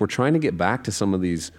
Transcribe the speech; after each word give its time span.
We're 0.00 0.06
trying 0.06 0.34
to 0.34 0.38
get 0.38 0.56
back 0.56 0.84
to 0.84 0.92
some 0.92 1.12
of 1.12 1.20
these 1.20 1.50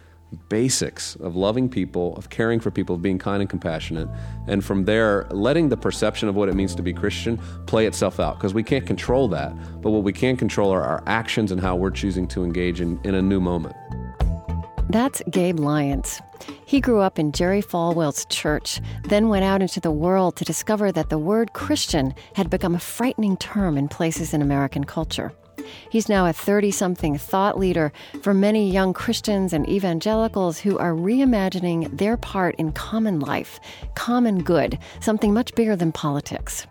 basics 0.48 1.16
of 1.18 1.36
loving 1.36 1.68
people, 1.68 2.16
of 2.16 2.30
caring 2.30 2.62
for 2.62 2.72
people, 2.72 2.96
of 2.96 3.02
being 3.02 3.18
kind 3.18 3.42
and 3.42 3.50
compassionate. 3.50 4.08
And 4.48 4.64
from 4.64 4.86
there, 4.86 5.28
letting 5.32 5.68
the 5.68 5.76
perception 5.76 6.30
of 6.30 6.36
what 6.36 6.48
it 6.48 6.56
means 6.56 6.74
to 6.76 6.82
be 6.82 6.94
Christian 6.94 7.38
play 7.66 7.86
itself 7.86 8.18
out 8.18 8.38
because 8.38 8.54
we 8.54 8.64
can't 8.64 8.88
control 8.88 9.28
that. 9.28 9.54
But 9.82 9.90
what 9.90 10.04
we 10.04 10.14
can 10.14 10.38
control 10.38 10.72
are 10.72 10.84
our 10.84 11.04
actions 11.06 11.52
and 11.52 11.60
how 11.60 11.76
we're 11.76 11.92
choosing 11.92 12.30
to 12.30 12.46
engage 12.46 12.80
in, 12.80 12.98
in 13.04 13.14
a 13.14 13.22
new 13.22 13.42
moment. 13.42 13.76
That's 14.90 15.22
Gabe 15.30 15.60
Lyons. 15.60 16.22
He 16.66 16.80
grew 16.80 17.02
up 17.02 17.20
in 17.20 17.34
Jerry 17.34 17.62
Falwell's 17.62 18.26
church, 18.28 18.80
then 19.04 19.28
went 19.28 19.44
out 19.44 19.62
into 19.62 19.82
the 19.82 19.92
world 19.92 20.38
to 20.38 20.46
discover 20.46 20.94
that 20.94 21.10
the 21.10 21.18
word 21.18 21.52
Christian 21.52 22.14
had 22.36 22.50
become 22.50 22.74
a 22.74 22.80
frightening 22.80 23.36
term 23.36 23.78
in 23.78 23.90
places 23.90 24.34
in 24.34 24.42
American 24.42 24.86
culture. 24.86 25.34
He's 25.90 26.10
now 26.10 26.26
a 26.26 26.34
30 26.34 26.72
something 26.72 27.18
thought 27.18 27.58
leader 27.58 27.92
for 28.22 28.34
many 28.34 28.72
young 28.72 28.94
Christians 28.94 29.54
and 29.54 29.68
evangelicals 29.68 30.60
who 30.60 30.78
are 30.78 30.94
reimagining 30.94 31.98
their 31.98 32.18
part 32.18 32.56
in 32.56 32.72
common 32.72 33.20
life, 33.20 33.60
common 33.96 34.44
good, 34.44 34.78
something 35.00 35.34
much 35.34 35.56
bigger 35.56 35.76
than 35.76 35.92
politics. 35.92 36.68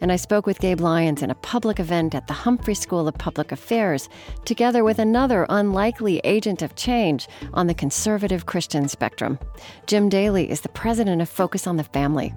And 0.00 0.12
I 0.12 0.16
spoke 0.16 0.46
with 0.46 0.60
Gabe 0.60 0.80
Lyons 0.80 1.22
in 1.22 1.30
a 1.30 1.34
public 1.34 1.78
event 1.80 2.14
at 2.14 2.26
the 2.26 2.32
Humphrey 2.32 2.74
School 2.74 3.06
of 3.06 3.14
Public 3.18 3.52
Affairs, 3.52 4.08
together 4.44 4.84
with 4.84 4.98
another 4.98 5.46
unlikely 5.48 6.20
agent 6.24 6.62
of 6.62 6.74
change 6.74 7.28
on 7.52 7.66
the 7.66 7.74
conservative 7.74 8.46
Christian 8.46 8.88
spectrum. 8.88 9.38
Jim 9.86 10.08
Daly 10.08 10.50
is 10.50 10.62
the 10.62 10.68
president 10.70 11.20
of 11.20 11.28
Focus 11.28 11.66
on 11.66 11.76
the 11.76 11.84
Family. 11.84 12.32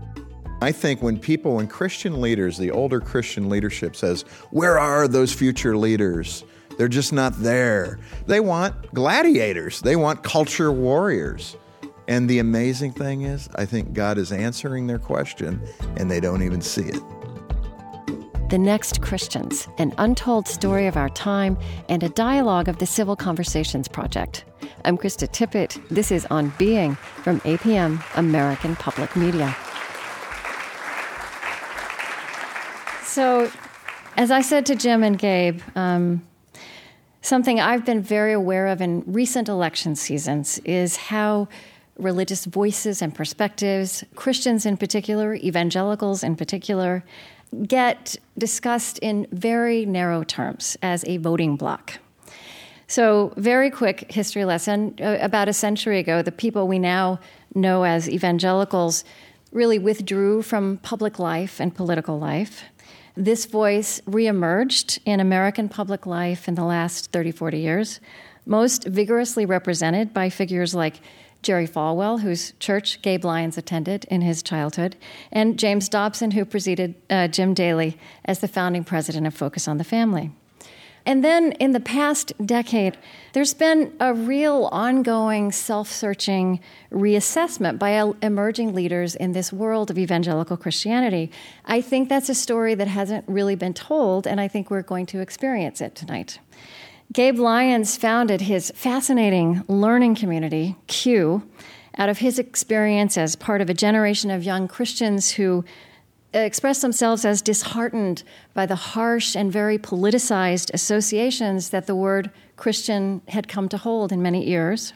I 0.64 0.72
think 0.72 1.02
when 1.02 1.18
people, 1.18 1.56
when 1.56 1.68
Christian 1.68 2.22
leaders, 2.22 2.60
the 2.60 2.70
older 2.70 3.02
Christian 3.02 3.50
leadership 3.50 3.96
says, 3.96 4.22
Where 4.52 4.78
are 4.78 5.08
those 5.08 5.34
future 5.34 5.76
leaders? 5.76 6.44
They're 6.78 6.88
just 6.88 7.12
not 7.12 7.34
there. 7.38 7.98
They 8.28 8.40
want 8.40 8.94
gladiators, 8.94 9.82
they 9.82 9.96
want 9.96 10.24
culture 10.24 10.72
warriors. 10.72 11.58
And 12.08 12.30
the 12.30 12.40
amazing 12.40 12.92
thing 12.92 13.24
is, 13.24 13.50
I 13.56 13.66
think 13.66 13.94
God 13.94 14.20
is 14.20 14.32
answering 14.32 14.86
their 14.86 15.00
question 15.00 15.62
and 15.98 16.12
they 16.12 16.20
don't 16.20 16.44
even 16.44 16.62
see 16.62 16.84
it. 16.84 17.02
The 18.50 18.58
Next 18.60 19.02
Christians, 19.02 19.68
an 19.78 19.94
untold 19.98 20.48
story 20.48 20.86
of 20.86 20.98
our 20.98 21.10
time 21.10 21.58
and 21.90 22.04
a 22.04 22.10
dialogue 22.10 22.68
of 22.68 22.78
the 22.80 22.86
Civil 22.86 23.16
Conversations 23.16 23.88
Project. 23.88 24.44
I'm 24.86 24.98
Krista 24.98 25.28
Tippett. 25.28 25.82
This 25.90 26.12
is 26.12 26.28
On 26.30 26.54
Being 26.60 26.96
from 26.96 27.40
APM, 27.42 28.04
American 28.18 28.76
Public 28.76 29.16
Media. 29.16 29.56
So, 33.12 33.52
as 34.16 34.32
I 34.32 34.40
said 34.40 34.66
to 34.68 34.76
Jim 34.78 35.04
and 35.04 35.20
Gabe, 35.20 35.60
um, 35.76 36.26
something 37.22 37.60
I've 37.60 37.86
been 37.86 38.02
very 38.02 38.32
aware 38.32 38.68
of 38.68 38.80
in 38.80 39.04
recent 39.06 39.50
election 39.50 39.98
seasons 39.98 40.60
is 40.60 40.96
how 40.96 41.50
religious 41.98 42.46
voices 42.46 43.02
and 43.02 43.14
perspectives, 43.14 44.06
Christians 44.16 44.66
in 44.66 44.78
particular, 44.78 45.36
evangelicals 45.36 46.24
in 46.24 46.38
particular, 46.38 47.04
get 47.68 48.16
discussed 48.38 48.98
in 49.00 49.28
very 49.34 49.86
narrow 49.86 50.24
terms 50.24 50.78
as 50.82 51.04
a 51.06 51.18
voting 51.18 51.58
bloc. 51.58 52.00
So, 52.88 53.34
very 53.36 53.70
quick 53.70 54.10
history 54.10 54.46
lesson. 54.46 54.96
About 55.02 55.50
a 55.50 55.54
century 55.54 56.00
ago, 56.00 56.22
the 56.22 56.32
people 56.32 56.66
we 56.66 56.80
now 56.80 57.20
know 57.54 57.84
as 57.84 58.10
evangelicals 58.10 59.04
really 59.52 59.78
withdrew 59.78 60.42
from 60.42 60.78
public 60.78 61.20
life 61.20 61.60
and 61.60 61.76
political 61.76 62.18
life. 62.18 62.64
This 63.16 63.46
voice 63.46 64.00
reemerged 64.02 65.00
in 65.06 65.20
American 65.20 65.68
public 65.68 66.06
life 66.06 66.48
in 66.48 66.56
the 66.56 66.64
last 66.64 67.12
30, 67.12 67.32
40 67.32 67.60
years, 67.60 68.00
most 68.46 68.86
vigorously 68.86 69.46
represented 69.46 70.14
by 70.14 70.30
figures 70.30 70.74
like 70.74 71.02
Jerry 71.42 71.68
Falwell, 71.68 72.22
whose 72.22 72.54
church 72.60 73.02
Gabe 73.02 73.26
Lyons 73.26 73.58
attended 73.58 74.06
in 74.06 74.22
his 74.22 74.42
childhood, 74.44 74.96
and 75.32 75.60
James 75.60 75.90
Dobson, 75.90 76.32
who 76.32 76.46
preceded 76.46 76.96
uh, 77.10 77.28
Jim 77.28 77.54
Daly 77.54 77.98
as 78.24 78.40
the 78.40 78.48
founding 78.48 78.84
president 78.84 79.28
of 79.28 79.34
Focus 79.34 79.68
on 79.68 79.78
the 79.78 79.84
Family. 79.84 80.32
And 81.06 81.24
then 81.24 81.54
in 81.54 81.72
the 81.72 81.80
past 81.80 82.34
decade, 82.46 82.98
there's 83.34 83.54
been 83.54 83.94
a 84.00 84.14
real 84.14 84.70
ongoing 84.72 85.52
self 85.52 85.90
searching 85.90 86.60
reassessment 86.92 87.80
by 87.80 87.92
emerging 88.22 88.74
leaders 88.74 89.16
in 89.16 89.32
this 89.32 89.52
world 89.52 89.90
of 89.90 89.98
evangelical 89.98 90.58
Christianity. 90.58 91.32
I 91.66 91.82
think 91.82 92.10
that's 92.10 92.30
a 92.30 92.36
story 92.36 92.76
that 92.76 92.88
hasn't 92.88 93.26
really 93.28 93.56
been 93.56 93.74
told, 93.74 94.28
and 94.28 94.40
I 94.40 94.48
think 94.48 94.70
we're 94.70 94.82
going 94.84 95.06
to 95.08 95.20
experience 95.20 95.82
it 95.82 95.96
tonight. 95.96 96.40
Gabe 97.14 97.40
Lyons 97.40 97.98
founded 97.98 98.42
his 98.42 98.72
fascinating 98.74 99.64
learning 99.68 100.16
community, 100.16 100.78
Q, 100.88 101.44
out 101.98 102.08
of 102.08 102.20
his 102.20 102.40
experience 102.40 103.18
as 103.18 103.36
part 103.36 103.60
of 103.60 103.70
a 103.70 103.74
generation 103.74 104.32
of 104.32 104.44
young 104.44 104.68
Christians 104.68 105.32
who 105.32 105.66
express 106.34 106.82
themselves 106.82 107.26
as 107.26 107.42
disheartened 107.42 108.24
by 108.54 108.66
the 108.66 108.76
harsh 108.76 109.36
and 109.36 109.52
very 109.52 109.78
politicized 109.78 110.74
associations 110.74 111.70
that 111.70 111.88
the 111.88 111.96
word 111.96 112.32
Christian 112.56 113.22
had 113.28 113.48
come 113.48 113.68
to 113.70 113.78
hold 113.78 114.12
in 114.12 114.22
many 114.22 114.50
ears. 114.50 114.94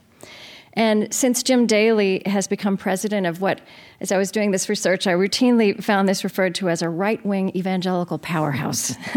And 0.73 1.13
since 1.13 1.41
Jim 1.41 1.67
Daly 1.67 2.21
has 2.25 2.47
become 2.47 2.75
president 2.75 3.25
of 3.25 3.39
what, 3.39 3.61
as 4.01 4.11
I 4.11 4.17
was 4.17 4.29
doing 4.29 4.51
this 4.51 4.67
research, 4.67 5.07
I 5.07 5.13
routinely 5.13 5.81
found 5.81 6.09
this 6.09 6.23
referred 6.23 6.53
to 6.55 6.69
as 6.69 6.81
a 6.81 6.89
right 6.89 7.25
wing 7.25 7.55
evangelical 7.55 8.17
powerhouse. 8.17 8.93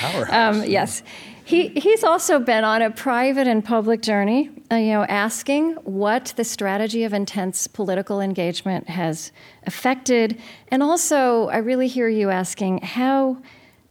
Powerhouse. 0.00 0.30
um, 0.30 0.64
yes. 0.68 1.02
He, 1.48 1.68
he's 1.68 2.04
also 2.04 2.40
been 2.40 2.62
on 2.62 2.82
a 2.82 2.90
private 2.90 3.46
and 3.46 3.64
public 3.64 4.02
journey, 4.02 4.50
uh, 4.70 4.74
you 4.74 4.92
know, 4.92 5.04
asking 5.04 5.76
what 5.76 6.34
the 6.36 6.44
strategy 6.44 7.04
of 7.04 7.14
intense 7.14 7.66
political 7.66 8.20
engagement 8.20 8.90
has 8.90 9.32
affected. 9.66 10.38
And 10.70 10.82
also, 10.82 11.48
I 11.48 11.56
really 11.56 11.88
hear 11.88 12.06
you 12.06 12.28
asking 12.28 12.82
how 12.82 13.38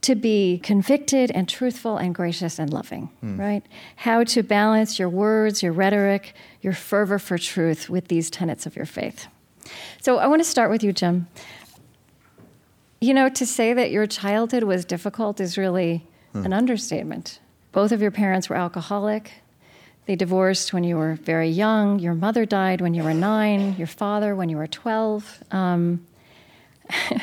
to 0.02 0.14
be 0.14 0.60
convicted 0.62 1.32
and 1.32 1.48
truthful 1.48 1.96
and 1.96 2.14
gracious 2.14 2.60
and 2.60 2.72
loving, 2.72 3.06
hmm. 3.22 3.40
right? 3.40 3.64
How 3.96 4.22
to 4.22 4.44
balance 4.44 4.96
your 4.96 5.08
words, 5.08 5.60
your 5.60 5.72
rhetoric, 5.72 6.34
your 6.62 6.74
fervor 6.74 7.18
for 7.18 7.38
truth 7.38 7.90
with 7.90 8.06
these 8.06 8.30
tenets 8.30 8.66
of 8.66 8.76
your 8.76 8.86
faith. 8.86 9.26
So 10.00 10.18
I 10.18 10.28
want 10.28 10.38
to 10.38 10.48
start 10.48 10.70
with 10.70 10.84
you, 10.84 10.92
Jim. 10.92 11.26
You 13.00 13.14
know, 13.14 13.28
to 13.28 13.44
say 13.44 13.72
that 13.74 13.90
your 13.90 14.06
childhood 14.06 14.62
was 14.62 14.84
difficult 14.84 15.40
is 15.40 15.58
really 15.58 16.06
hmm. 16.32 16.46
an 16.46 16.52
understatement. 16.52 17.40
Both 17.72 17.92
of 17.92 18.00
your 18.00 18.10
parents 18.10 18.48
were 18.48 18.56
alcoholic. 18.56 19.32
They 20.06 20.16
divorced 20.16 20.72
when 20.72 20.84
you 20.84 20.96
were 20.96 21.14
very 21.14 21.50
young. 21.50 21.98
Your 21.98 22.14
mother 22.14 22.46
died 22.46 22.80
when 22.80 22.94
you 22.94 23.02
were 23.02 23.12
nine, 23.12 23.76
your 23.76 23.86
father 23.86 24.34
when 24.34 24.48
you 24.48 24.56
were 24.56 24.66
12. 24.66 25.44
Um, 25.50 26.06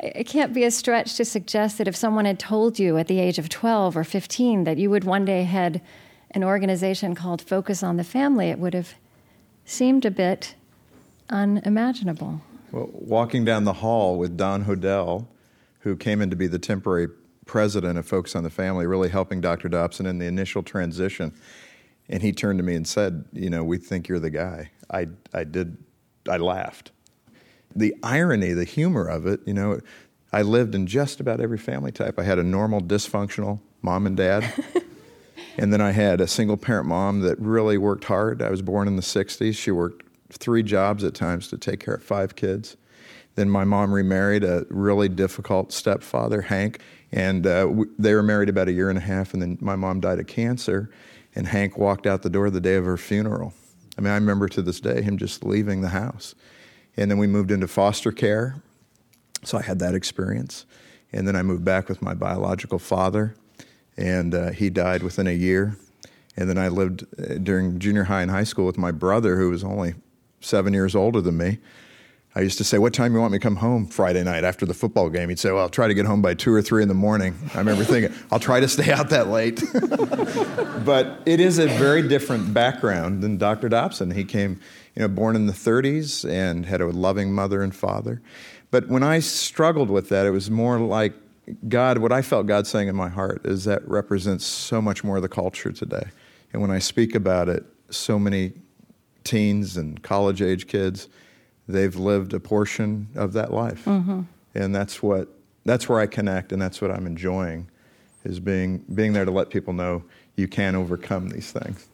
it 0.00 0.24
can't 0.28 0.54
be 0.54 0.64
a 0.64 0.70
stretch 0.70 1.16
to 1.16 1.24
suggest 1.24 1.78
that 1.78 1.88
if 1.88 1.96
someone 1.96 2.24
had 2.24 2.38
told 2.38 2.78
you 2.78 2.96
at 2.96 3.08
the 3.08 3.18
age 3.18 3.38
of 3.38 3.48
12 3.48 3.96
or 3.96 4.04
15 4.04 4.64
that 4.64 4.78
you 4.78 4.88
would 4.90 5.04
one 5.04 5.24
day 5.24 5.42
head 5.42 5.80
an 6.30 6.44
organization 6.44 7.14
called 7.14 7.42
Focus 7.42 7.82
on 7.82 7.96
the 7.96 8.04
Family, 8.04 8.50
it 8.50 8.58
would 8.58 8.74
have 8.74 8.94
seemed 9.64 10.04
a 10.04 10.10
bit 10.10 10.54
unimaginable. 11.30 12.40
Well, 12.70 12.88
walking 12.92 13.44
down 13.44 13.64
the 13.64 13.72
hall 13.74 14.18
with 14.18 14.36
Don 14.36 14.64
Hodel, 14.64 15.26
who 15.80 15.96
came 15.96 16.20
in 16.20 16.30
to 16.30 16.36
be 16.36 16.46
the 16.46 16.58
temporary 16.58 17.08
president 17.48 17.98
of 17.98 18.06
Focus 18.06 18.36
on 18.36 18.44
the 18.44 18.50
Family, 18.50 18.86
really 18.86 19.08
helping 19.08 19.40
Dr. 19.40 19.68
Dobson 19.68 20.06
in 20.06 20.18
the 20.18 20.26
initial 20.26 20.62
transition. 20.62 21.34
And 22.08 22.22
he 22.22 22.30
turned 22.30 22.60
to 22.60 22.62
me 22.62 22.76
and 22.76 22.86
said, 22.86 23.24
You 23.32 23.50
know, 23.50 23.64
we 23.64 23.78
think 23.78 24.06
you're 24.06 24.20
the 24.20 24.30
guy. 24.30 24.70
I, 24.88 25.08
I 25.34 25.42
did, 25.42 25.76
I 26.28 26.36
laughed. 26.36 26.92
The 27.74 27.94
irony, 28.02 28.52
the 28.52 28.64
humor 28.64 29.06
of 29.06 29.26
it, 29.26 29.40
you 29.46 29.54
know, 29.54 29.80
I 30.32 30.42
lived 30.42 30.74
in 30.74 30.86
just 30.86 31.20
about 31.20 31.40
every 31.40 31.58
family 31.58 31.90
type. 31.90 32.18
I 32.18 32.22
had 32.22 32.38
a 32.38 32.42
normal, 32.42 32.80
dysfunctional 32.80 33.60
mom 33.82 34.06
and 34.06 34.16
dad. 34.16 34.52
and 35.58 35.72
then 35.72 35.80
I 35.80 35.92
had 35.92 36.20
a 36.20 36.26
single 36.26 36.56
parent 36.56 36.86
mom 36.86 37.20
that 37.20 37.38
really 37.40 37.78
worked 37.78 38.04
hard. 38.04 38.42
I 38.42 38.50
was 38.50 38.62
born 38.62 38.88
in 38.88 38.96
the 38.96 39.02
60s. 39.02 39.56
She 39.56 39.70
worked 39.70 40.04
three 40.30 40.62
jobs 40.62 41.02
at 41.02 41.14
times 41.14 41.48
to 41.48 41.58
take 41.58 41.80
care 41.80 41.94
of 41.94 42.02
five 42.02 42.36
kids. 42.36 42.76
Then 43.36 43.48
my 43.48 43.64
mom 43.64 43.92
remarried 43.92 44.44
a 44.44 44.66
really 44.68 45.08
difficult 45.08 45.72
stepfather, 45.72 46.42
Hank, 46.42 46.80
and 47.12 47.46
uh, 47.46 47.72
they 47.98 48.14
were 48.14 48.22
married 48.22 48.48
about 48.48 48.68
a 48.68 48.72
year 48.72 48.88
and 48.88 48.98
a 48.98 49.02
half, 49.02 49.32
and 49.32 49.42
then 49.42 49.58
my 49.60 49.76
mom 49.76 50.00
died 50.00 50.18
of 50.18 50.26
cancer, 50.26 50.90
and 51.34 51.46
Hank 51.46 51.78
walked 51.78 52.06
out 52.06 52.22
the 52.22 52.30
door 52.30 52.50
the 52.50 52.60
day 52.60 52.74
of 52.76 52.84
her 52.84 52.96
funeral. 52.96 53.54
I 53.96 54.00
mean, 54.00 54.12
I 54.12 54.16
remember 54.16 54.48
to 54.50 54.62
this 54.62 54.80
day 54.80 55.02
him 55.02 55.18
just 55.18 55.44
leaving 55.44 55.80
the 55.80 55.88
house. 55.88 56.34
And 56.96 57.10
then 57.10 57.18
we 57.18 57.26
moved 57.26 57.50
into 57.50 57.68
foster 57.68 58.12
care, 58.12 58.62
so 59.44 59.58
I 59.58 59.62
had 59.62 59.78
that 59.78 59.94
experience. 59.94 60.66
And 61.12 61.26
then 61.26 61.36
I 61.36 61.42
moved 61.42 61.64
back 61.64 61.88
with 61.88 62.02
my 62.02 62.14
biological 62.14 62.78
father, 62.78 63.34
and 63.96 64.34
uh, 64.34 64.50
he 64.50 64.68
died 64.68 65.02
within 65.02 65.26
a 65.26 65.32
year. 65.32 65.76
And 66.36 66.48
then 66.48 66.58
I 66.58 66.68
lived 66.68 67.06
uh, 67.18 67.34
during 67.34 67.78
junior 67.78 68.04
high 68.04 68.22
and 68.22 68.30
high 68.30 68.44
school 68.44 68.66
with 68.66 68.78
my 68.78 68.92
brother, 68.92 69.36
who 69.36 69.50
was 69.50 69.64
only 69.64 69.94
seven 70.40 70.72
years 70.72 70.94
older 70.94 71.20
than 71.20 71.36
me. 71.36 71.58
I 72.38 72.42
used 72.42 72.58
to 72.58 72.64
say, 72.64 72.78
"What 72.78 72.94
time 72.94 73.14
you 73.14 73.18
want 73.18 73.32
me 73.32 73.38
to 73.40 73.42
come 73.42 73.56
home 73.56 73.84
Friday 73.84 74.22
night 74.22 74.44
after 74.44 74.64
the 74.64 74.72
football 74.72 75.10
game?" 75.10 75.28
He'd 75.28 75.40
say, 75.40 75.50
"Well, 75.50 75.62
I'll 75.62 75.68
try 75.68 75.88
to 75.88 75.94
get 75.94 76.06
home 76.06 76.22
by 76.22 76.34
two 76.34 76.54
or 76.54 76.62
three 76.62 76.82
in 76.82 76.88
the 76.88 76.94
morning." 76.94 77.34
I 77.52 77.58
remember 77.58 77.82
thinking, 77.82 78.16
"I'll 78.30 78.38
try 78.38 78.60
to 78.60 78.68
stay 78.68 78.92
out 78.92 79.10
that 79.10 79.26
late." 79.26 79.60
but 80.84 81.20
it 81.26 81.40
is 81.40 81.58
a 81.58 81.66
very 81.66 82.06
different 82.06 82.54
background 82.54 83.24
than 83.24 83.38
Dr. 83.38 83.68
Dobson. 83.68 84.12
He 84.12 84.22
came, 84.22 84.60
you 84.94 85.02
know, 85.02 85.08
born 85.08 85.34
in 85.34 85.46
the 85.46 85.52
30s 85.52 86.24
and 86.30 86.64
had 86.64 86.80
a 86.80 86.86
loving 86.86 87.32
mother 87.32 87.60
and 87.60 87.74
father. 87.74 88.22
But 88.70 88.86
when 88.86 89.02
I 89.02 89.18
struggled 89.18 89.90
with 89.90 90.08
that, 90.10 90.24
it 90.24 90.30
was 90.30 90.48
more 90.48 90.78
like 90.78 91.14
God. 91.68 91.98
What 91.98 92.12
I 92.12 92.22
felt 92.22 92.46
God 92.46 92.68
saying 92.68 92.86
in 92.86 92.94
my 92.94 93.08
heart 93.08 93.44
is 93.46 93.64
that 93.64 93.86
represents 93.88 94.46
so 94.46 94.80
much 94.80 95.02
more 95.02 95.16
of 95.16 95.22
the 95.22 95.28
culture 95.28 95.72
today. 95.72 96.06
And 96.52 96.62
when 96.62 96.70
I 96.70 96.78
speak 96.78 97.16
about 97.16 97.48
it, 97.48 97.64
so 97.90 98.16
many 98.16 98.52
teens 99.24 99.76
and 99.76 100.00
college 100.04 100.40
age 100.40 100.68
kids, 100.68 101.08
they've 101.68 101.94
lived 101.94 102.32
a 102.32 102.40
portion 102.40 103.08
of 103.14 103.32
that 103.34 103.52
life. 103.52 103.84
Mm-hmm. 103.84 104.22
And 104.54 104.74
that's 104.74 105.02
what 105.02 105.28
that's 105.64 105.88
where 105.88 106.00
I 106.00 106.06
connect 106.06 106.52
and 106.52 106.60
that's 106.60 106.80
what 106.80 106.90
I'm 106.90 107.06
enjoying 107.06 107.68
is 108.24 108.40
being 108.40 108.78
being 108.94 109.12
there 109.12 109.24
to 109.24 109.30
let 109.30 109.50
people 109.50 109.72
know 109.72 110.02
you 110.36 110.48
can 110.48 110.74
overcome 110.74 111.28
these 111.28 111.52
things. 111.52 111.86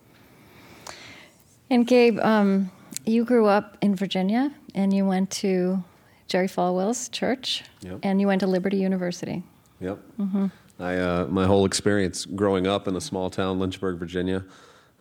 And 1.70 1.86
Gabe, 1.86 2.20
um, 2.20 2.70
you 3.04 3.24
grew 3.24 3.46
up 3.46 3.76
in 3.80 3.96
Virginia 3.96 4.52
and 4.74 4.92
you 4.92 5.04
went 5.04 5.30
to 5.30 5.82
Jerry 6.28 6.46
Falwell's 6.46 7.08
church 7.08 7.64
yep. 7.80 7.98
and 8.02 8.20
you 8.20 8.26
went 8.26 8.40
to 8.40 8.46
Liberty 8.46 8.76
University. 8.76 9.42
Yep. 9.80 9.98
Mm-hmm. 10.18 10.46
I, 10.78 10.96
uh, 10.96 11.26
my 11.28 11.46
whole 11.46 11.64
experience 11.64 12.26
growing 12.26 12.66
up 12.66 12.88
in 12.88 12.96
a 12.96 13.00
small 13.00 13.30
town, 13.30 13.58
Lynchburg, 13.58 13.98
Virginia, 13.98 14.44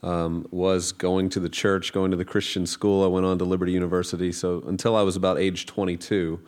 um, 0.03 0.45
was 0.51 0.91
going 0.91 1.29
to 1.29 1.39
the 1.39 1.49
church, 1.49 1.93
going 1.93 2.11
to 2.11 2.17
the 2.17 2.25
Christian 2.25 2.67
school. 2.67 3.03
I 3.03 3.07
went 3.07 3.25
on 3.25 3.39
to 3.39 3.45
Liberty 3.45 3.71
University. 3.71 4.31
So 4.31 4.63
until 4.67 4.95
I 4.95 5.01
was 5.01 5.15
about 5.15 5.39
age 5.39 5.65
22, 5.65 6.39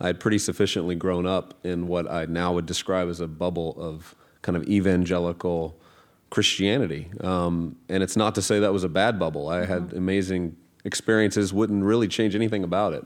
I 0.00 0.08
had 0.08 0.20
pretty 0.20 0.38
sufficiently 0.38 0.96
grown 0.96 1.26
up 1.26 1.54
in 1.64 1.86
what 1.86 2.10
I 2.10 2.26
now 2.26 2.52
would 2.52 2.66
describe 2.66 3.08
as 3.08 3.20
a 3.20 3.28
bubble 3.28 3.74
of 3.78 4.14
kind 4.42 4.56
of 4.56 4.68
evangelical 4.68 5.78
Christianity. 6.30 7.08
Um, 7.20 7.76
and 7.88 8.02
it's 8.02 8.16
not 8.16 8.34
to 8.34 8.42
say 8.42 8.58
that 8.58 8.72
was 8.72 8.84
a 8.84 8.88
bad 8.88 9.18
bubble. 9.18 9.48
I 9.48 9.64
had 9.64 9.82
mm-hmm. 9.84 9.96
amazing 9.96 10.56
experiences, 10.84 11.52
wouldn't 11.52 11.84
really 11.84 12.08
change 12.08 12.34
anything 12.34 12.64
about 12.64 12.92
it. 12.92 13.04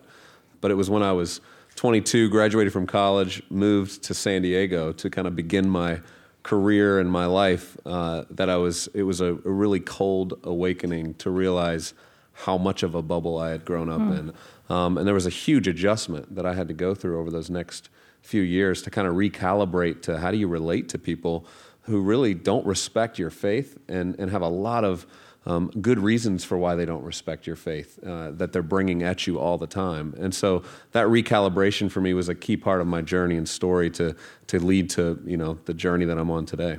But 0.60 0.70
it 0.70 0.74
was 0.74 0.88
when 0.90 1.02
I 1.02 1.12
was 1.12 1.40
22, 1.76 2.30
graduated 2.30 2.72
from 2.72 2.86
college, 2.86 3.42
moved 3.50 4.02
to 4.04 4.14
San 4.14 4.42
Diego 4.42 4.92
to 4.92 5.10
kind 5.10 5.28
of 5.28 5.36
begin 5.36 5.68
my 5.68 6.00
career 6.42 6.98
and 6.98 7.10
my 7.10 7.26
life 7.26 7.76
uh, 7.84 8.24
that 8.30 8.48
I 8.48 8.56
was, 8.56 8.88
it 8.94 9.02
was 9.02 9.20
a, 9.20 9.34
a, 9.34 9.50
really 9.50 9.80
cold 9.80 10.38
awakening 10.44 11.14
to 11.14 11.30
realize 11.30 11.94
how 12.32 12.56
much 12.56 12.82
of 12.82 12.94
a 12.94 13.02
bubble 13.02 13.38
I 13.38 13.50
had 13.50 13.64
grown 13.64 13.90
up 13.90 14.00
mm. 14.00 14.18
in. 14.18 14.32
Um, 14.74 14.96
and 14.96 15.06
there 15.06 15.14
was 15.14 15.26
a 15.26 15.30
huge 15.30 15.68
adjustment 15.68 16.34
that 16.34 16.46
I 16.46 16.54
had 16.54 16.68
to 16.68 16.74
go 16.74 16.94
through 16.94 17.20
over 17.20 17.30
those 17.30 17.50
next 17.50 17.90
few 18.22 18.42
years 18.42 18.82
to 18.82 18.90
kind 18.90 19.06
of 19.06 19.14
recalibrate 19.14 20.02
to 20.02 20.18
how 20.18 20.30
do 20.30 20.36
you 20.36 20.48
relate 20.48 20.88
to 20.90 20.98
people 20.98 21.46
who 21.82 22.00
really 22.00 22.34
don't 22.34 22.64
respect 22.66 23.18
your 23.18 23.30
faith 23.30 23.78
and, 23.88 24.18
and 24.18 24.30
have 24.30 24.42
a 24.42 24.48
lot 24.48 24.84
of 24.84 25.06
um, 25.46 25.70
good 25.80 25.98
reasons 25.98 26.44
for 26.44 26.58
why 26.58 26.74
they 26.74 26.84
don't 26.84 27.02
respect 27.02 27.46
your 27.46 27.56
faith 27.56 27.98
uh, 28.04 28.30
that 28.32 28.52
they're 28.52 28.62
bringing 28.62 29.02
at 29.02 29.26
you 29.26 29.38
all 29.38 29.56
the 29.56 29.66
time. 29.66 30.14
And 30.18 30.34
so 30.34 30.62
that 30.92 31.06
recalibration 31.06 31.90
for 31.90 32.00
me 32.00 32.12
was 32.12 32.28
a 32.28 32.34
key 32.34 32.56
part 32.56 32.80
of 32.80 32.86
my 32.86 33.00
journey 33.00 33.36
and 33.36 33.48
story 33.48 33.90
to, 33.90 34.14
to 34.48 34.58
lead 34.58 34.90
to 34.90 35.20
you 35.24 35.36
know, 35.36 35.58
the 35.64 35.74
journey 35.74 36.04
that 36.04 36.18
I'm 36.18 36.30
on 36.30 36.44
today. 36.44 36.78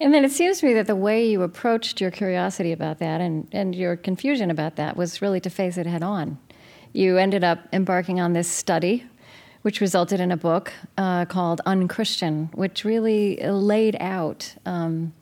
And 0.00 0.12
then 0.12 0.24
it 0.24 0.32
seems 0.32 0.58
to 0.60 0.66
me 0.66 0.74
that 0.74 0.86
the 0.86 0.96
way 0.96 1.26
you 1.26 1.42
approached 1.42 2.00
your 2.00 2.10
curiosity 2.10 2.72
about 2.72 2.98
that 2.98 3.20
and, 3.20 3.48
and 3.52 3.74
your 3.74 3.96
confusion 3.96 4.50
about 4.50 4.76
that 4.76 4.96
was 4.96 5.22
really 5.22 5.40
to 5.40 5.48
face 5.48 5.78
it 5.78 5.86
head 5.86 6.02
on. 6.02 6.38
You 6.92 7.18
ended 7.18 7.44
up 7.44 7.60
embarking 7.72 8.20
on 8.20 8.32
this 8.32 8.48
study, 8.48 9.04
which 9.62 9.80
resulted 9.80 10.20
in 10.20 10.32
a 10.32 10.36
book 10.36 10.72
uh, 10.98 11.24
called 11.24 11.60
Unchristian, 11.66 12.50
which 12.52 12.84
really 12.84 13.36
laid 13.36 13.96
out. 14.00 14.54
Um, 14.66 15.14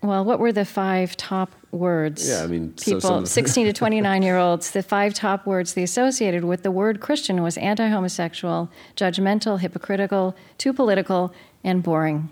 well, 0.00 0.24
what 0.24 0.38
were 0.38 0.52
the 0.52 0.64
five 0.64 1.16
top 1.16 1.54
words? 1.72 2.28
Yeah, 2.28 2.44
I 2.44 2.46
mean, 2.46 2.72
people, 2.74 3.00
so 3.00 3.24
16 3.24 3.66
to 3.66 3.72
29 3.74 4.22
year 4.22 4.38
olds, 4.38 4.70
the 4.70 4.82
five 4.82 5.14
top 5.14 5.46
words 5.46 5.74
they 5.74 5.82
associated 5.82 6.44
with 6.44 6.62
the 6.62 6.70
word 6.70 7.00
Christian 7.00 7.42
was 7.42 7.56
anti 7.58 7.88
homosexual, 7.88 8.70
judgmental, 8.96 9.58
hypocritical, 9.58 10.36
too 10.58 10.72
political, 10.72 11.34
and 11.64 11.82
boring. 11.82 12.28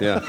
Yeah, 0.00 0.20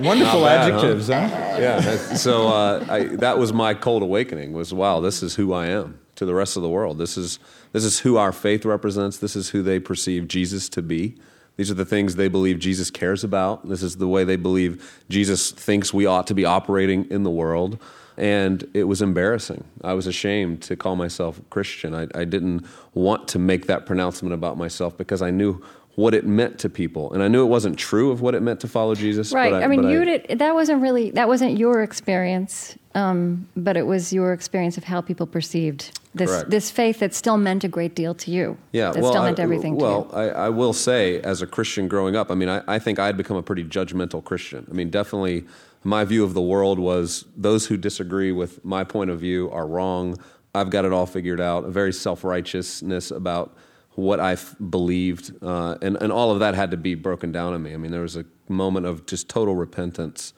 wonderful 0.00 0.42
bad, 0.42 0.72
adjectives, 0.72 1.08
huh? 1.08 1.28
huh? 1.28 1.56
Yeah. 1.58 1.96
So 2.14 2.48
uh, 2.48 2.86
I, 2.88 3.04
that 3.16 3.38
was 3.38 3.52
my 3.52 3.74
cold 3.74 4.02
awakening. 4.02 4.52
Was 4.52 4.72
wow, 4.72 5.00
this 5.00 5.22
is 5.22 5.34
who 5.34 5.52
I 5.52 5.66
am 5.66 5.98
to 6.14 6.24
the 6.24 6.34
rest 6.34 6.56
of 6.56 6.62
the 6.62 6.68
world. 6.68 6.98
This 6.98 7.18
is 7.18 7.38
this 7.72 7.84
is 7.84 8.00
who 8.00 8.16
our 8.16 8.32
faith 8.32 8.64
represents. 8.64 9.18
This 9.18 9.36
is 9.36 9.50
who 9.50 9.62
they 9.62 9.78
perceive 9.78 10.28
Jesus 10.28 10.68
to 10.70 10.82
be. 10.82 11.16
These 11.56 11.70
are 11.70 11.74
the 11.74 11.84
things 11.84 12.16
they 12.16 12.28
believe 12.28 12.58
Jesus 12.58 12.90
cares 12.90 13.24
about. 13.24 13.68
This 13.68 13.82
is 13.82 13.96
the 13.96 14.08
way 14.08 14.24
they 14.24 14.36
believe 14.36 15.02
Jesus 15.08 15.50
thinks 15.50 15.92
we 15.92 16.06
ought 16.06 16.26
to 16.26 16.34
be 16.34 16.44
operating 16.44 17.10
in 17.10 17.22
the 17.22 17.30
world. 17.30 17.78
And 18.18 18.68
it 18.72 18.84
was 18.84 19.02
embarrassing. 19.02 19.64
I 19.82 19.92
was 19.92 20.06
ashamed 20.06 20.62
to 20.62 20.76
call 20.76 20.96
myself 20.96 21.40
Christian. 21.50 21.94
I, 21.94 22.08
I 22.14 22.24
didn't 22.24 22.66
want 22.94 23.28
to 23.28 23.38
make 23.38 23.66
that 23.66 23.84
pronouncement 23.84 24.32
about 24.32 24.56
myself 24.56 24.96
because 24.96 25.20
I 25.20 25.30
knew 25.30 25.62
what 25.96 26.14
it 26.14 26.26
meant 26.26 26.58
to 26.60 26.68
people, 26.68 27.12
and 27.12 27.22
I 27.22 27.28
knew 27.28 27.42
it 27.42 27.48
wasn't 27.48 27.78
true 27.78 28.10
of 28.10 28.20
what 28.20 28.34
it 28.34 28.42
meant 28.42 28.60
to 28.60 28.68
follow 28.68 28.94
Jesus. 28.94 29.32
Right. 29.32 29.52
I, 29.52 29.64
I, 29.64 29.66
mean, 29.66 29.82
you 29.88 30.02
I, 30.02 30.04
did. 30.04 30.38
That 30.38 30.54
wasn't 30.54 30.82
really. 30.82 31.10
That 31.10 31.26
wasn't 31.26 31.56
your 31.56 31.82
experience, 31.82 32.76
um, 32.94 33.48
but 33.56 33.78
it 33.78 33.86
was 33.86 34.12
your 34.12 34.34
experience 34.34 34.76
of 34.76 34.84
how 34.84 35.00
people 35.00 35.26
perceived 35.26 35.98
this 36.14 36.30
correct. 36.30 36.50
this 36.50 36.70
faith 36.70 36.98
that 37.00 37.14
still 37.14 37.38
meant 37.38 37.64
a 37.64 37.68
great 37.68 37.94
deal 37.94 38.14
to 38.14 38.30
you. 38.30 38.58
Yeah. 38.72 38.92
That 38.92 39.02
well, 39.02 39.12
still 39.12 39.22
meant 39.22 39.40
everything. 39.40 39.78
To 39.78 39.84
you. 39.84 39.86
Well, 39.86 40.10
I, 40.14 40.50
will 40.50 40.74
say, 40.74 41.20
as 41.20 41.40
a 41.40 41.46
Christian 41.46 41.88
growing 41.88 42.14
up, 42.14 42.30
I 42.30 42.34
mean, 42.34 42.50
I, 42.50 42.78
think 42.78 42.98
I 42.98 43.06
had 43.06 43.16
become 43.16 43.38
a 43.38 43.42
pretty 43.42 43.64
judgmental 43.64 44.22
Christian. 44.22 44.66
I 44.70 44.74
mean, 44.74 44.90
definitely, 44.90 45.46
my 45.82 46.04
view 46.04 46.24
of 46.24 46.34
the 46.34 46.42
world 46.42 46.78
was 46.78 47.24
those 47.36 47.66
who 47.66 47.78
disagree 47.78 48.32
with 48.32 48.62
my 48.64 48.84
point 48.84 49.08
of 49.08 49.18
view 49.18 49.50
are 49.50 49.66
wrong. 49.66 50.18
I've 50.54 50.68
got 50.68 50.84
it 50.84 50.92
all 50.92 51.06
figured 51.06 51.40
out. 51.40 51.64
A 51.64 51.70
very 51.70 51.92
self 51.92 52.22
righteousness 52.22 53.10
about 53.10 53.56
what 53.96 54.20
I 54.20 54.36
believed, 54.70 55.32
uh, 55.42 55.76
and 55.82 55.96
and 56.00 56.12
all 56.12 56.30
of 56.30 56.38
that 56.40 56.54
had 56.54 56.70
to 56.70 56.76
be 56.76 56.94
broken 56.94 57.32
down 57.32 57.54
in 57.54 57.62
me. 57.62 57.74
I 57.74 57.76
mean, 57.78 57.90
there 57.90 58.02
was 58.02 58.16
a 58.16 58.24
moment 58.48 58.86
of 58.86 59.06
just 59.06 59.28
total 59.28 59.56
repentance 59.56 60.32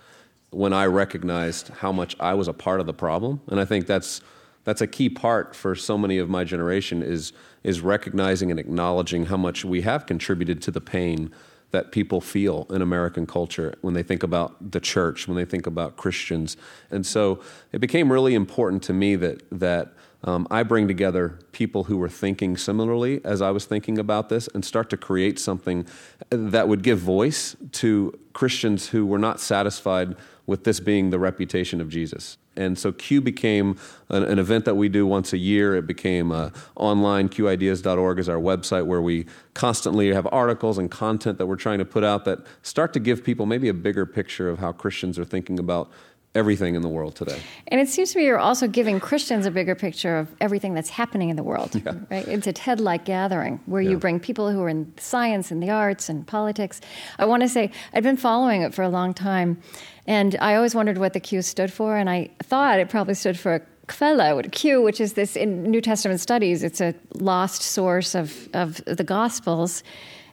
when 0.51 0.73
I 0.73 0.87
recognized 0.87 1.69
how 1.69 1.93
much 1.93 2.17
I 2.21 2.35
was 2.35 2.49
a 2.49 2.53
part 2.53 2.81
of 2.81 2.87
the 2.87 2.95
problem, 2.95 3.41
and 3.49 3.61
I 3.61 3.65
think 3.65 3.87
that's 3.87 4.21
that's 4.65 4.81
a 4.81 4.87
key 4.87 5.09
part 5.09 5.57
for 5.57 5.75
so 5.75 5.99
many 5.99 6.19
of 6.19 6.29
my 6.29 6.45
generation 6.45 7.03
is 7.03 7.33
is 7.65 7.81
recognizing 7.81 8.51
and 8.51 8.61
acknowledging 8.61 9.27
how 9.27 9.37
much 9.37 9.65
we 9.65 9.83
have 9.83 10.07
contributed 10.07 10.63
to 10.63 10.71
the 10.71 10.81
pain 10.81 11.31
that 11.71 11.93
people 11.93 12.21
feel 12.21 12.67
in 12.71 12.81
American 12.81 13.27
culture 13.27 13.75
when 13.83 13.93
they 13.93 14.03
think 14.03 14.23
about 14.23 14.71
the 14.71 14.81
church, 14.81 15.29
when 15.29 15.37
they 15.37 15.45
think 15.45 15.67
about 15.67 15.97
Christians, 15.97 16.57
and 16.91 17.05
so 17.05 17.41
it 17.73 17.81
became 17.81 18.11
really 18.13 18.35
important 18.35 18.85
to 18.85 18.93
me 18.93 19.17
that 19.17 19.43
that 19.51 19.95
um, 20.25 20.49
I 20.51 20.63
bring 20.65 20.89
together 20.89 21.39
people 21.53 21.85
who 21.85 21.97
were 21.97 22.09
thinking 22.09 22.57
similarly 22.57 23.21
as 23.25 23.41
I 23.41 23.51
was 23.51 23.67
thinking 23.67 23.99
about 23.99 24.29
this 24.29 24.49
and 24.49 24.65
start 24.65 24.91
to 24.91 24.97
create 24.97 25.39
something 25.39 25.87
that 26.31 26.69
would 26.69 26.83
give 26.83 26.99
voice 26.99 27.55
to 27.73 28.19
Christians 28.33 28.89
who 28.89 29.07
were 29.07 29.19
not 29.19 29.39
satisfied 29.41 30.17
with 30.47 30.65
this 30.65 30.81
being 30.81 31.11
the 31.11 31.19
reputation 31.19 31.81
of 31.81 31.89
Jesus. 31.89 32.37
And 32.57 32.77
so 32.77 32.91
Q 32.91 33.21
became 33.21 33.79
an, 34.09 34.25
an 34.25 34.39
event 34.41 34.65
that 34.65 34.75
we 34.75 34.89
do 34.89 35.07
once 35.07 35.33
a 35.33 35.39
year. 35.39 35.77
It 35.77 35.87
became 35.87 36.33
uh, 36.33 36.51
online. 36.75 37.29
QIdeas.org 37.29 38.19
is 38.19 38.29
our 38.29 38.39
website 38.39 38.87
where 38.87 39.01
we 39.01 39.27
constantly 39.55 40.13
have 40.13 40.27
articles 40.33 40.79
and 40.79 40.91
content 40.91 41.39
that 41.39 41.47
we're 41.47 41.57
trying 41.57 41.79
to 41.79 41.85
put 41.85 42.03
out 42.03 42.25
that 42.25 42.41
start 42.63 42.93
to 42.95 43.01
give 43.01 43.23
people 43.23 43.47
maybe 43.47 43.69
a 43.69 43.75
bigger 43.75 44.05
picture 44.05 44.51
of 44.51 44.59
how 44.59 44.73
Christians 44.73 45.19
are 45.19 45.25
thinking 45.25 45.61
about 45.61 45.91
everything 46.39 46.75
in 46.75 46.83
the 46.83 46.89
world 46.89 47.15
today. 47.15 47.39
And 47.67 47.81
it 47.81 47.89
seems 47.89 48.13
to 48.13 48.19
me 48.19 48.25
you're 48.25 48.39
also 48.39 48.67
giving 48.67 49.01
Christians 49.01 49.45
a 49.45 49.51
bigger 49.51 49.75
picture 49.75 50.17
of 50.17 50.29
everything 50.41 50.73
that's 50.73 50.89
happening 50.89 51.29
in 51.29 51.37
the 51.37 51.43
world. 51.43 51.75
Yeah. 51.75 51.95
Right? 52.11 52.27
It's 52.27 52.47
a 52.47 52.53
TED-like 52.53 53.05
gathering 53.05 53.61
where 53.67 53.83
yeah. 53.83 53.91
you 53.91 53.99
bring 53.99 54.21
people 54.21 54.51
who 54.51 54.63
are 54.63 54.69
in 54.69 54.93
science 54.97 55.51
and 55.51 55.63
the 55.63 55.71
arts 55.71 56.09
and 56.09 56.27
politics. 56.27 56.81
I 57.19 57.27
want 57.27 57.43
to 57.43 57.49
say 57.49 57.71
I've 57.93 58.05
been 58.05 58.17
following 58.17 58.63
it 58.63 58.73
for 58.73 58.83
a 58.83 58.89
long 58.89 59.13
time, 59.13 59.61
and 60.07 60.37
I 60.41 60.55
always 60.55 60.75
wondered 60.75 60.99
what 60.99 61.13
the 61.13 61.21
Q 61.21 61.43
stood 61.43 61.73
for, 61.73 61.97
and 61.97 62.09
I 62.09 62.31
thought 62.43 62.79
it 62.79 62.89
probably 62.89 63.15
stood 63.15 63.39
for 63.39 63.67
Quelle, 63.89 64.43
Q, 64.53 64.83
which 64.83 65.01
is 65.01 65.15
this 65.15 65.35
in 65.35 65.65
New 65.65 65.81
Testament 65.81 66.21
studies. 66.21 66.63
It's 66.63 66.81
a 66.81 66.95
lost 67.15 67.63
source 67.63 68.15
of 68.15 68.49
of 68.53 68.85
the 68.85 69.05
Gospels. 69.05 69.83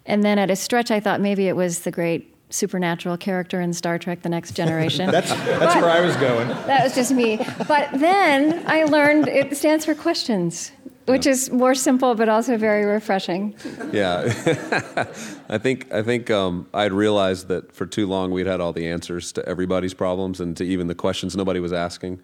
And 0.05 0.23
then 0.23 0.37
at 0.37 0.51
a 0.51 0.55
stretch, 0.55 0.91
I 0.91 0.99
thought 0.99 1.19
maybe 1.19 1.47
it 1.47 1.55
was 1.55 1.79
the 1.79 1.91
great 1.91 2.34
supernatural 2.49 3.17
character 3.17 3.59
in 3.61 3.73
Star 3.73 3.97
Trek 3.97 4.21
The 4.21 4.29
Next 4.29 4.51
Generation. 4.51 5.11
that's 5.11 5.29
that's 5.29 5.75
where 5.75 5.89
I 5.89 6.01
was 6.01 6.15
going. 6.17 6.47
That 6.47 6.83
was 6.83 6.95
just 6.95 7.11
me. 7.11 7.39
But 7.67 7.89
then 7.93 8.63
I 8.67 8.83
learned 8.83 9.27
it 9.27 9.55
stands 9.57 9.85
for 9.85 9.95
questions, 9.95 10.71
which 11.05 11.25
yeah. 11.25 11.31
is 11.31 11.49
more 11.51 11.75
simple 11.75 12.15
but 12.15 12.29
also 12.29 12.57
very 12.57 12.85
refreshing. 12.85 13.55
Yeah. 13.91 14.23
I 15.49 15.57
think 15.57 15.91
I 15.91 16.01
think 16.01 16.29
um, 16.29 16.67
I'd 16.73 16.93
realized 16.93 17.47
that 17.47 17.71
for 17.71 17.85
too 17.85 18.07
long 18.07 18.31
we'd 18.31 18.47
had 18.47 18.61
all 18.61 18.73
the 18.73 18.87
answers 18.87 19.31
to 19.33 19.47
everybody's 19.47 19.93
problems 19.93 20.39
and 20.39 20.55
to 20.57 20.63
even 20.63 20.87
the 20.87 20.95
questions 20.95 21.35
nobody 21.35 21.59
was 21.59 21.73
asking. 21.73 22.21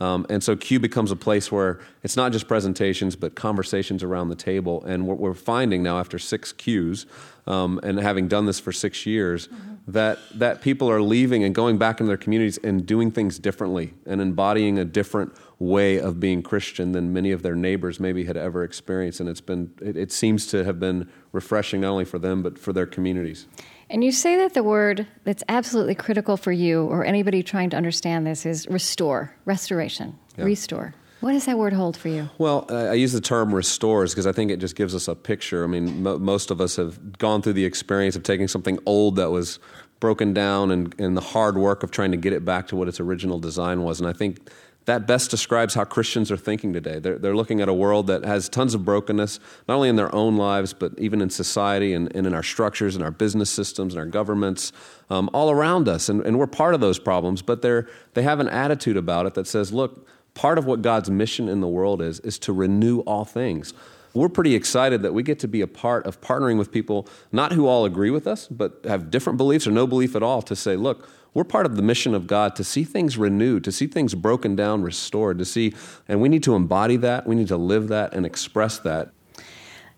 Um, 0.00 0.26
and 0.28 0.42
so 0.42 0.56
Q 0.56 0.80
becomes 0.80 1.10
a 1.10 1.16
place 1.16 1.52
where 1.52 1.80
it's 2.02 2.16
not 2.16 2.32
just 2.32 2.48
presentations, 2.48 3.14
but 3.16 3.34
conversations 3.34 4.02
around 4.02 4.28
the 4.28 4.36
table. 4.36 4.84
And 4.84 5.06
what 5.06 5.18
we're 5.18 5.34
finding 5.34 5.82
now 5.82 5.98
after 5.98 6.18
six 6.18 6.52
Qs, 6.52 7.06
um, 7.46 7.78
and 7.82 7.98
having 7.98 8.26
done 8.26 8.46
this 8.46 8.58
for 8.58 8.72
six 8.72 9.06
years, 9.06 9.48
mm-hmm. 9.48 9.74
that 9.92 10.18
that 10.34 10.62
people 10.62 10.90
are 10.90 11.00
leaving 11.00 11.44
and 11.44 11.54
going 11.54 11.78
back 11.78 12.00
into 12.00 12.08
their 12.08 12.16
communities 12.16 12.58
and 12.58 12.84
doing 12.86 13.10
things 13.12 13.38
differently 13.38 13.94
and 14.06 14.20
embodying 14.20 14.78
a 14.78 14.84
different 14.84 15.32
way 15.58 15.98
of 15.98 16.18
being 16.18 16.42
Christian 16.42 16.92
than 16.92 17.12
many 17.12 17.30
of 17.30 17.42
their 17.42 17.54
neighbors 17.54 18.00
maybe 18.00 18.24
had 18.24 18.36
ever 18.36 18.64
experienced. 18.64 19.20
And 19.20 19.28
it's 19.28 19.40
been 19.40 19.72
it, 19.80 19.96
it 19.96 20.12
seems 20.12 20.46
to 20.48 20.64
have 20.64 20.80
been 20.80 21.08
refreshing 21.32 21.82
not 21.82 21.90
only 21.90 22.04
for 22.04 22.18
them 22.18 22.42
but 22.42 22.58
for 22.58 22.72
their 22.72 22.86
communities. 22.86 23.46
And 23.90 24.02
you 24.02 24.12
say 24.12 24.36
that 24.36 24.54
the 24.54 24.62
word 24.62 25.06
that's 25.24 25.42
absolutely 25.48 25.94
critical 25.94 26.36
for 26.36 26.52
you 26.52 26.84
or 26.84 27.04
anybody 27.04 27.42
trying 27.42 27.70
to 27.70 27.76
understand 27.76 28.26
this 28.26 28.46
is 28.46 28.66
restore, 28.68 29.34
restoration, 29.44 30.18
yeah. 30.36 30.44
restore. 30.44 30.94
What 31.20 31.32
does 31.32 31.46
that 31.46 31.56
word 31.56 31.72
hold 31.72 31.96
for 31.96 32.08
you? 32.08 32.28
Well, 32.36 32.66
I 32.68 32.92
use 32.92 33.12
the 33.12 33.20
term 33.20 33.54
restores 33.54 34.12
because 34.12 34.26
I 34.26 34.32
think 34.32 34.50
it 34.50 34.58
just 34.58 34.76
gives 34.76 34.94
us 34.94 35.08
a 35.08 35.14
picture. 35.14 35.64
I 35.64 35.66
mean, 35.66 36.02
most 36.02 36.50
of 36.50 36.60
us 36.60 36.76
have 36.76 37.16
gone 37.16 37.40
through 37.40 37.54
the 37.54 37.64
experience 37.64 38.14
of 38.14 38.24
taking 38.24 38.46
something 38.46 38.78
old 38.84 39.16
that 39.16 39.30
was 39.30 39.58
broken 40.00 40.34
down 40.34 40.70
and, 40.70 40.94
and 41.00 41.16
the 41.16 41.22
hard 41.22 41.56
work 41.56 41.82
of 41.82 41.90
trying 41.90 42.10
to 42.10 42.18
get 42.18 42.34
it 42.34 42.44
back 42.44 42.68
to 42.68 42.76
what 42.76 42.88
its 42.88 43.00
original 43.00 43.38
design 43.38 43.82
was. 43.82 44.00
And 44.00 44.08
I 44.08 44.12
think 44.12 44.50
that 44.86 45.06
best 45.06 45.30
describes 45.30 45.74
how 45.74 45.84
Christians 45.84 46.30
are 46.30 46.36
thinking 46.36 46.72
today. 46.72 46.98
They're, 46.98 47.18
they're 47.18 47.36
looking 47.36 47.60
at 47.60 47.68
a 47.68 47.72
world 47.72 48.06
that 48.08 48.24
has 48.24 48.48
tons 48.48 48.74
of 48.74 48.84
brokenness, 48.84 49.40
not 49.66 49.76
only 49.76 49.88
in 49.88 49.96
their 49.96 50.14
own 50.14 50.36
lives, 50.36 50.74
but 50.74 50.92
even 50.98 51.22
in 51.22 51.30
society 51.30 51.94
and, 51.94 52.14
and 52.14 52.26
in 52.26 52.34
our 52.34 52.42
structures 52.42 52.94
and 52.94 53.02
our 53.02 53.10
business 53.10 53.50
systems 53.50 53.94
and 53.94 54.00
our 54.00 54.06
governments 54.06 54.72
um, 55.08 55.30
all 55.32 55.50
around 55.50 55.88
us. 55.88 56.08
And, 56.08 56.20
and 56.26 56.38
we're 56.38 56.46
part 56.46 56.74
of 56.74 56.80
those 56.80 56.98
problems, 56.98 57.40
but 57.40 57.62
they're, 57.62 57.88
they 58.12 58.22
have 58.22 58.40
an 58.40 58.48
attitude 58.48 58.96
about 58.96 59.24
it 59.26 59.34
that 59.34 59.46
says, 59.46 59.72
look, 59.72 60.06
part 60.34 60.58
of 60.58 60.66
what 60.66 60.82
God's 60.82 61.10
mission 61.10 61.48
in 61.48 61.60
the 61.60 61.68
world 61.68 62.02
is, 62.02 62.20
is 62.20 62.38
to 62.40 62.52
renew 62.52 63.00
all 63.00 63.24
things. 63.24 63.72
We're 64.14 64.28
pretty 64.28 64.54
excited 64.54 65.02
that 65.02 65.12
we 65.12 65.24
get 65.24 65.40
to 65.40 65.48
be 65.48 65.60
a 65.60 65.66
part 65.66 66.06
of 66.06 66.20
partnering 66.20 66.56
with 66.56 66.70
people, 66.70 67.08
not 67.32 67.52
who 67.52 67.66
all 67.66 67.84
agree 67.84 68.10
with 68.10 68.26
us, 68.28 68.46
but 68.46 68.80
have 68.84 69.10
different 69.10 69.36
beliefs 69.36 69.66
or 69.66 69.72
no 69.72 69.86
belief 69.86 70.14
at 70.14 70.22
all, 70.22 70.40
to 70.42 70.54
say, 70.54 70.76
look, 70.76 71.08
we're 71.34 71.44
part 71.44 71.66
of 71.66 71.74
the 71.74 71.82
mission 71.82 72.14
of 72.14 72.28
God 72.28 72.54
to 72.56 72.64
see 72.64 72.84
things 72.84 73.18
renewed, 73.18 73.64
to 73.64 73.72
see 73.72 73.88
things 73.88 74.14
broken 74.14 74.54
down, 74.54 74.82
restored, 74.82 75.38
to 75.38 75.44
see, 75.44 75.74
and 76.06 76.20
we 76.20 76.28
need 76.28 76.44
to 76.44 76.54
embody 76.54 76.96
that, 76.98 77.26
we 77.26 77.34
need 77.34 77.48
to 77.48 77.56
live 77.56 77.88
that 77.88 78.14
and 78.14 78.24
express 78.24 78.78
that. 78.78 79.10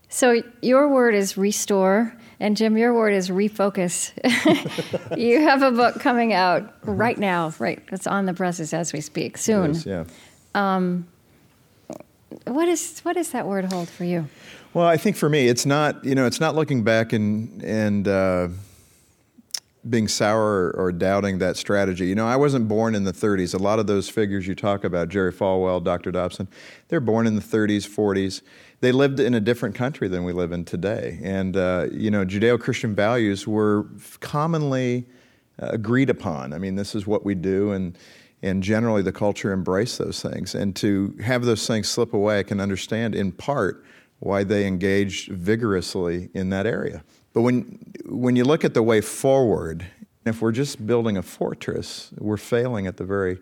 So 0.08 0.42
your 0.62 0.88
word 0.88 1.14
is 1.14 1.36
restore, 1.36 2.16
and 2.40 2.56
Jim, 2.56 2.78
your 2.78 2.94
word 2.94 3.12
is 3.12 3.28
refocus. 3.28 4.12
you 5.18 5.40
have 5.42 5.60
a 5.62 5.72
book 5.72 6.00
coming 6.00 6.32
out 6.32 6.72
right 6.84 7.18
now, 7.18 7.52
right? 7.58 7.82
It's 7.92 8.06
on 8.06 8.24
the 8.24 8.32
presses 8.32 8.72
as 8.72 8.94
we 8.94 9.02
speak, 9.02 9.36
soon. 9.36 9.72
Is, 9.72 9.84
yeah. 9.84 10.04
Um, 10.54 11.06
what 12.46 12.68
is 12.68 13.00
what 13.00 13.14
does 13.14 13.30
that 13.30 13.46
word 13.46 13.66
hold 13.72 13.88
for 13.88 14.04
you? 14.04 14.28
Well, 14.74 14.86
I 14.86 14.96
think 14.96 15.16
for 15.16 15.28
me, 15.28 15.48
it's 15.48 15.66
not 15.66 16.04
you 16.04 16.14
know 16.14 16.26
it's 16.26 16.40
not 16.40 16.54
looking 16.54 16.82
back 16.82 17.12
and 17.12 17.62
and 17.62 18.06
uh, 18.06 18.48
being 19.88 20.08
sour 20.08 20.72
or, 20.72 20.90
doubting 20.90 21.38
that 21.38 21.56
strategy. 21.56 22.06
You 22.06 22.14
know, 22.14 22.26
I 22.26 22.36
wasn't 22.36 22.66
born 22.66 22.94
in 22.94 23.04
the 23.04 23.12
30s. 23.12 23.54
A 23.54 23.58
lot 23.58 23.78
of 23.78 23.86
those 23.86 24.08
figures 24.08 24.46
you 24.46 24.54
talk 24.54 24.82
about, 24.82 25.08
Jerry 25.08 25.32
Falwell, 25.32 25.82
Dr. 25.82 26.10
Dobson, 26.10 26.48
they're 26.88 26.98
born 26.98 27.26
in 27.26 27.36
the 27.36 27.40
30s, 27.40 27.86
40s. 27.88 28.42
They 28.80 28.90
lived 28.90 29.20
in 29.20 29.34
a 29.34 29.40
different 29.40 29.74
country 29.74 30.08
than 30.08 30.24
we 30.24 30.32
live 30.32 30.50
in 30.50 30.64
today. 30.64 31.20
And, 31.22 31.56
uh, 31.56 31.86
you 31.92 32.10
know, 32.10 32.24
Judeo 32.24 32.58
Christian 32.58 32.94
values 32.94 33.46
were 33.46 33.86
commonly 34.20 35.06
uh, 35.62 35.68
agreed 35.70 36.10
upon. 36.10 36.52
I 36.52 36.58
mean, 36.58 36.74
this 36.74 36.94
is 36.94 37.06
what 37.06 37.24
we 37.24 37.34
do, 37.34 37.72
and, 37.72 37.96
and 38.42 38.62
generally 38.62 39.02
the 39.02 39.12
culture 39.12 39.52
embraced 39.52 39.98
those 39.98 40.20
things. 40.20 40.54
And 40.54 40.76
to 40.76 41.16
have 41.22 41.44
those 41.44 41.66
things 41.66 41.88
slip 41.88 42.12
away, 42.12 42.40
I 42.40 42.42
can 42.42 42.60
understand 42.60 43.14
in 43.14 43.32
part 43.32 43.84
why 44.18 44.44
they 44.44 44.66
engaged 44.66 45.30
vigorously 45.30 46.30
in 46.34 46.50
that 46.50 46.66
area. 46.66 47.02
But 47.32 47.42
when, 47.42 47.92
when 48.06 48.36
you 48.36 48.44
look 48.44 48.64
at 48.64 48.74
the 48.74 48.82
way 48.82 49.00
forward, 49.00 49.86
if 50.24 50.40
we're 50.40 50.52
just 50.52 50.86
building 50.86 51.16
a 51.16 51.22
fortress, 51.22 52.10
we're 52.18 52.36
failing 52.36 52.86
at 52.86 52.96
the 52.96 53.04
very 53.04 53.38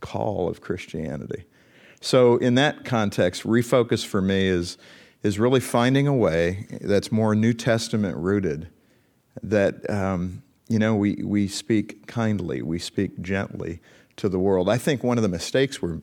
call 0.00 0.48
of 0.48 0.60
Christianity. 0.60 1.44
So, 2.00 2.36
in 2.36 2.54
that 2.56 2.84
context, 2.84 3.44
refocus 3.44 4.04
for 4.04 4.20
me 4.20 4.46
is, 4.46 4.76
is 5.22 5.38
really 5.38 5.60
finding 5.60 6.06
a 6.06 6.14
way 6.14 6.66
that's 6.82 7.10
more 7.10 7.34
New 7.34 7.54
Testament 7.54 8.16
rooted, 8.18 8.68
that, 9.42 9.88
um, 9.88 10.42
you 10.68 10.78
know, 10.78 10.94
we, 10.94 11.22
we 11.24 11.48
speak 11.48 12.06
kindly, 12.06 12.60
we 12.60 12.78
speak 12.78 13.20
gently 13.22 13.80
to 14.16 14.28
the 14.28 14.38
world. 14.38 14.68
I 14.68 14.78
think 14.78 15.02
one 15.02 15.18
of 15.18 15.22
the 15.22 15.28
mistakes 15.28 15.80
we're, 15.82 16.00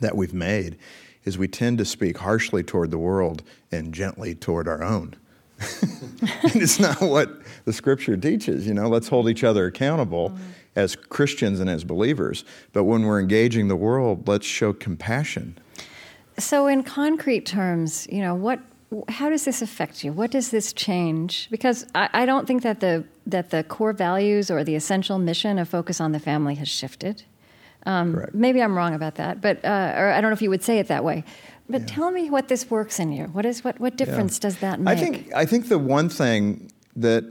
that 0.00 0.16
we've 0.16 0.34
made 0.34 0.76
is 1.24 1.38
we 1.38 1.48
tend 1.48 1.78
to 1.78 1.84
speak 1.84 2.18
harshly 2.18 2.62
toward 2.62 2.90
the 2.90 2.98
world 2.98 3.42
and 3.70 3.92
gently 3.94 4.34
toward 4.34 4.66
our 4.68 4.82
own. 4.82 5.14
and 5.60 6.20
it's 6.56 6.80
not 6.80 7.00
what 7.00 7.40
the 7.64 7.72
scripture 7.72 8.16
teaches. 8.16 8.66
You 8.66 8.74
know, 8.74 8.88
let's 8.88 9.08
hold 9.08 9.28
each 9.28 9.44
other 9.44 9.66
accountable 9.66 10.30
mm-hmm. 10.30 10.42
as 10.74 10.96
Christians 10.96 11.60
and 11.60 11.70
as 11.70 11.84
believers. 11.84 12.44
But 12.72 12.84
when 12.84 13.02
we're 13.02 13.20
engaging 13.20 13.68
the 13.68 13.76
world, 13.76 14.26
let's 14.26 14.46
show 14.46 14.72
compassion. 14.72 15.58
So, 16.38 16.66
in 16.66 16.82
concrete 16.82 17.44
terms, 17.44 18.08
you 18.10 18.20
know, 18.20 18.34
what, 18.34 18.58
how 19.08 19.28
does 19.28 19.44
this 19.44 19.62
affect 19.62 20.02
you? 20.02 20.12
What 20.12 20.30
does 20.30 20.50
this 20.50 20.72
change? 20.72 21.48
Because 21.50 21.86
I, 21.94 22.08
I 22.12 22.26
don't 22.26 22.46
think 22.46 22.62
that 22.62 22.80
the 22.80 23.04
that 23.26 23.50
the 23.50 23.62
core 23.62 23.92
values 23.92 24.50
or 24.50 24.64
the 24.64 24.74
essential 24.74 25.18
mission 25.18 25.58
of 25.58 25.68
focus 25.68 26.00
on 26.00 26.12
the 26.12 26.18
family 26.18 26.56
has 26.56 26.68
shifted. 26.68 27.22
Um, 27.84 28.24
maybe 28.32 28.62
I'm 28.62 28.76
wrong 28.76 28.94
about 28.94 29.16
that, 29.16 29.40
but 29.40 29.64
uh, 29.64 29.94
or 29.96 30.10
I 30.10 30.20
don't 30.20 30.30
know 30.30 30.34
if 30.34 30.42
you 30.42 30.50
would 30.50 30.62
say 30.62 30.78
it 30.78 30.88
that 30.88 31.04
way. 31.04 31.24
But 31.68 31.82
yeah. 31.82 31.86
tell 31.88 32.10
me 32.10 32.30
what 32.30 32.48
this 32.48 32.70
works 32.70 33.00
in 33.00 33.12
you. 33.12 33.24
What 33.26 33.46
is 33.46 33.64
what 33.64 33.80
what 33.80 33.96
difference 33.96 34.36
yeah. 34.36 34.42
does 34.42 34.58
that 34.58 34.80
make? 34.80 34.98
I 34.98 35.00
think 35.00 35.32
I 35.34 35.46
think 35.46 35.68
the 35.68 35.78
one 35.78 36.08
thing 36.08 36.70
that 36.96 37.24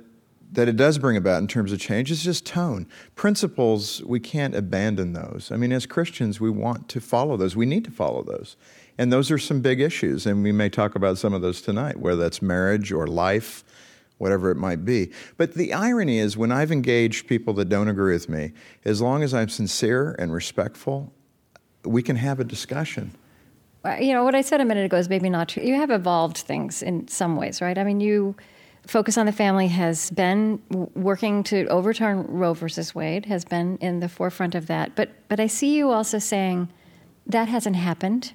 that 0.53 0.67
it 0.67 0.75
does 0.75 0.97
bring 0.97 1.15
about 1.15 1.41
in 1.41 1.47
terms 1.47 1.71
of 1.71 1.79
change 1.79 2.11
is 2.11 2.23
just 2.23 2.45
tone. 2.45 2.85
Principles, 3.15 4.01
we 4.03 4.19
can't 4.19 4.53
abandon 4.53 5.13
those. 5.13 5.49
I 5.51 5.55
mean, 5.55 5.71
as 5.71 5.85
Christians, 5.85 6.41
we 6.41 6.49
want 6.49 6.89
to 6.89 6.99
follow 6.99 7.37
those. 7.37 7.55
We 7.55 7.65
need 7.65 7.85
to 7.85 7.91
follow 7.91 8.23
those. 8.23 8.57
And 8.97 9.13
those 9.13 9.31
are 9.31 9.37
some 9.37 9.61
big 9.61 9.79
issues, 9.79 10.25
and 10.25 10.43
we 10.43 10.51
may 10.51 10.69
talk 10.69 10.95
about 10.95 11.17
some 11.17 11.33
of 11.33 11.41
those 11.41 11.61
tonight, 11.61 11.99
whether 11.99 12.21
that's 12.21 12.41
marriage 12.41 12.91
or 12.91 13.07
life, 13.07 13.63
whatever 14.21 14.51
it 14.51 14.55
might 14.55 14.85
be. 14.85 15.11
But 15.37 15.55
the 15.55 15.73
irony 15.73 16.19
is, 16.19 16.37
when 16.37 16.51
I've 16.51 16.71
engaged 16.71 17.27
people 17.27 17.53
that 17.55 17.69
don't 17.69 17.87
agree 17.87 18.13
with 18.13 18.29
me, 18.29 18.53
as 18.85 19.01
long 19.01 19.23
as 19.23 19.33
I'm 19.33 19.49
sincere 19.49 20.15
and 20.19 20.31
respectful, 20.31 21.11
we 21.83 22.01
can 22.01 22.15
have 22.15 22.39
a 22.39 22.43
discussion 22.43 23.15
you 23.99 24.13
know, 24.13 24.23
what 24.23 24.35
I 24.35 24.41
said 24.41 24.61
a 24.61 24.65
minute 24.65 24.85
ago 24.85 24.97
is 24.97 25.09
maybe 25.09 25.29
not 25.29 25.49
true. 25.49 25.63
You 25.63 25.75
have 25.75 25.89
evolved 25.89 26.37
things 26.37 26.83
in 26.83 27.07
some 27.07 27.35
ways, 27.35 27.61
right? 27.61 27.77
I 27.77 27.83
mean, 27.83 27.99
you 27.99 28.35
focus 28.87 29.17
on 29.17 29.25
the 29.25 29.31
family 29.31 29.67
has 29.67 30.11
been 30.11 30.61
working 30.95 31.43
to 31.43 31.65
overturn 31.67 32.25
Roe 32.27 32.53
versus 32.53 32.93
Wade, 32.93 33.25
has 33.25 33.45
been 33.45 33.77
in 33.77 33.99
the 33.99 34.09
forefront 34.09 34.55
of 34.55 34.67
that. 34.67 34.95
But 34.95 35.09
but 35.29 35.39
I 35.39 35.47
see 35.47 35.75
you 35.75 35.91
also 35.91 36.19
saying 36.19 36.69
that 37.25 37.47
hasn't 37.47 37.75
happened, 37.75 38.33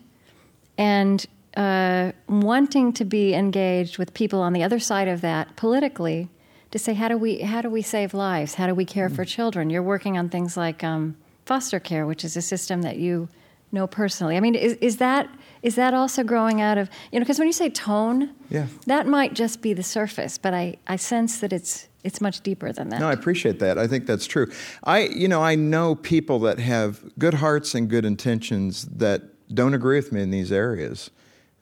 and 0.76 1.25
uh, 1.56 2.12
wanting 2.28 2.92
to 2.92 3.04
be 3.04 3.34
engaged 3.34 3.98
with 3.98 4.12
people 4.14 4.40
on 4.40 4.52
the 4.52 4.62
other 4.62 4.78
side 4.78 5.08
of 5.08 5.22
that 5.22 5.56
politically 5.56 6.28
to 6.70 6.78
say 6.78 6.92
how 6.94 7.08
do 7.08 7.16
we 7.16 7.40
how 7.40 7.62
do 7.62 7.70
we 7.70 7.82
save 7.82 8.12
lives? 8.12 8.54
How 8.54 8.66
do 8.66 8.75
we 8.75 8.84
care 8.84 9.08
for 9.08 9.25
children? 9.25 9.70
You're 9.70 9.82
working 9.82 10.18
on 10.18 10.28
things 10.28 10.56
like 10.56 10.84
um, 10.84 11.16
foster 11.44 11.80
care, 11.80 12.06
which 12.06 12.25
is 12.25 12.36
a 12.36 12.42
system 12.42 12.82
that 12.82 12.98
you 12.98 13.28
know 13.72 13.86
personally. 13.86 14.36
I 14.36 14.40
mean, 14.40 14.54
is, 14.54 14.75
is 14.75 14.98
that 14.98 15.28
is 15.62 15.76
that 15.76 15.94
also 15.94 16.22
growing 16.22 16.60
out 16.60 16.76
of 16.76 16.90
you 17.10 17.18
know? 17.18 17.25
Because 17.25 17.38
when 17.38 17.48
you 17.48 17.52
say 17.52 17.70
tone, 17.70 18.34
yeah, 18.50 18.66
that 18.86 19.06
might 19.06 19.34
just 19.34 19.62
be 19.62 19.72
the 19.72 19.82
surface, 19.82 20.38
but 20.38 20.52
I, 20.52 20.76
I 20.86 20.96
sense 20.96 21.40
that 21.40 21.52
it's 21.52 21.88
it's 22.04 22.20
much 22.20 22.40
deeper 22.42 22.72
than 22.72 22.90
that. 22.90 23.00
No, 23.00 23.08
I 23.08 23.12
appreciate 23.12 23.58
that. 23.60 23.78
I 23.78 23.86
think 23.86 24.06
that's 24.06 24.26
true. 24.26 24.50
I 24.84 25.06
you 25.06 25.28
know 25.28 25.42
I 25.42 25.54
know 25.54 25.94
people 25.94 26.38
that 26.40 26.58
have 26.58 27.02
good 27.18 27.34
hearts 27.34 27.75
and 27.75 27.88
good 27.88 28.04
intentions 28.04 28.86
that 28.86 29.22
don't 29.54 29.75
agree 29.75 29.96
with 29.96 30.12
me 30.12 30.22
in 30.22 30.30
these 30.30 30.52
areas. 30.52 31.10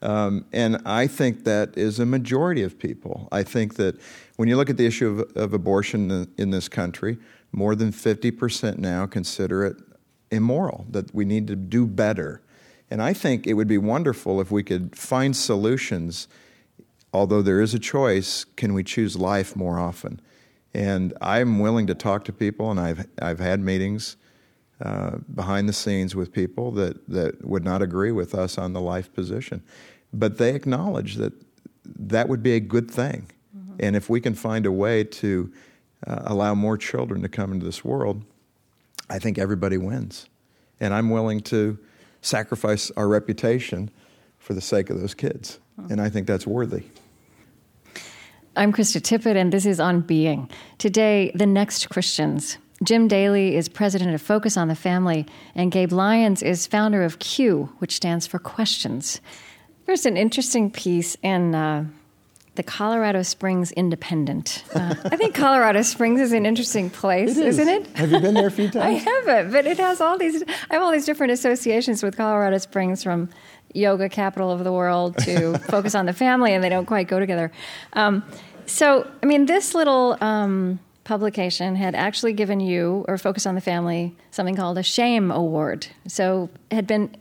Um, 0.05 0.45
and 0.53 0.83
I 0.85 1.07
think 1.07 1.45
that 1.45 1.77
is 1.79 1.99
a 1.99 2.05
majority 2.05 2.63
of 2.63 2.79
people. 2.79 3.27
I 3.33 3.43
think 3.43 3.77
that 3.77 3.99
when 4.37 4.49
you 4.49 4.57
look 4.57 4.69
at 4.69 4.77
the 4.77 4.87
issue 4.87 5.09
of, 5.09 5.37
of 5.37 5.55
abortion 5.55 6.11
in, 6.11 6.33
in 6.37 6.51
this 6.51 6.69
country, 6.69 7.17
more 7.53 7.75
than 7.75 7.91
50% 7.91 8.79
now 8.79 9.07
consider 9.07 9.65
it 9.65 9.77
immoral, 10.31 10.87
that 10.91 11.15
we 11.15 11.25
need 11.25 11.47
to 11.47 11.57
do 11.57 11.87
better. 11.87 12.43
And 12.91 13.03
I 13.03 13.15
think 13.15 13.47
it 13.47 13.55
would 13.55 13.69
be 13.69 13.79
wonderful 13.79 14.41
if 14.43 14.51
we 14.51 14.63
could 14.63 14.95
find 14.95 15.35
solutions. 15.35 16.29
Although 17.13 17.41
there 17.41 17.63
is 17.63 17.73
a 17.73 17.79
choice, 17.79 18.45
can 18.45 18.75
we 18.75 18.85
choose 18.85 19.17
life 19.17 19.57
more 19.57 19.79
often? 19.79 20.21
And 20.75 21.15
I'm 21.23 21.61
willing 21.61 21.87
to 21.87 21.95
talk 21.95 22.25
to 22.25 22.33
people, 22.33 22.71
and 22.71 22.79
I've, 22.81 23.07
I've 23.23 23.39
had 23.39 23.61
meetings 23.61 24.17
uh, 24.81 25.19
behind 25.33 25.69
the 25.69 25.73
scenes 25.73 26.17
with 26.17 26.33
people 26.33 26.73
that, 26.73 27.09
that 27.09 27.45
would 27.47 27.65
not 27.65 27.81
agree 27.81 28.11
with 28.11 28.35
us 28.35 28.59
on 28.59 28.73
the 28.73 28.81
life 28.81 29.13
position. 29.15 29.63
But 30.17 30.39
they 30.39 30.55
acknowledge 30.55 31.17
that 31.17 31.33
that 31.85 32.29
would 32.29 32.43
be 32.43 32.55
a 32.55 32.61
good 32.61 32.91
thing. 32.91 33.27
Mm-hmm. 33.55 33.77
And 33.81 33.97
if 33.97 34.09
we 34.09 34.21
can 34.21 34.35
find 34.35 34.65
a 34.65 34.73
way 34.73 35.05
to 35.05 35.53
uh, 36.07 36.23
allow 36.25 36.55
more 36.55 36.79
children 36.79 37.21
to 37.23 37.29
come 37.29 37.53
into 37.53 37.67
this 37.67 37.85
world, 37.85 38.25
I 39.11 39.19
think 39.19 39.39
everybody 39.39 39.77
wins. 39.77 40.29
and 40.81 40.93
I'm 40.95 41.11
willing 41.11 41.41
to 41.41 41.79
sacrifice 42.21 42.91
our 42.97 43.09
reputation 43.09 43.91
for 44.39 44.55
the 44.55 44.61
sake 44.61 44.91
of 44.91 45.01
those 45.01 45.15
kids. 45.15 45.59
And 45.91 46.01
I 46.01 46.09
think 46.09 46.27
that's 46.27 46.47
worthy. 46.47 46.85
I'm 48.57 48.73
Krista 48.73 49.01
Tippett, 49.01 49.37
and 49.37 49.53
this 49.53 49.67
is 49.67 49.81
On 49.81 50.01
Being. 50.01 50.49
Today, 50.79 51.33
the 51.35 51.47
next 51.47 51.89
Christians. 51.89 52.59
Jim 52.83 53.09
Daly 53.09 53.57
is 53.57 53.69
president 53.69 54.15
of 54.15 54.23
Focus 54.23 54.57
on 54.57 54.69
the 54.69 54.75
Family, 54.75 55.27
and 55.55 55.73
Gabe 55.73 55.93
Lyons 55.93 56.43
is 56.43 56.67
founder 56.67 57.03
of 57.03 57.19
Q, 57.19 57.73
which 57.79 57.97
stands 57.97 58.27
for 58.27 58.39
Questions. 58.39 59.21
There's 59.87 60.07
an 60.07 60.17
interesting 60.17 60.71
piece 60.71 61.17
in 61.23 61.55
uh, 61.55 61.85
the 62.55 62.63
Colorado 62.63 63.23
Springs 63.23 63.73
Independent. 63.73 64.65
Uh, 64.75 64.95
I 65.05 65.17
think 65.17 65.35
Colorado 65.35 65.83
Springs 65.83 66.21
is 66.21 66.33
an 66.33 66.47
interesting 66.47 66.89
place, 66.89 67.37
is. 67.37 67.59
not 67.59 67.69
it? 67.69 67.87
Have 67.97 68.11
you 68.11 68.21
been 68.21 68.35
there 68.35 68.47
a 68.47 68.51
few 68.51 68.71
times? 68.71 68.77
I 68.77 68.91
haven't, 68.91 69.53
but 69.53 69.67
it 69.67 69.79
has 69.79 70.01
all 70.01 70.17
these. 70.17 70.43
I 70.43 70.75
have 70.75 70.83
all 70.83 70.93
these 70.93 71.07
different 71.07 71.33
associations 71.33 72.03
with 72.03 72.17
Colorado 72.17 72.59
Springs, 72.59 73.03
from 73.03 73.29
yoga 73.75 74.09
capital 74.09 74.51
of 74.51 74.65
the 74.65 74.73
world 74.73 75.19
to 75.19 75.59
focus 75.69 75.95
on 75.95 76.07
the 76.07 76.13
family, 76.13 76.55
and 76.55 76.63
they 76.63 76.69
don't 76.69 76.87
quite 76.87 77.09
go 77.09 77.19
together. 77.19 77.51
Um, 77.93 78.25
so, 78.67 79.11
I 79.23 79.27
mean, 79.27 79.47
this 79.47 79.75
little 79.75 80.17
um, 80.21 80.79
publication 81.03 81.77
had 81.77 81.95
actually 81.95 82.33
given 82.33 82.61
you, 82.61 83.05
or 83.09 83.19
Focus 83.19 83.47
on 83.47 83.55
the 83.55 83.61
Family, 83.61 84.17
something 84.31 84.55
called 84.57 84.79
a 84.79 84.83
Shame 84.83 85.31
Award. 85.31 85.89
So, 86.07 86.49
had 86.71 86.87
been 86.87 87.15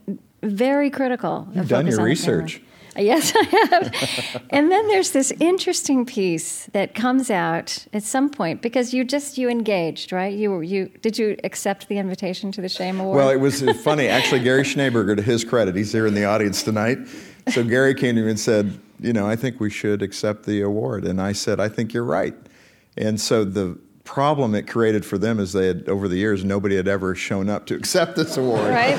very 0.44 0.90
critical. 0.90 1.48
You've 1.52 1.68
done 1.68 1.86
your 1.86 2.02
research. 2.02 2.60
Yes, 2.96 3.32
I 3.34 3.42
have. 3.42 4.42
and 4.50 4.70
then 4.70 4.86
there's 4.88 5.10
this 5.10 5.32
interesting 5.40 6.06
piece 6.06 6.66
that 6.66 6.94
comes 6.94 7.30
out 7.30 7.86
at 7.92 8.04
some 8.04 8.30
point 8.30 8.62
because 8.62 8.94
you 8.94 9.04
just 9.04 9.36
you 9.36 9.48
engaged, 9.48 10.12
right? 10.12 10.32
You 10.32 10.60
you 10.60 10.90
did 11.02 11.18
you 11.18 11.36
accept 11.42 11.88
the 11.88 11.98
invitation 11.98 12.52
to 12.52 12.60
the 12.60 12.68
Shame 12.68 13.00
Award? 13.00 13.16
Well, 13.16 13.30
it 13.30 13.40
was 13.40 13.62
funny. 13.82 14.06
Actually, 14.06 14.42
Gary 14.44 14.62
Schneeberger, 14.62 15.16
to 15.16 15.22
his 15.22 15.44
credit, 15.44 15.74
he's 15.74 15.92
here 15.92 16.06
in 16.06 16.14
the 16.14 16.24
audience 16.24 16.62
tonight. 16.62 16.98
So 17.52 17.64
Gary 17.64 17.94
came 17.94 18.14
to 18.14 18.22
me 18.22 18.30
and 18.30 18.38
said, 18.38 18.78
"You 19.00 19.12
know, 19.12 19.26
I 19.26 19.34
think 19.34 19.58
we 19.58 19.70
should 19.70 20.00
accept 20.00 20.46
the 20.46 20.60
award." 20.60 21.04
And 21.04 21.20
I 21.20 21.32
said, 21.32 21.58
"I 21.58 21.68
think 21.68 21.92
you're 21.94 22.04
right." 22.04 22.34
And 22.96 23.20
so 23.20 23.44
the 23.44 23.76
problem 24.04 24.54
it 24.54 24.68
created 24.68 25.04
for 25.04 25.16
them 25.16 25.40
is 25.40 25.52
they 25.54 25.66
had 25.66 25.88
over 25.88 26.08
the 26.08 26.16
years 26.16 26.44
nobody 26.44 26.76
had 26.76 26.86
ever 26.86 27.14
shown 27.14 27.48
up 27.48 27.64
to 27.66 27.74
accept 27.80 28.16
this 28.16 28.36
award. 28.36 28.70
Right. 28.70 28.94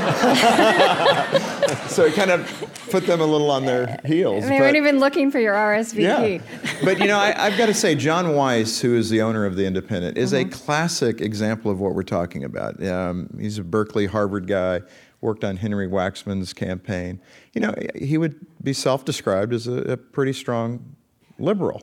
So 1.88 2.06
it 2.06 2.14
kind 2.14 2.32
of 2.32 2.46
put 2.90 3.06
them 3.06 3.22
a 3.22 3.26
little 3.26 3.50
on 3.50 3.66
their 3.66 4.00
heels 4.06 4.44
they 4.44 4.50
but, 4.50 4.60
weren't 4.60 4.76
even 4.76 5.00
looking 5.00 5.32
for 5.32 5.40
your 5.40 5.54
rsvp 5.54 5.98
yeah. 5.98 6.40
but 6.84 7.00
you 7.00 7.08
know 7.08 7.18
I, 7.18 7.50
have 7.50 7.58
got 7.58 7.68
to 7.68 7.74
say 7.74 7.96
john 7.96 8.36
weiss 8.36 8.82
who 8.82 8.96
is 8.96 9.10
the 9.10 9.22
owner 9.22 9.46
of 9.46 9.56
the 9.56 9.66
independent 9.66 10.18
is 10.18 10.34
mm-hmm. 10.34 10.50
a 10.50 10.52
classic 10.52 11.22
example 11.22 11.72
of 11.72 11.80
what 11.80 11.96
we're 11.96 12.04
talking 12.04 12.44
about. 12.44 12.84
Um, 12.86 13.30
he's 13.40 13.58
a 13.58 13.64
berkeley 13.64 14.06
harvard 14.08 14.48
guy 14.48 14.82
worked 15.22 15.44
on 15.44 15.58
henry 15.58 15.88
waxman's 15.88 16.54
campaign. 16.54 17.22
You 17.54 17.62
know 17.62 17.74
he 17.96 18.18
would 18.18 18.46
be 18.64 18.74
self-described 18.74 19.54
as 19.54 19.68
a, 19.68 19.78
a 19.94 19.98
pretty 19.98 20.34
strong 20.34 20.96
liberal 21.40 21.82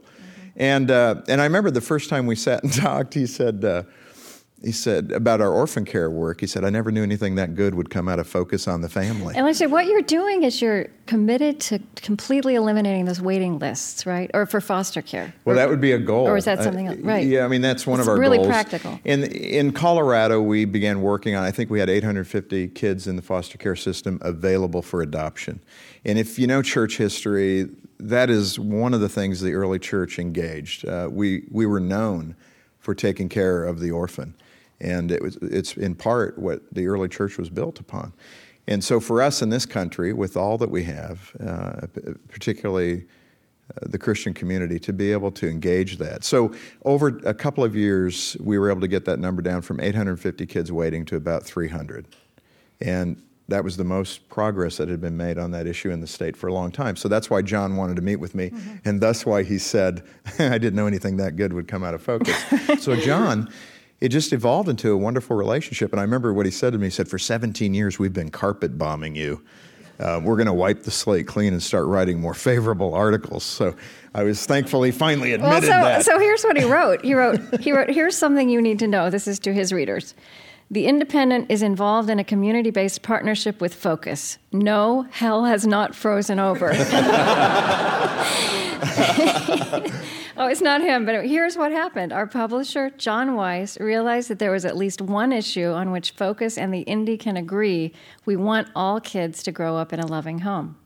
and, 0.56 0.90
uh, 0.90 1.23
and 1.28 1.40
I 1.40 1.44
remember 1.44 1.71
the 1.71 1.80
first 1.80 2.11
time 2.11 2.26
we 2.26 2.37
sat 2.37 2.62
and 2.62 2.73
talked, 2.73 3.14
he 3.14 3.26
said, 3.26 3.64
uh, 3.64 3.82
he 4.62 4.71
said 4.71 5.11
about 5.11 5.40
our 5.40 5.52
orphan 5.52 5.85
care 5.85 6.09
work. 6.09 6.40
He 6.40 6.47
said, 6.47 6.64
I 6.64 6.71
never 6.71 6.92
knew 6.92 7.02
anything 7.02 7.35
that 7.35 7.56
good 7.56 7.75
would 7.75 7.90
come 7.90 8.09
out 8.09 8.21
of 8.21 8.28
focus 8.28 8.68
on 8.68 8.80
the 8.80 8.88
family. 8.88 9.35
And 9.37 9.44
I 9.44 9.52
said, 9.52 9.73
what 9.73 9.87
you're 9.87 10.02
doing 10.02 10.44
is 10.44 10.62
you're 10.62 10.87
committed 11.06 11.59
to 11.62 11.80
completely 11.97 12.54
eliminating 12.54 13.04
those 13.04 13.21
waiting 13.21 13.59
lists, 13.59 14.06
right? 14.06 14.30
Or 14.35 14.47
for 14.47 14.61
foster 14.61 15.02
care. 15.02 15.35
Well, 15.44 15.54
or, 15.54 15.56
that 15.56 15.68
would 15.68 15.80
be 15.80 15.92
a 15.92 15.99
goal. 15.99 16.28
Or 16.28 16.37
is 16.37 16.44
that 16.44 16.62
something 16.62 16.87
else? 16.87 16.99
Right. 16.99 17.26
Yeah, 17.26 17.44
I 17.44 17.49
mean, 17.49 17.61
that's 17.61 17.87
one 17.87 17.99
it's 17.99 18.06
of 18.06 18.12
our 18.12 18.18
really 18.21 18.37
goals. 18.37 18.49
really 18.49 18.62
practical. 18.62 19.00
In, 19.04 19.25
in 19.25 19.73
Colorado, 19.73 20.40
we 20.40 20.64
began 20.64 21.02
working 21.02 21.35
on, 21.35 21.42
I 21.42 21.50
think 21.50 21.68
we 21.68 21.80
had 21.80 21.90
850 21.90 22.68
kids 22.68 23.09
in 23.09 23.16
the 23.16 23.23
foster 23.23 23.59
care 23.59 23.76
system 23.76 24.21
available 24.23 24.82
for 24.82 25.02
adoption. 25.02 25.61
And 26.04 26.18
if 26.18 26.38
you 26.38 26.47
know 26.47 26.62
church 26.62 26.99
history, 26.99 27.68
that 28.09 28.30
is 28.30 28.59
one 28.59 28.94
of 28.94 29.00
the 29.00 29.09
things 29.09 29.40
the 29.40 29.54
early 29.54 29.78
church 29.78 30.18
engaged. 30.18 30.87
Uh, 30.87 31.09
we, 31.11 31.44
we 31.50 31.66
were 31.66 31.80
known 31.80 32.37
for 32.78 32.94
taking 32.94 33.28
care 33.28 33.64
of 33.64 33.80
the 33.80 33.90
orphan. 33.90 34.35
And 34.80 35.12
it 35.12 35.23
was, 35.23 35.37
it's 35.37 35.76
in 35.76 35.94
part 35.94 36.38
what 36.38 36.62
the 36.73 36.88
early 36.88 37.09
church 37.09 37.38
was 37.38 37.49
built 37.49 37.78
upon. 37.78 38.12
And 38.66 38.82
so 38.82 39.00
for 39.00 39.23
us 39.23 39.42
in 39.42 39.50
this 39.50 39.66
country, 39.66 40.12
with 40.12 40.37
all 40.37 40.59
that 40.59 40.71
we 40.71 40.82
have, 40.85 41.32
uh, 41.44 41.87
particularly 42.28 43.06
uh, 43.71 43.86
the 43.88 43.99
Christian 43.99 44.34
community, 44.34 44.78
to 44.80 44.93
be 44.93 45.12
able 45.12 45.30
to 45.32 45.49
engage 45.49 45.99
that. 45.99 46.25
So 46.25 46.52
over 46.84 47.21
a 47.25 47.34
couple 47.34 47.62
of 47.62 47.76
years, 47.76 48.36
we 48.41 48.58
were 48.58 48.71
able 48.71 48.80
to 48.80 48.88
get 48.88 49.04
that 49.04 49.19
number 49.19 49.43
down 49.43 49.62
from 49.62 49.80
850 49.80 50.47
kids 50.47 50.73
waiting 50.73 51.04
to 51.06 51.17
about 51.17 51.45
300. 51.45 52.06
And 52.80 53.23
that 53.49 53.65
was 53.65 53.76
the 53.76 53.85
most 53.85 54.28
progress 54.28 54.76
that 54.76 54.89
had 54.89 55.00
been 55.00 55.17
made 55.17 55.39
on 55.39 55.50
that 55.50 55.67
issue 55.67 55.91
in 55.91 56.00
the 56.00 56.07
state 56.07 56.37
for 56.37 56.47
a 56.47 56.55
long 56.55 56.71
time. 56.71 56.97
So 56.97 57.09
that's 57.09 57.28
why 57.28 57.43
John 57.43 57.76
wanted 57.76 57.97
to 57.97 58.02
meet 58.02 58.17
with 58.17 58.35
me, 58.35 58.50
mm-hmm. 58.50 58.76
and 58.85 59.00
thus 59.00 59.26
why 59.26 59.43
he 59.43 59.59
said, 59.59 60.02
I 60.39 60.59
didn't 60.59 60.75
know 60.75 60.87
anything 60.87 61.17
that 61.19 61.37
good 61.37 61.52
would 61.52 61.69
come 61.69 61.83
out 61.83 61.95
of 61.95 62.02
focus. 62.02 62.37
so, 62.81 62.97
John, 62.97 63.50
it 64.00 64.09
just 64.09 64.33
evolved 64.33 64.69
into 64.69 64.93
a 64.93 64.97
wonderful 64.97 65.37
relationship. 65.37 65.93
And 65.93 66.00
I 66.00 66.02
remember 66.02 66.33
what 66.33 66.47
he 66.47 66.52
said 66.52 66.73
to 66.73 66.78
me. 66.78 66.87
He 66.87 66.91
said, 66.91 67.09
For 67.09 67.19
17 67.19 67.75
years, 67.75 67.99
we've 67.99 68.13
been 68.13 68.31
carpet 68.31 68.78
bombing 68.78 69.15
you. 69.17 69.43
Uh, 70.00 70.21
we're 70.23 70.37
going 70.37 70.47
to 70.47 70.52
wipe 70.52 70.83
the 70.83 70.91
slate 70.91 71.28
clean 71.28 71.52
and 71.52 71.63
start 71.63 71.87
writing 71.87 72.19
more 72.19 72.35
favorable 72.35 72.95
articles. 72.95 73.45
So 73.45 73.76
I 74.15 74.25
was 74.25 74.45
thankfully 74.45 74.91
finally 74.91 75.33
admitted 75.33 75.52
well, 75.52 75.61
so, 75.63 75.69
that. 75.69 76.05
So 76.05 76.19
here's 76.19 76.43
what 76.43 76.57
he 76.57 76.65
wrote. 76.65 77.05
He 77.05 77.15
wrote, 77.15 77.61
he 77.61 77.71
wrote, 77.73 77.91
here's 77.91 78.17
something 78.17 78.49
you 78.49 78.61
need 78.61 78.81
to 78.81 78.89
know. 78.89 79.11
This 79.11 79.28
is 79.28 79.39
to 79.41 79.52
his 79.52 79.73
readers. 79.73 80.15
The 80.73 80.87
Independent 80.87 81.50
is 81.50 81.61
involved 81.61 82.08
in 82.08 82.19
a 82.19 82.25
community 82.25 82.71
based 82.71 83.02
partnership 83.02 83.61
with 83.61 83.75
Focus. 83.75 84.39
No, 84.52 85.02
hell 85.11 85.45
has 85.45 85.67
not 85.67 85.95
frozen 85.95 86.39
over. 86.39 86.71
oh, 86.73 86.75
it's 90.49 90.63
not 90.63 90.80
him, 90.80 91.04
but 91.04 91.26
here's 91.26 91.58
what 91.58 91.73
happened. 91.73 92.11
Our 92.11 92.26
publisher, 92.26 92.89
John 92.97 93.35
Weiss, 93.35 93.78
realized 93.80 94.30
that 94.30 94.39
there 94.39 94.50
was 94.50 94.65
at 94.65 94.75
least 94.75 95.02
one 95.02 95.30
issue 95.30 95.67
on 95.67 95.91
which 95.91 96.13
Focus 96.13 96.56
and 96.56 96.73
the 96.73 96.80
Indy 96.80 97.19
can 97.19 97.37
agree. 97.37 97.93
We 98.25 98.37
want 98.37 98.69
all 98.75 98.99
kids 98.99 99.43
to 99.43 99.52
grow 99.52 99.76
up 99.76 99.93
in 99.93 100.00
a 100.00 100.06
loving 100.06 100.39
home. 100.39 100.78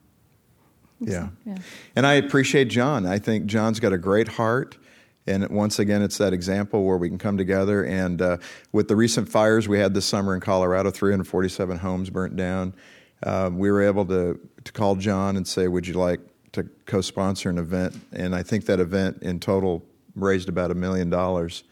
Yeah. 0.99 1.29
yeah. 1.45 1.59
And 1.95 2.09
I 2.09 2.15
appreciate 2.15 2.71
John. 2.71 3.07
I 3.07 3.21
think 3.21 3.47
John's 3.47 3.79
got 3.79 3.93
a 3.93 3.99
great 3.99 4.27
heart. 4.27 4.79
And 5.27 5.49
once 5.49 5.79
again, 5.79 6.03
it's 6.03 6.19
that 6.19 6.33
example 6.33 6.85
where 6.85 6.97
we 6.97 7.09
can 7.09 7.19
come 7.19 7.37
together. 7.37 7.85
And 7.85 8.23
uh, 8.23 8.37
with 8.73 8.89
the 8.89 8.97
recent 8.97 9.29
fires 9.29 9.67
we 9.69 9.79
had 9.79 9.95
this 9.95 10.07
summer 10.07 10.35
in 10.35 10.41
Colorado, 10.41 10.91
347 10.91 11.79
homes 11.79 12.11
burnt 12.11 12.37
down. 12.37 12.75
Uh, 13.23 13.51
we 13.53 13.71
were 13.71 13.83
able 13.83 14.05
to, 14.07 14.39
to 14.65 14.73
call 14.73 14.95
John 14.97 15.37
and 15.37 15.47
say, 15.47 15.69
Would 15.69 15.87
you 15.87 15.95
like 15.95 16.21
to 16.53 16.65
co 16.87 17.01
sponsor 17.01 17.51
an 17.51 17.59
event? 17.59 17.97
And 18.13 18.35
I 18.35 18.43
think 18.43 18.67
that 18.67 18.79
event 18.79 19.23
in 19.23 19.41
total 19.41 19.85
raised 20.15 20.49
about 20.49 20.71
a 20.71 20.75
million 20.75 21.11
dollars 21.11 21.65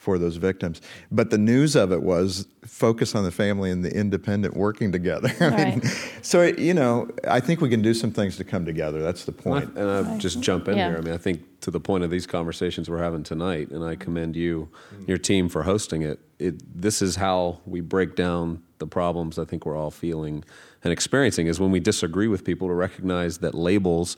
for 0.00 0.18
those 0.18 0.36
victims. 0.36 0.80
But 1.12 1.28
the 1.28 1.36
news 1.36 1.76
of 1.76 1.92
it 1.92 2.02
was 2.02 2.48
focus 2.64 3.14
on 3.14 3.22
the 3.22 3.30
family 3.30 3.70
and 3.70 3.84
the 3.84 3.94
independent 3.94 4.56
working 4.56 4.90
together. 4.90 5.30
I 5.40 5.48
right. 5.48 5.76
mean, 5.76 5.92
so 6.22 6.40
it, 6.40 6.58
you 6.58 6.72
know, 6.72 7.10
I 7.28 7.38
think 7.38 7.60
we 7.60 7.68
can 7.68 7.82
do 7.82 7.92
some 7.92 8.10
things 8.10 8.38
to 8.38 8.44
come 8.44 8.64
together. 8.64 9.02
That's 9.02 9.26
the 9.26 9.32
point. 9.32 9.76
And 9.76 9.90
I, 9.90 9.98
and 9.98 10.08
I 10.08 10.16
just 10.16 10.40
jump 10.40 10.68
in 10.68 10.78
yeah. 10.78 10.88
here. 10.88 10.98
I 10.98 11.00
mean, 11.02 11.12
I 11.12 11.18
think 11.18 11.60
to 11.60 11.70
the 11.70 11.80
point 11.80 12.02
of 12.02 12.10
these 12.10 12.26
conversations 12.26 12.88
we're 12.88 13.02
having 13.02 13.22
tonight, 13.22 13.70
and 13.72 13.84
I 13.84 13.94
commend 13.94 14.36
you, 14.36 14.70
mm. 14.94 15.06
your 15.06 15.18
team 15.18 15.50
for 15.50 15.64
hosting 15.64 16.00
it. 16.00 16.18
it 16.38 16.80
this 16.80 17.02
is 17.02 17.16
how 17.16 17.60
we 17.66 17.82
break 17.82 18.16
down 18.16 18.62
the 18.78 18.86
problems 18.86 19.38
I 19.38 19.44
think 19.44 19.66
we're 19.66 19.76
all 19.76 19.90
feeling 19.90 20.44
and 20.82 20.94
experiencing. 20.94 21.46
Is 21.46 21.60
when 21.60 21.72
we 21.72 21.78
disagree 21.78 22.26
with 22.26 22.42
people 22.42 22.68
to 22.68 22.74
recognize 22.74 23.38
that 23.38 23.54
labels 23.54 24.16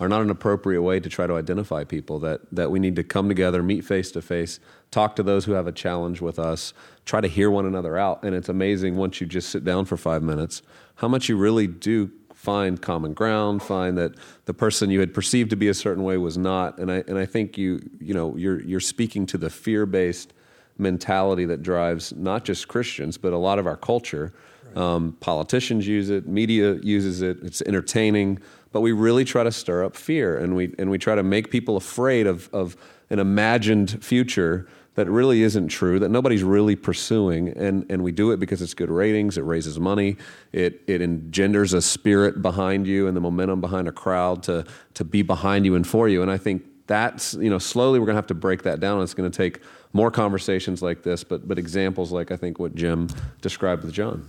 are 0.00 0.08
not 0.08 0.22
an 0.22 0.30
appropriate 0.30 0.82
way 0.82 1.00
to 1.00 1.08
try 1.08 1.26
to 1.26 1.34
identify 1.34 1.84
people 1.84 2.18
that 2.20 2.40
that 2.52 2.70
we 2.70 2.78
need 2.78 2.96
to 2.96 3.04
come 3.04 3.28
together 3.28 3.62
meet 3.62 3.84
face 3.84 4.10
to 4.12 4.22
face 4.22 4.58
talk 4.90 5.16
to 5.16 5.22
those 5.22 5.44
who 5.44 5.52
have 5.52 5.66
a 5.66 5.72
challenge 5.72 6.20
with 6.20 6.38
us 6.38 6.72
try 7.04 7.20
to 7.20 7.28
hear 7.28 7.50
one 7.50 7.66
another 7.66 7.98
out. 7.98 8.22
And 8.22 8.34
it's 8.34 8.48
amazing 8.48 8.96
once 8.96 9.20
you 9.20 9.26
just 9.26 9.50
sit 9.50 9.64
down 9.64 9.84
for 9.84 9.96
5 9.96 10.22
minutes 10.22 10.62
how 10.96 11.08
much 11.08 11.28
you 11.28 11.36
really 11.36 11.66
do 11.66 12.10
find 12.34 12.80
common 12.80 13.14
ground 13.14 13.62
find 13.62 13.96
that 13.96 14.12
the 14.44 14.54
person 14.54 14.90
you 14.90 15.00
had 15.00 15.14
perceived 15.14 15.50
to 15.50 15.56
be 15.56 15.68
a 15.68 15.74
certain 15.74 16.04
way 16.04 16.18
was 16.18 16.36
not. 16.36 16.78
And 16.78 16.92
I 16.92 17.02
and 17.08 17.18
I 17.18 17.26
think 17.26 17.56
you 17.56 17.80
you 18.00 18.14
know 18.14 18.36
you're 18.36 18.60
you're 18.60 18.80
speaking 18.80 19.26
to 19.26 19.38
the 19.38 19.50
fear-based 19.50 20.32
mentality 20.76 21.46
that 21.46 21.62
drives 21.62 22.12
not 22.14 22.44
just 22.44 22.68
Christians 22.68 23.16
but 23.18 23.32
a 23.32 23.38
lot 23.38 23.58
of 23.58 23.66
our 23.66 23.76
culture. 23.76 24.32
Um, 24.76 25.16
politicians 25.20 25.86
use 25.86 26.10
it 26.10 26.26
media 26.26 26.74
uses 26.82 27.22
it 27.22 27.38
it's 27.42 27.62
entertaining 27.62 28.40
but 28.74 28.80
we 28.80 28.90
really 28.90 29.24
try 29.24 29.44
to 29.44 29.52
stir 29.52 29.84
up 29.84 29.94
fear 29.94 30.36
and 30.36 30.56
we, 30.56 30.74
and 30.80 30.90
we 30.90 30.98
try 30.98 31.14
to 31.14 31.22
make 31.22 31.48
people 31.48 31.76
afraid 31.76 32.26
of, 32.26 32.52
of 32.52 32.76
an 33.10 33.18
imagined 33.18 34.02
future 34.02 34.68
that 34.94 35.10
really 35.10 35.42
isn't 35.42 35.68
true, 35.68 35.98
that 35.98 36.08
nobody's 36.08 36.44
really 36.44 36.76
pursuing. 36.76 37.48
And, 37.48 37.84
and 37.90 38.04
we 38.04 38.12
do 38.12 38.30
it 38.30 38.38
because 38.38 38.62
it's 38.62 38.74
good 38.74 38.90
ratings, 38.90 39.36
it 39.36 39.42
raises 39.42 39.78
money, 39.78 40.16
it, 40.52 40.82
it 40.86 41.02
engenders 41.02 41.72
a 41.72 41.82
spirit 41.82 42.42
behind 42.42 42.86
you 42.86 43.08
and 43.08 43.16
the 43.16 43.20
momentum 43.20 43.60
behind 43.60 43.88
a 43.88 43.92
crowd 43.92 44.42
to, 44.44 44.64
to 44.94 45.04
be 45.04 45.22
behind 45.22 45.64
you 45.64 45.74
and 45.74 45.86
for 45.86 46.08
you. 46.08 46.22
And 46.22 46.30
I 46.30 46.38
think 46.38 46.62
that's, 46.86 47.34
you 47.34 47.50
know, 47.50 47.58
slowly 47.58 47.98
we're 47.98 48.06
going 48.06 48.14
to 48.14 48.18
have 48.18 48.26
to 48.28 48.34
break 48.34 48.62
that 48.62 48.78
down. 48.78 49.02
It's 49.02 49.14
going 49.14 49.30
to 49.30 49.36
take 49.36 49.62
more 49.92 50.10
conversations 50.10 50.82
like 50.82 51.02
this, 51.02 51.24
but, 51.24 51.48
but 51.48 51.58
examples 51.58 52.12
like 52.12 52.30
I 52.30 52.36
think 52.36 52.58
what 52.58 52.74
Jim 52.74 53.08
described 53.40 53.82
with 53.82 53.92
John. 53.92 54.28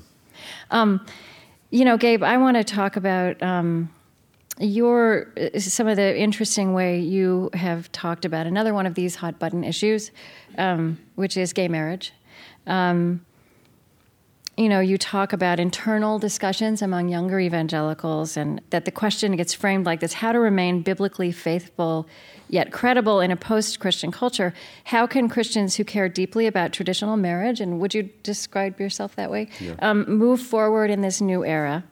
Um, 0.71 1.05
you 1.69 1.85
know, 1.85 1.97
Gabe, 1.97 2.23
I 2.23 2.37
want 2.37 2.57
to 2.57 2.63
talk 2.63 2.95
about 2.95 3.41
um, 3.43 3.89
your 4.59 5.33
some 5.57 5.87
of 5.87 5.97
the 5.97 6.17
interesting 6.17 6.73
way 6.73 6.99
you 6.99 7.49
have 7.53 7.91
talked 7.91 8.25
about 8.25 8.47
another 8.47 8.73
one 8.73 8.85
of 8.85 8.95
these 8.95 9.15
hot 9.15 9.37
button 9.37 9.63
issues, 9.63 10.11
um, 10.57 10.97
which 11.15 11.35
is 11.35 11.51
gay 11.53 11.67
marriage. 11.67 12.13
Um, 12.65 13.25
you 14.57 14.69
know, 14.69 14.79
you 14.79 14.97
talk 14.97 15.33
about 15.33 15.59
internal 15.59 16.17
discussions 16.17 16.81
among 16.81 17.09
younger 17.09 17.39
evangelicals, 17.39 18.37
and 18.37 18.61
that 18.69 18.85
the 18.85 18.91
question 18.91 19.35
gets 19.35 19.53
framed 19.53 19.85
like 19.85 19.99
this 19.99 20.13
how 20.13 20.31
to 20.31 20.39
remain 20.39 20.81
biblically 20.81 21.33
faithful 21.33 22.07
yet 22.47 22.71
credible 22.71 23.19
in 23.19 23.31
a 23.31 23.35
post 23.35 23.79
Christian 23.81 24.11
culture. 24.11 24.53
How 24.85 25.07
can 25.07 25.27
Christians 25.27 25.75
who 25.75 25.83
care 25.83 26.07
deeply 26.07 26.47
about 26.47 26.71
traditional 26.71 27.17
marriage, 27.17 27.59
and 27.59 27.81
would 27.81 27.93
you 27.93 28.03
describe 28.23 28.79
yourself 28.79 29.17
that 29.17 29.29
way, 29.29 29.49
yeah. 29.59 29.73
um, 29.79 30.05
move 30.07 30.39
forward 30.39 30.89
in 30.89 31.01
this 31.01 31.19
new 31.19 31.43
era? 31.43 31.83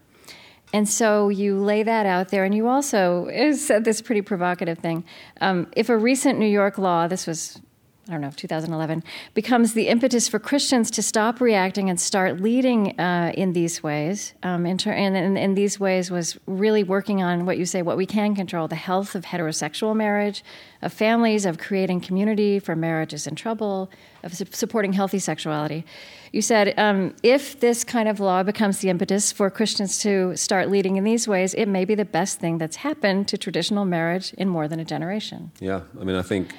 And 0.73 0.89
so 0.89 1.29
you 1.29 1.59
lay 1.59 1.83
that 1.83 2.05
out 2.05 2.29
there, 2.29 2.43
and 2.43 2.53
you 2.53 2.67
also 2.67 3.29
said 3.55 3.86
this 3.86 4.01
pretty 4.01 4.21
provocative 4.21 4.79
thing. 4.79 5.05
Um, 5.39 5.67
if 5.75 5.88
a 5.88 5.97
recent 5.97 6.39
New 6.39 6.47
York 6.47 6.77
law, 6.77 7.07
this 7.07 7.27
was 7.27 7.62
I 8.09 8.12
don't 8.12 8.21
know, 8.21 8.31
2011, 8.36 9.01
becomes 9.33 9.73
the 9.73 9.88
impetus 9.88 10.27
for 10.27 10.38
Christians 10.38 10.91
to 10.91 11.01
stop 11.01 11.39
reacting 11.39 11.89
and 11.89 11.97
start 11.97 12.41
leading 12.41 12.99
uh, 12.99 13.31
in 13.33 13.53
these 13.53 13.81
ways. 13.81 14.33
Um, 14.43 14.65
in, 14.65 14.77
ter- 14.77 14.91
and 14.91 15.38
in 15.38 15.53
these 15.53 15.79
ways 15.79 16.12
was 16.12 16.38
really 16.45 16.83
working 16.83 17.23
on 17.23 17.45
what 17.45 17.57
you 17.57 17.65
say, 17.65 17.81
what 17.81 17.95
we 17.95 18.05
can 18.05 18.36
control, 18.36 18.67
the 18.67 18.75
health 18.75 19.15
of 19.15 19.23
heterosexual 19.23 19.95
marriage, 19.95 20.43
of 20.81 20.91
families, 20.91 21.45
of 21.45 21.57
creating 21.57 22.01
community 22.01 22.59
for 22.59 22.75
marriages 22.75 23.25
in 23.25 23.36
trouble, 23.36 23.89
of 24.23 24.33
su- 24.33 24.45
supporting 24.51 24.93
healthy 24.93 25.19
sexuality. 25.19 25.86
You 26.31 26.41
said 26.41 26.73
um, 26.77 27.13
if 27.21 27.59
this 27.59 27.83
kind 27.83 28.09
of 28.09 28.19
law 28.19 28.41
becomes 28.43 28.79
the 28.79 28.89
impetus 28.89 29.31
for 29.31 29.49
Christians 29.49 29.99
to 29.99 30.36
start 30.36 30.69
leading 30.69 30.95
in 30.95 31.03
these 31.03 31.27
ways, 31.27 31.53
it 31.53 31.67
may 31.67 31.86
be 31.86 31.95
the 31.95 32.05
best 32.05 32.39
thing 32.39 32.57
that's 32.57 32.77
happened 32.77 33.27
to 33.27 33.38
traditional 33.38 33.86
marriage 33.86 34.33
in 34.33 34.49
more 34.49 34.67
than 34.67 34.79
a 34.79 34.86
generation. 34.86 35.51
Yeah, 35.59 35.81
I 35.99 36.03
mean, 36.03 36.15
I 36.15 36.23
think 36.23 36.55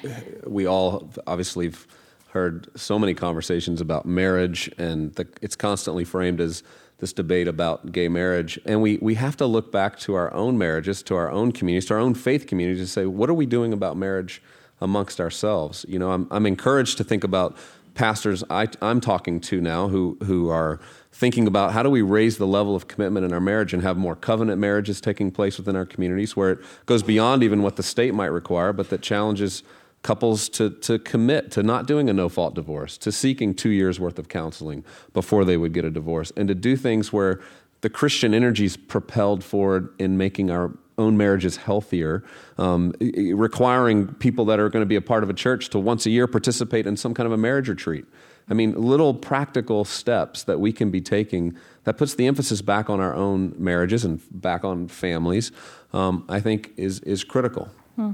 we 0.47 0.67
all 0.67 1.11
obviously 1.27 1.67
have 1.67 1.87
heard 2.31 2.69
so 2.77 2.99
many 2.99 3.15
conversations 3.15 3.81
about 3.81 4.07
marriage, 4.07 4.71
and 4.79 5.13
the, 5.15 5.27
it's 5.41 5.57
constantly 5.57 6.05
framed 6.05 6.41
as 6.41 6.63
this 6.99 7.13
debate 7.13 7.49
about 7.49 7.93
gay 7.93 8.09
marriage. 8.09 8.59
And 8.67 8.81
we, 8.81 8.99
we 9.03 9.15
have 9.15 9.37
to 9.39 9.47
look 9.47 9.73
back 9.73 9.99
to 10.01 10.15
our 10.15 10.33
own 10.33 10.57
marriages, 10.57 11.03
to 11.05 11.17
our 11.17 11.31
own 11.31 11.53
communities, 11.53 11.87
to 11.87 11.95
our 11.95 12.01
own 12.01 12.15
faith 12.15 12.47
communities, 12.47 12.83
to 12.83 12.91
say, 12.91 13.07
what 13.07 13.29
are 13.29 13.35
we 13.35 13.47
doing 13.47 13.73
about 13.73 13.97
marriage 13.97 14.43
amongst 14.85 15.21
ourselves? 15.21 15.85
You 15.89 15.99
know, 15.99 16.13
I'm, 16.13 16.29
I'm 16.31 16.47
encouraged 16.47 16.99
to 16.99 17.05
think 17.05 17.25
about 17.25 17.57
pastors 17.95 18.45
I, 18.51 18.69
am 18.83 19.01
talking 19.01 19.41
to 19.41 19.61
now 19.61 19.89
who, 19.89 20.19
who 20.25 20.49
are 20.51 20.81
thinking 21.13 21.47
about 21.47 21.73
how 21.73 21.83
do 21.83 21.91
we 21.91 22.03
raise 22.03 22.39
the 22.39 22.47
level 22.47 22.75
of 22.75 22.89
commitment 22.89 23.25
in 23.25 23.33
our 23.33 23.41
marriage 23.41 23.73
and 23.73 23.83
have 23.83 23.97
more 23.97 24.17
covenant 24.17 24.61
marriages 24.61 25.01
taking 25.01 25.31
place 25.31 25.59
within 25.59 25.77
our 25.77 25.87
communities 25.87 26.37
where 26.37 26.51
it 26.51 26.59
goes 26.87 27.03
beyond 27.03 27.43
even 27.43 27.63
what 27.63 27.77
the 27.77 27.83
state 27.83 28.15
might 28.15 28.27
require, 28.27 28.73
but 28.73 28.91
that 28.91 29.01
challenges 29.01 29.63
couples 30.03 30.49
to, 30.51 30.71
to 30.71 30.99
commit 30.99 31.51
to 31.53 31.63
not 31.63 31.87
doing 31.87 32.11
a 32.11 32.13
no 32.13 32.29
fault 32.29 32.55
divorce, 32.55 32.99
to 32.99 33.11
seeking 33.11 33.55
two 33.55 33.71
years 33.71 33.99
worth 33.99 34.19
of 34.19 34.29
counseling 34.29 34.85
before 35.13 35.45
they 35.45 35.57
would 35.57 35.73
get 35.73 35.85
a 35.85 35.91
divorce, 35.91 36.33
and 36.37 36.49
to 36.49 36.55
do 36.55 36.77
things 36.77 37.13
where 37.13 37.41
the 37.81 37.89
Christian 37.89 38.35
energy 38.35 38.65
is 38.65 38.77
propelled 38.77 39.43
forward 39.43 39.95
in 39.99 40.17
making 40.17 40.51
our 40.51 40.73
own 40.99 41.17
marriages 41.17 41.57
healthier, 41.57 42.23
um, 42.59 42.93
requiring 43.01 44.09
people 44.15 44.45
that 44.47 44.61
are 44.61 44.69
going 44.69 44.83
to 44.83 44.87
be 44.87 44.97
a 44.97 45.01
part 45.01 45.23
of 45.23 45.31
a 45.31 45.35
church 45.35 45.71
to 45.71 45.79
once 45.79 46.07
a 46.07 46.11
year 46.11 46.27
participate 46.27 46.87
in 46.87 46.97
some 46.97 47.15
kind 47.15 47.27
of 47.27 47.33
a 47.33 47.37
marriage 47.37 47.69
retreat. 47.69 48.05
I 48.49 48.55
mean, 48.55 48.75
little 48.75 49.15
practical 49.15 49.85
steps 49.85 50.45
that 50.45 50.61
we 50.61 50.73
can 50.73 50.91
be 50.91 51.01
taking 51.01 51.57
that 51.85 51.97
puts 51.97 52.15
the 52.15 52.27
emphasis 52.27 52.61
back 52.63 52.91
on 52.91 53.01
our 53.01 53.15
own 53.15 53.55
marriages 53.57 54.05
and 54.05 54.21
back 54.31 54.65
on 54.65 54.89
families, 54.89 55.51
um, 55.93 56.25
I 56.29 56.41
think 56.41 56.73
is, 56.77 57.01
is 57.01 57.25
critical. 57.25 57.71
Hmm. 57.97 58.13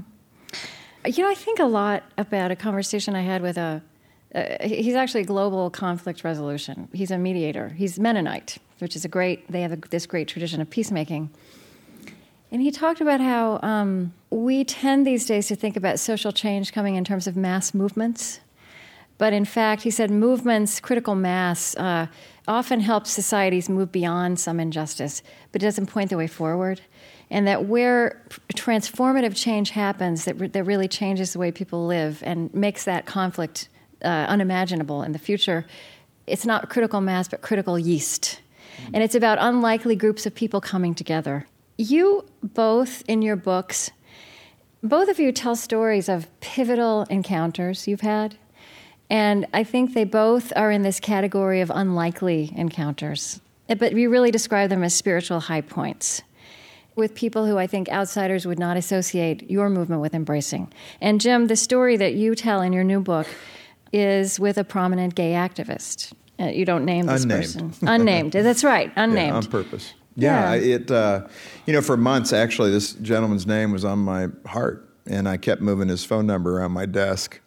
You 1.05 1.23
know, 1.23 1.29
I 1.29 1.35
think 1.35 1.59
a 1.59 1.65
lot 1.65 2.03
about 2.17 2.51
a 2.51 2.55
conversation 2.55 3.15
I 3.15 3.21
had 3.21 3.41
with 3.41 3.57
a, 3.57 3.81
uh, 4.33 4.43
he's 4.61 4.95
actually 4.95 5.23
global 5.23 5.69
conflict 5.69 6.23
resolution. 6.23 6.87
He's 6.93 7.11
a 7.11 7.17
mediator. 7.17 7.69
He's 7.69 7.99
Mennonite, 7.99 8.57
which 8.79 8.95
is 8.95 9.03
a 9.03 9.09
great, 9.09 9.51
they 9.51 9.61
have 9.61 9.73
a, 9.73 9.77
this 9.89 10.05
great 10.05 10.27
tradition 10.27 10.61
of 10.61 10.69
peacemaking. 10.69 11.29
And 12.51 12.61
he 12.61 12.69
talked 12.69 12.99
about 12.99 13.21
how 13.21 13.59
um, 13.63 14.13
we 14.29 14.65
tend 14.65 15.07
these 15.07 15.25
days 15.25 15.47
to 15.47 15.55
think 15.55 15.77
about 15.77 15.99
social 15.99 16.33
change 16.33 16.73
coming 16.73 16.95
in 16.95 17.05
terms 17.05 17.25
of 17.25 17.37
mass 17.37 17.73
movements. 17.73 18.41
But 19.17 19.31
in 19.31 19.45
fact, 19.45 19.83
he 19.83 19.91
said 19.91 20.11
movements, 20.11 20.79
critical 20.79 21.15
mass, 21.15 21.75
uh, 21.77 22.07
often 22.47 22.79
help 22.81 23.07
societies 23.07 23.69
move 23.69 23.91
beyond 23.91 24.39
some 24.39 24.59
injustice, 24.59 25.21
but 25.51 25.61
it 25.61 25.65
doesn't 25.65 25.85
point 25.85 26.09
the 26.09 26.17
way 26.17 26.27
forward. 26.27 26.81
And 27.29 27.47
that 27.47 27.65
where 27.65 28.21
transformative 28.55 29.35
change 29.35 29.69
happens, 29.69 30.25
that, 30.25 30.39
re- 30.39 30.47
that 30.47 30.63
really 30.63 30.87
changes 30.87 31.33
the 31.33 31.39
way 31.39 31.51
people 31.51 31.85
live 31.85 32.21
and 32.25 32.53
makes 32.53 32.83
that 32.83 33.05
conflict 33.05 33.69
uh, 34.03 34.07
unimaginable 34.07 35.03
in 35.03 35.13
the 35.13 35.19
future, 35.19 35.65
it's 36.27 36.45
not 36.45 36.69
critical 36.69 36.99
mass, 36.99 37.27
but 37.29 37.41
critical 37.41 37.79
yeast. 37.79 38.41
And 38.93 39.03
it's 39.03 39.15
about 39.15 39.37
unlikely 39.39 39.95
groups 39.95 40.25
of 40.25 40.33
people 40.33 40.59
coming 40.59 40.95
together. 40.95 41.45
You 41.81 42.25
both 42.43 43.01
in 43.07 43.23
your 43.23 43.35
books, 43.35 43.89
both 44.83 45.09
of 45.09 45.19
you 45.19 45.31
tell 45.31 45.55
stories 45.55 46.09
of 46.09 46.27
pivotal 46.39 47.03
encounters 47.09 47.87
you've 47.87 48.01
had. 48.01 48.37
And 49.09 49.47
I 49.51 49.63
think 49.63 49.95
they 49.95 50.03
both 50.03 50.53
are 50.55 50.71
in 50.71 50.83
this 50.83 50.99
category 50.99 51.59
of 51.59 51.71
unlikely 51.73 52.53
encounters. 52.55 53.41
But 53.67 53.93
you 53.93 54.11
really 54.11 54.29
describe 54.29 54.69
them 54.69 54.83
as 54.83 54.93
spiritual 54.93 55.39
high 55.39 55.61
points 55.61 56.21
with 56.95 57.15
people 57.15 57.47
who 57.47 57.57
I 57.57 57.65
think 57.65 57.89
outsiders 57.89 58.45
would 58.45 58.59
not 58.59 58.77
associate 58.77 59.49
your 59.49 59.67
movement 59.67 60.01
with 60.01 60.13
embracing. 60.13 60.71
And 61.01 61.19
Jim, 61.19 61.47
the 61.47 61.55
story 61.55 61.97
that 61.97 62.13
you 62.13 62.35
tell 62.35 62.61
in 62.61 62.73
your 62.73 62.83
new 62.83 62.99
book 62.99 63.27
is 63.91 64.39
with 64.39 64.59
a 64.59 64.63
prominent 64.63 65.15
gay 65.15 65.31
activist. 65.31 66.13
Uh, 66.39 66.45
you 66.45 66.63
don't 66.63 66.85
name 66.85 67.07
this 67.07 67.23
unnamed. 67.23 67.41
person. 67.41 67.73
Unnamed. 67.81 68.31
That's 68.33 68.63
right, 68.63 68.91
unnamed. 68.95 69.29
Yeah, 69.29 69.35
on 69.35 69.45
purpose. 69.47 69.93
Yeah, 70.15 70.53
yeah. 70.53 70.75
it. 70.75 70.91
Uh, 70.91 71.27
you 71.65 71.73
know, 71.73 71.81
for 71.81 71.97
months 71.97 72.33
actually, 72.33 72.71
this 72.71 72.93
gentleman's 72.93 73.47
name 73.47 73.71
was 73.71 73.85
on 73.85 73.99
my 73.99 74.27
heart, 74.45 74.89
and 75.05 75.27
I 75.27 75.37
kept 75.37 75.61
moving 75.61 75.87
his 75.87 76.03
phone 76.03 76.25
number 76.25 76.57
around 76.59 76.71
my 76.71 76.85
desk. 76.85 77.39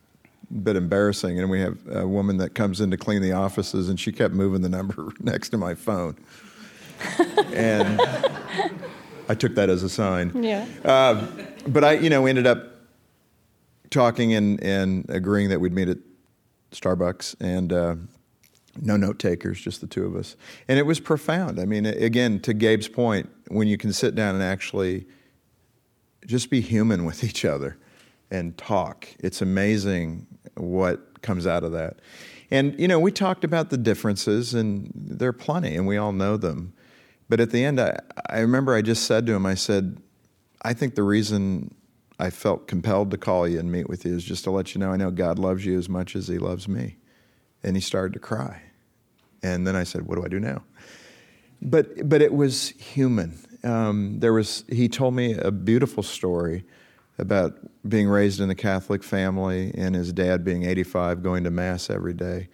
A 0.51 0.55
bit 0.59 0.77
embarrassing, 0.77 1.39
and 1.39 1.51
we 1.51 1.61
have 1.61 1.79
a 1.89 2.07
woman 2.07 2.37
that 2.39 2.55
comes 2.55 2.81
in 2.81 2.91
to 2.91 2.97
clean 2.97 3.23
the 3.23 3.33
offices, 3.33 3.89
and 3.89 3.99
she 3.99 4.13
kept 4.13 4.35
moving 4.35 4.63
the 4.63 4.69
number 4.69 5.09
next 5.21 5.51
to 5.51 5.59
my 5.59 5.75
phone, 5.75 6.17
and 7.53 8.01
I 9.29 9.35
took 9.35 9.55
that 9.55 9.71
as 9.71 9.83
a 9.83 9.89
sign. 9.89 10.43
Yeah. 10.43 10.67
Uh, 10.85 11.27
but 11.67 11.85
I, 11.85 11.93
you 11.95 12.11
know, 12.11 12.27
ended 12.27 12.47
up 12.47 12.71
talking 13.91 14.35
and, 14.35 14.63
and 14.63 15.07
agreeing 15.09 15.49
that 15.49 15.61
we'd 15.61 15.73
meet 15.73 15.89
at 15.89 15.99
Starbucks, 16.73 17.37
and 17.41 17.73
uh, 17.73 17.97
no 18.81 18.97
note 18.97 19.19
takers, 19.19 19.61
just 19.61 19.81
the 19.81 19.87
two 19.87 20.05
of 20.05 20.17
us. 20.17 20.37
And 20.69 20.79
it 20.79 20.87
was 20.87 21.01
profound. 21.01 21.59
I 21.59 21.65
mean, 21.65 21.87
again, 21.87 22.41
to 22.41 22.55
Gabe's 22.55 22.89
point, 22.89 23.31
when 23.49 23.69
you 23.69 23.77
can 23.77 23.93
sit 23.93 24.15
down 24.15 24.35
and 24.35 24.43
actually 24.43 25.07
just 26.27 26.51
be 26.51 26.61
human 26.61 27.05
with 27.05 27.25
each 27.25 27.45
other 27.45 27.77
and 28.31 28.57
talk, 28.57 29.09
it's 29.19 29.43
amazing 29.43 30.27
what 30.57 31.23
comes 31.23 31.47
out 31.47 31.65
of 31.65 31.73
that. 31.73 31.99
And, 32.51 32.79
you 32.79 32.89
know, 32.89 33.01
we 33.01 33.11
talked 33.11 33.45
about 33.45 33.71
the 33.71 33.79
differences, 33.79 34.55
and 34.55 34.91
there 34.95 35.31
are 35.31 35.33
plenty, 35.33 35.77
and 35.77 35.87
we 35.87 35.97
all 35.97 36.13
know 36.13 36.37
them. 36.37 36.73
But 37.29 37.41
at 37.41 37.51
the 37.51 37.65
end, 37.65 37.81
I, 37.81 37.99
I 38.29 38.41
remember 38.41 38.75
I 38.75 38.83
just 38.83 39.05
said 39.05 39.27
to 39.27 39.33
him, 39.33 39.47
I 39.47 39.55
said, 39.55 39.99
I 40.63 40.75
think 40.75 40.95
the 40.95 41.03
reason 41.03 41.75
I 42.19 42.31
felt 42.31 42.69
compelled 42.69 43.11
to 43.11 43.19
call 43.19 43.49
you 43.49 43.59
and 43.59 43.73
meet 43.73 43.89
with 43.89 44.05
you 44.05 44.15
is 44.15 44.25
just 44.25 44.45
to 44.45 44.51
let 44.51 44.75
you 44.75 44.79
know 44.79 44.93
I 44.93 44.97
know 44.97 45.11
God 45.11 45.39
loves 45.39 45.65
you 45.67 45.79
as 45.79 45.89
much 45.89 46.15
as 46.15 46.29
He 46.29 46.39
loves 46.39 46.69
me 46.69 46.97
and 47.65 47.77
he 47.77 47.81
started 47.81 48.13
to 48.13 48.21
cry. 48.21 48.63
And 49.43 49.67
then 49.67 49.77
I 49.77 49.85
said, 49.85 50.03
"What 50.03 50.17
do 50.17 50.25
I 50.25 50.29
do 50.29 50.41
now?" 50.41 50.63
But 51.61 52.09
but 52.09 52.23
it 52.23 52.33
was 52.33 52.71
human. 52.71 53.39
Um, 53.63 54.21
there 54.21 54.33
was 54.33 54.65
he 54.69 54.89
told 54.89 55.15
me 55.15 55.33
a 55.35 55.51
beautiful 55.51 56.03
story 56.03 56.65
about 57.19 57.59
being 57.89 58.09
raised 58.09 58.41
in 58.41 58.51
a 58.51 58.55
Catholic 58.55 59.03
family 59.03 59.73
and 59.77 59.95
his 59.95 60.13
dad 60.13 60.45
being 60.45 60.65
85, 60.65 61.23
going 61.23 61.45
to 61.45 61.51
mass 61.51 61.89
every 61.89 62.13
day. 62.13 62.49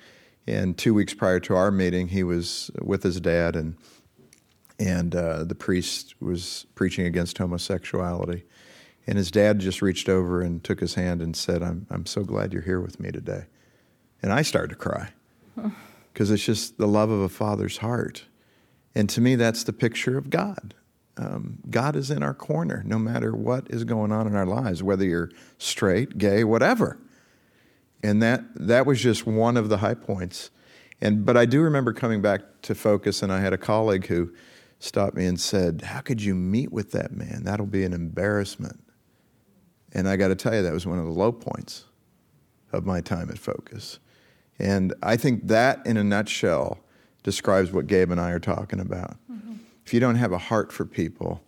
And 0.47 0.77
two 0.77 0.93
weeks 0.95 1.15
prior 1.15 1.41
to 1.41 1.55
our 1.55 1.71
meeting, 1.71 2.09
he 2.09 2.23
was 2.23 2.71
with 2.81 3.03
his 3.03 3.21
dad, 3.21 3.57
and 3.57 3.77
and 4.79 5.15
uh, 5.15 5.45
the 5.45 5.55
priest 5.55 6.15
was 6.21 6.67
preaching 6.75 7.07
against 7.07 7.39
homosexuality. 7.39 8.45
And 9.07 9.19
his 9.19 9.31
dad 9.31 9.59
just 9.59 9.83
reached 9.83 10.09
over 10.09 10.41
and 10.41 10.63
took 10.63 10.81
his 10.81 10.95
hand 10.95 11.21
and 11.23 11.37
said, 11.37 11.63
"I'm 11.63 11.87
I'm 11.91 12.07
so 12.07 12.23
glad 12.23 12.53
you're 12.53 12.63
here 12.63 12.81
with 12.81 12.99
me 12.99 13.11
today." 13.11 13.47
And 14.23 14.33
I 14.33 14.43
started 14.43 14.71
to 14.71 14.77
cry 14.77 15.11
because 16.13 16.31
it's 16.31 16.45
just 16.45 16.79
the 16.79 16.87
love 16.87 17.11
of 17.11 17.21
a 17.21 17.29
father's 17.29 17.79
heart. 17.79 18.25
And 18.95 19.09
to 19.11 19.21
me, 19.21 19.37
that's 19.37 19.65
the 19.65 19.73
picture 19.73 20.19
of 20.19 20.31
God. 20.31 20.75
Um, 21.17 21.59
God 21.69 21.97
is 21.97 22.11
in 22.11 22.23
our 22.23 22.35
corner 22.35 22.83
no 22.87 22.99
matter 22.99 23.35
what 23.35 23.67
is 23.71 23.85
going 23.85 24.11
on 24.11 24.27
in 24.27 24.35
our 24.35 24.47
lives, 24.47 24.83
whether 24.83 25.05
you're 25.05 25.31
straight, 25.59 26.19
gay, 26.19 26.45
whatever. 26.45 26.99
And 28.03 28.23
that, 28.23 28.43
that 28.55 28.87
was 28.87 29.01
just 29.01 29.27
one 29.27 29.57
of 29.57 29.69
the 29.69 29.79
high 29.79 29.95
points. 29.95 30.51
And 31.01 31.25
but 31.25 31.37
I 31.37 31.47
do 31.47 31.63
remember 31.63 31.93
coming 31.93 32.21
back 32.21 32.43
to 32.63 32.75
focus, 32.75 33.23
and 33.23 33.33
I 33.33 33.41
had 33.41 33.53
a 33.53 33.59
colleague 33.59 34.07
who 34.07 34.33
stopped 34.79 35.17
me 35.17 35.27
and 35.27 35.41
said, 35.41 35.83
"How 35.83 36.01
could 36.01 36.23
you 36.23 36.35
meet 36.35 36.73
with 36.73 36.93
that 36.93 37.13
man? 37.13 37.43
That'll 37.45 37.67
be 37.67 37.85
an 37.85 37.93
embarrassment." 37.93 38.85
And 39.93 40.09
I 40.09 40.17
got 40.17 40.29
to 40.29 40.35
tell 40.35 40.55
you, 40.55 40.63
that 40.63 40.73
was 40.73 40.87
one 40.87 40.99
of 40.99 41.07
the 41.07 41.13
low 41.13 41.33
points 41.33 41.87
of 42.73 42.87
my 42.87 43.01
time 43.01 43.31
at 43.31 43.39
Focus. 43.39 43.99
And 44.61 44.95
I 45.03 45.17
think 45.17 45.47
that, 45.49 45.85
in 45.87 45.97
a 45.97 46.05
nutshell, 46.05 46.79
describes 47.23 47.73
what 47.73 47.87
Gabe 47.87 48.11
and 48.11 48.21
I 48.21 48.31
are 48.31 48.39
talking 48.41 48.81
about. 48.81 49.17
Mm-hmm. 49.31 49.55
If 49.85 49.95
you 49.95 50.01
don't 50.01 50.17
have 50.17 50.33
a 50.33 50.39
heart 50.39 50.73
for 50.73 50.85
people, 50.85 51.43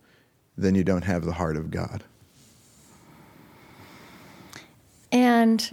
then 0.56 0.74
you 0.74 0.84
don't 0.84 1.02
have 1.04 1.24
the 1.24 1.32
heart 1.32 1.56
of 1.56 1.70
God. 1.70 2.04
And 5.10 5.70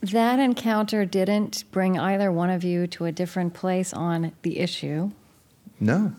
that 0.00 0.38
encounter 0.38 1.04
didn't 1.04 1.64
bring 1.70 1.98
either 1.98 2.32
one 2.32 2.48
of 2.48 2.64
you 2.64 2.86
to 2.88 3.04
a 3.04 3.12
different 3.12 3.52
place 3.52 3.92
on 3.92 4.32
the 4.42 4.58
issue. 4.58 5.10
No, 5.78 6.14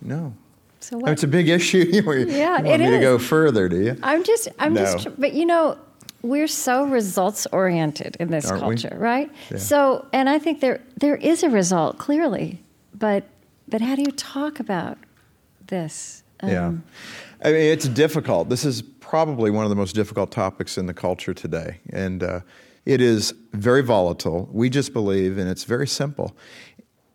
no. 0.00 0.34
So 0.78 0.98
what? 0.98 1.10
It's 1.10 1.24
a 1.24 1.28
big 1.28 1.48
issue. 1.48 1.78
you 1.92 2.02
yeah, 2.28 2.60
want 2.60 2.66
it 2.66 2.78
me 2.78 2.86
is. 2.86 2.92
to 2.92 3.00
go 3.00 3.18
further, 3.18 3.68
do 3.68 3.80
you? 3.80 3.98
I'm 4.04 4.22
just, 4.22 4.48
I'm 4.60 4.74
No. 4.74 4.84
just, 4.84 5.20
but 5.20 5.32
you 5.32 5.46
know, 5.46 5.78
we're 6.28 6.48
so 6.48 6.84
results 6.84 7.46
oriented 7.52 8.16
in 8.20 8.28
this 8.30 8.50
Aren't 8.50 8.66
we? 8.66 8.76
culture, 8.76 8.96
right? 8.98 9.30
Yeah. 9.50 9.58
So, 9.58 10.06
and 10.12 10.28
I 10.28 10.38
think 10.38 10.60
there 10.60 10.80
there 11.00 11.16
is 11.16 11.42
a 11.42 11.50
result 11.50 11.98
clearly, 11.98 12.60
but 12.94 13.24
but 13.68 13.80
how 13.80 13.94
do 13.96 14.02
you 14.02 14.12
talk 14.12 14.60
about 14.60 14.98
this? 15.66 16.22
Yeah. 16.42 16.66
Um, 16.66 16.84
I 17.44 17.52
mean, 17.52 17.60
it's 17.72 17.88
difficult. 17.88 18.48
This 18.48 18.64
is 18.64 18.82
probably 18.82 19.50
one 19.50 19.64
of 19.64 19.70
the 19.70 19.76
most 19.76 19.94
difficult 19.94 20.30
topics 20.30 20.76
in 20.78 20.86
the 20.86 20.94
culture 20.94 21.32
today. 21.34 21.80
And 21.90 22.22
uh, 22.22 22.40
it 22.84 23.00
is 23.00 23.32
very 23.52 23.82
volatile. 23.82 24.48
We 24.52 24.68
just 24.70 24.92
believe, 24.92 25.38
and 25.38 25.48
it's 25.48 25.64
very 25.64 25.86
simple, 25.86 26.36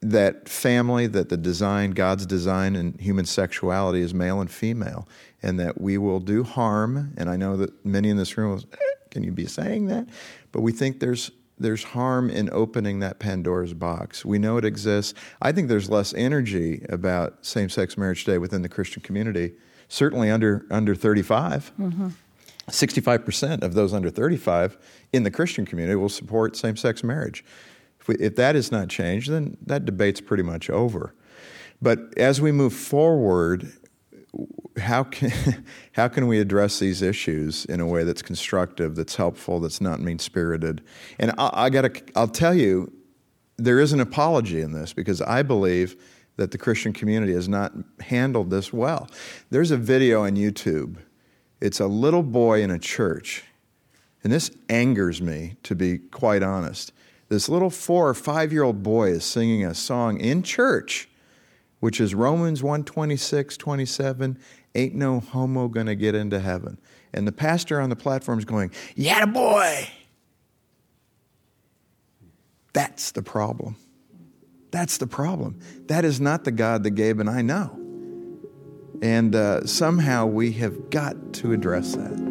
that 0.01 0.49
family, 0.49 1.07
that 1.07 1.29
the 1.29 1.37
design, 1.37 1.91
God's 1.91 2.25
design 2.25 2.75
in 2.75 2.93
human 2.97 3.25
sexuality 3.25 4.01
is 4.01 4.13
male 4.13 4.41
and 4.41 4.49
female, 4.49 5.07
and 5.43 5.59
that 5.59 5.79
we 5.79 5.97
will 5.97 6.19
do 6.19 6.43
harm. 6.43 7.13
And 7.17 7.29
I 7.29 7.35
know 7.37 7.57
that 7.57 7.85
many 7.85 8.09
in 8.09 8.17
this 8.17 8.37
room 8.37 8.51
will, 8.51 8.63
"Eh, 8.73 8.77
can 9.11 9.23
you 9.23 9.31
be 9.31 9.45
saying 9.45 9.87
that? 9.87 10.07
But 10.51 10.61
we 10.61 10.71
think 10.71 10.99
there's 10.99 11.31
there's 11.59 11.83
harm 11.83 12.31
in 12.31 12.49
opening 12.51 12.99
that 13.01 13.19
Pandora's 13.19 13.75
box. 13.75 14.25
We 14.25 14.39
know 14.39 14.57
it 14.57 14.65
exists. 14.65 15.13
I 15.43 15.51
think 15.51 15.67
there's 15.67 15.91
less 15.91 16.11
energy 16.15 16.83
about 16.89 17.45
same-sex 17.45 17.99
marriage 17.99 18.25
today 18.25 18.39
within 18.39 18.63
the 18.63 18.69
Christian 18.69 19.03
community, 19.03 19.53
certainly 19.87 20.31
under 20.31 20.65
under 20.71 20.95
35. 20.95 21.71
Mm-hmm. 21.79 22.07
65% 22.69 23.63
of 23.63 23.73
those 23.73 23.93
under 23.93 24.09
35 24.09 24.77
in 25.11 25.23
the 25.23 25.31
Christian 25.31 25.65
community 25.65 25.95
will 25.95 26.09
support 26.09 26.55
same 26.55 26.77
sex 26.77 27.03
marriage. 27.03 27.43
If, 27.99 28.07
we, 28.07 28.15
if 28.15 28.35
that 28.37 28.55
is 28.55 28.71
not 28.71 28.87
changed, 28.87 29.29
then 29.29 29.57
that 29.65 29.83
debate's 29.83 30.21
pretty 30.21 30.43
much 30.43 30.69
over. 30.69 31.13
But 31.81 32.17
as 32.17 32.39
we 32.39 32.51
move 32.51 32.73
forward, 32.73 33.73
how 34.77 35.03
can, 35.03 35.65
how 35.93 36.07
can 36.07 36.27
we 36.27 36.39
address 36.39 36.79
these 36.79 37.01
issues 37.01 37.65
in 37.65 37.79
a 37.79 37.87
way 37.87 38.03
that's 38.03 38.21
constructive, 38.21 38.95
that's 38.95 39.15
helpful, 39.15 39.59
that's 39.59 39.81
not 39.81 39.99
mean 39.99 40.19
spirited? 40.19 40.81
And 41.19 41.31
I, 41.37 41.49
I 41.53 41.69
gotta, 41.69 41.91
I'll 42.15 42.27
tell 42.27 42.53
you, 42.53 42.91
there 43.57 43.79
is 43.79 43.93
an 43.93 43.99
apology 43.99 44.61
in 44.61 44.71
this 44.71 44.93
because 44.93 45.21
I 45.21 45.43
believe 45.43 45.95
that 46.37 46.51
the 46.51 46.57
Christian 46.57 46.93
community 46.93 47.33
has 47.33 47.47
not 47.47 47.73
handled 47.99 48.49
this 48.49 48.73
well. 48.73 49.07
There's 49.49 49.71
a 49.71 49.77
video 49.77 50.23
on 50.23 50.35
YouTube. 50.35 50.97
It's 51.59 51.79
a 51.79 51.87
little 51.87 52.23
boy 52.23 52.63
in 52.63 52.71
a 52.71 52.79
church. 52.79 53.43
And 54.23 54.31
this 54.31 54.51
angers 54.69 55.21
me, 55.21 55.55
to 55.63 55.75
be 55.75 55.97
quite 55.97 56.43
honest. 56.43 56.93
This 57.29 57.47
little 57.47 57.69
four 57.69 58.09
or 58.09 58.13
five 58.13 58.51
year 58.51 58.63
old 58.63 58.83
boy 58.83 59.09
is 59.11 59.23
singing 59.23 59.65
a 59.65 59.73
song 59.73 60.19
in 60.19 60.43
church, 60.43 61.09
which 61.79 62.01
is 62.01 62.13
Romans 62.13 62.61
1 62.61 62.83
26, 62.83 63.57
27, 63.57 64.37
ain't 64.75 64.95
no 64.95 65.19
homo 65.19 65.67
gonna 65.67 65.95
get 65.95 66.15
into 66.15 66.39
heaven. 66.39 66.77
And 67.13 67.27
the 67.27 67.31
pastor 67.31 67.79
on 67.79 67.89
the 67.89 67.95
platform 67.95 68.39
is 68.39 68.45
going, 68.45 68.71
Yeah, 68.95 69.25
boy. 69.25 69.89
That's 72.73 73.11
the 73.11 73.21
problem. 73.21 73.75
That's 74.71 74.97
the 74.97 75.07
problem. 75.07 75.59
That 75.87 76.05
is 76.05 76.21
not 76.21 76.45
the 76.45 76.51
God 76.51 76.83
that 76.83 76.91
Gabe 76.91 77.19
and 77.19 77.29
I 77.29 77.41
know. 77.41 77.77
And 79.01 79.35
uh, 79.35 79.65
somehow 79.65 80.27
we 80.27 80.53
have 80.53 80.89
got 80.89 81.33
to 81.33 81.51
address 81.51 81.95
that. 81.95 82.30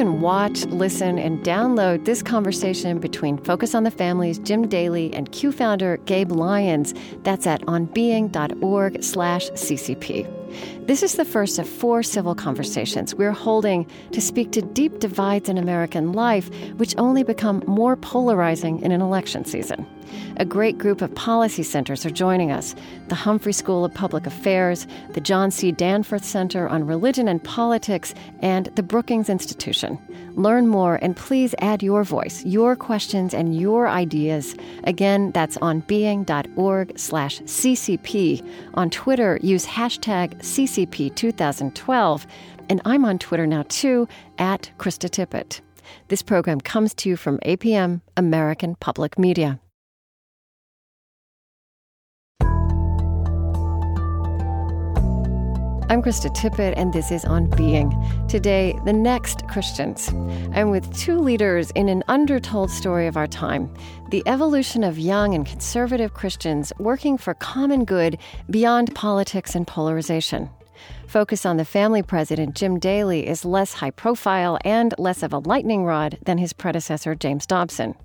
Can 0.00 0.22
watch, 0.22 0.64
listen, 0.68 1.18
and 1.18 1.44
download 1.44 2.06
this 2.06 2.22
conversation 2.22 2.98
between 3.00 3.36
Focus 3.36 3.74
on 3.74 3.82
the 3.82 3.90
Family's 3.90 4.38
Jim 4.38 4.66
Daly 4.66 5.12
and 5.12 5.30
Q 5.30 5.52
founder 5.52 5.98
Gabe 6.06 6.32
Lyons. 6.32 6.94
That's 7.22 7.46
at 7.46 7.60
onbeing.org 7.66 9.04
slash 9.04 9.50
CCP. 9.50 10.86
This 10.86 11.02
is 11.02 11.16
the 11.16 11.26
first 11.26 11.58
of 11.58 11.68
four 11.68 12.02
civil 12.02 12.34
conversations 12.34 13.14
we're 13.14 13.30
holding 13.30 13.86
to 14.12 14.22
speak 14.22 14.52
to 14.52 14.62
deep 14.62 15.00
divides 15.00 15.50
in 15.50 15.58
American 15.58 16.14
life, 16.14 16.48
which 16.78 16.94
only 16.96 17.22
become 17.22 17.62
more 17.66 17.94
polarizing 17.94 18.80
in 18.80 18.92
an 18.92 19.02
election 19.02 19.44
season. 19.44 19.86
A 20.36 20.44
great 20.44 20.78
group 20.78 21.02
of 21.02 21.14
policy 21.14 21.62
centers 21.62 22.06
are 22.06 22.10
joining 22.10 22.50
us 22.50 22.74
the 23.08 23.14
Humphrey 23.14 23.52
School 23.52 23.84
of 23.84 23.92
Public 23.92 24.26
Affairs, 24.26 24.86
the 25.14 25.20
John 25.20 25.50
C. 25.50 25.72
Danforth 25.72 26.24
Center 26.24 26.68
on 26.68 26.86
Religion 26.86 27.28
and 27.28 27.42
Politics, 27.42 28.14
and 28.40 28.66
the 28.76 28.82
Brookings 28.82 29.28
Institution. 29.28 29.98
Learn 30.34 30.68
more 30.68 30.96
and 31.02 31.16
please 31.16 31.54
add 31.58 31.82
your 31.82 32.04
voice, 32.04 32.44
your 32.44 32.76
questions, 32.76 33.34
and 33.34 33.58
your 33.58 33.88
ideas. 33.88 34.54
Again, 34.84 35.32
that's 35.32 35.56
on 35.58 35.80
being.org 35.80 36.98
slash 36.98 37.40
CCP. 37.40 38.46
On 38.74 38.90
Twitter, 38.90 39.38
use 39.42 39.66
hashtag 39.66 40.36
CCP2012. 40.38 42.26
And 42.68 42.80
I'm 42.84 43.04
on 43.04 43.18
Twitter 43.18 43.46
now 43.46 43.64
too, 43.68 44.06
at 44.38 44.70
Krista 44.78 45.10
Tippett. 45.10 45.60
This 46.08 46.22
program 46.22 46.60
comes 46.60 46.94
to 46.94 47.08
you 47.08 47.16
from 47.16 47.38
APM, 47.38 48.00
American 48.16 48.76
Public 48.76 49.18
Media. 49.18 49.60
I'm 55.90 56.02
Krista 56.02 56.32
Tippett, 56.32 56.74
and 56.76 56.92
this 56.92 57.10
is 57.10 57.24
On 57.24 57.50
Being. 57.50 57.92
Today, 58.28 58.78
the 58.84 58.92
next 58.92 59.48
Christians. 59.48 60.08
I'm 60.54 60.70
with 60.70 60.96
two 60.96 61.18
leaders 61.18 61.72
in 61.72 61.88
an 61.88 62.04
undertold 62.06 62.70
story 62.70 63.08
of 63.08 63.16
our 63.16 63.26
time 63.26 63.74
the 64.10 64.22
evolution 64.26 64.84
of 64.84 65.00
young 65.00 65.34
and 65.34 65.44
conservative 65.44 66.14
Christians 66.14 66.72
working 66.78 67.18
for 67.18 67.34
common 67.34 67.84
good 67.84 68.18
beyond 68.50 68.94
politics 68.94 69.56
and 69.56 69.66
polarization. 69.66 70.48
Focus 71.08 71.44
on 71.44 71.56
the 71.56 71.64
Family 71.64 72.04
president, 72.04 72.54
Jim 72.54 72.78
Daly, 72.78 73.26
is 73.26 73.44
less 73.44 73.72
high 73.72 73.90
profile 73.90 74.58
and 74.64 74.94
less 74.96 75.24
of 75.24 75.32
a 75.32 75.38
lightning 75.38 75.84
rod 75.84 76.18
than 76.24 76.38
his 76.38 76.52
predecessor, 76.52 77.16
James 77.16 77.46
Dobson. 77.46 77.96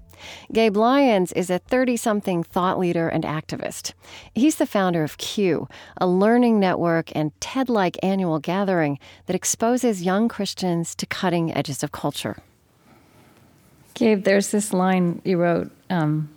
Gabe 0.51 0.77
Lyons 0.77 1.31
is 1.33 1.49
a 1.49 1.59
30 1.59 1.97
something 1.97 2.43
thought 2.43 2.79
leader 2.79 3.07
and 3.07 3.23
activist. 3.23 3.93
He's 4.33 4.55
the 4.55 4.65
founder 4.65 5.03
of 5.03 5.17
Q, 5.17 5.67
a 5.97 6.07
learning 6.07 6.59
network 6.59 7.11
and 7.15 7.31
TED 7.39 7.69
like 7.69 7.97
annual 8.03 8.39
gathering 8.39 8.99
that 9.25 9.35
exposes 9.35 10.03
young 10.03 10.27
Christians 10.27 10.95
to 10.95 11.05
cutting 11.05 11.53
edges 11.53 11.83
of 11.83 11.91
culture. 11.91 12.37
Gabe, 13.93 14.23
there's 14.23 14.51
this 14.51 14.73
line 14.73 15.21
you 15.23 15.37
wrote 15.37 15.71
um, 15.89 16.29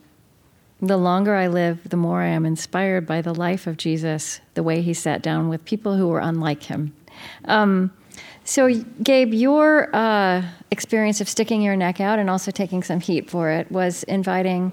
The 0.81 0.97
longer 0.97 1.35
I 1.35 1.49
live, 1.49 1.89
the 1.89 1.97
more 1.97 2.23
I 2.23 2.29
am 2.29 2.47
inspired 2.47 3.07
by 3.07 3.21
the 3.21 3.35
life 3.35 3.67
of 3.67 3.77
Jesus, 3.77 4.41
the 4.55 4.63
way 4.63 4.81
he 4.81 4.95
sat 4.95 5.23
down 5.23 5.49
with 5.49 5.65
people 5.65 5.97
who 5.97 6.07
were 6.07 6.21
unlike 6.21 6.63
him. 6.65 6.95
Um, 7.47 7.93
so, 8.49 8.73
Gabe, 9.03 9.35
your 9.35 9.95
uh, 9.95 10.43
experience 10.71 11.21
of 11.21 11.29
sticking 11.29 11.61
your 11.61 11.77
neck 11.77 12.01
out 12.01 12.19
and 12.19 12.31
also 12.31 12.51
taking 12.51 12.83
some 12.83 12.99
heat 12.99 13.29
for 13.29 13.51
it 13.51 13.71
was 13.71 14.05
inviting 14.05 14.73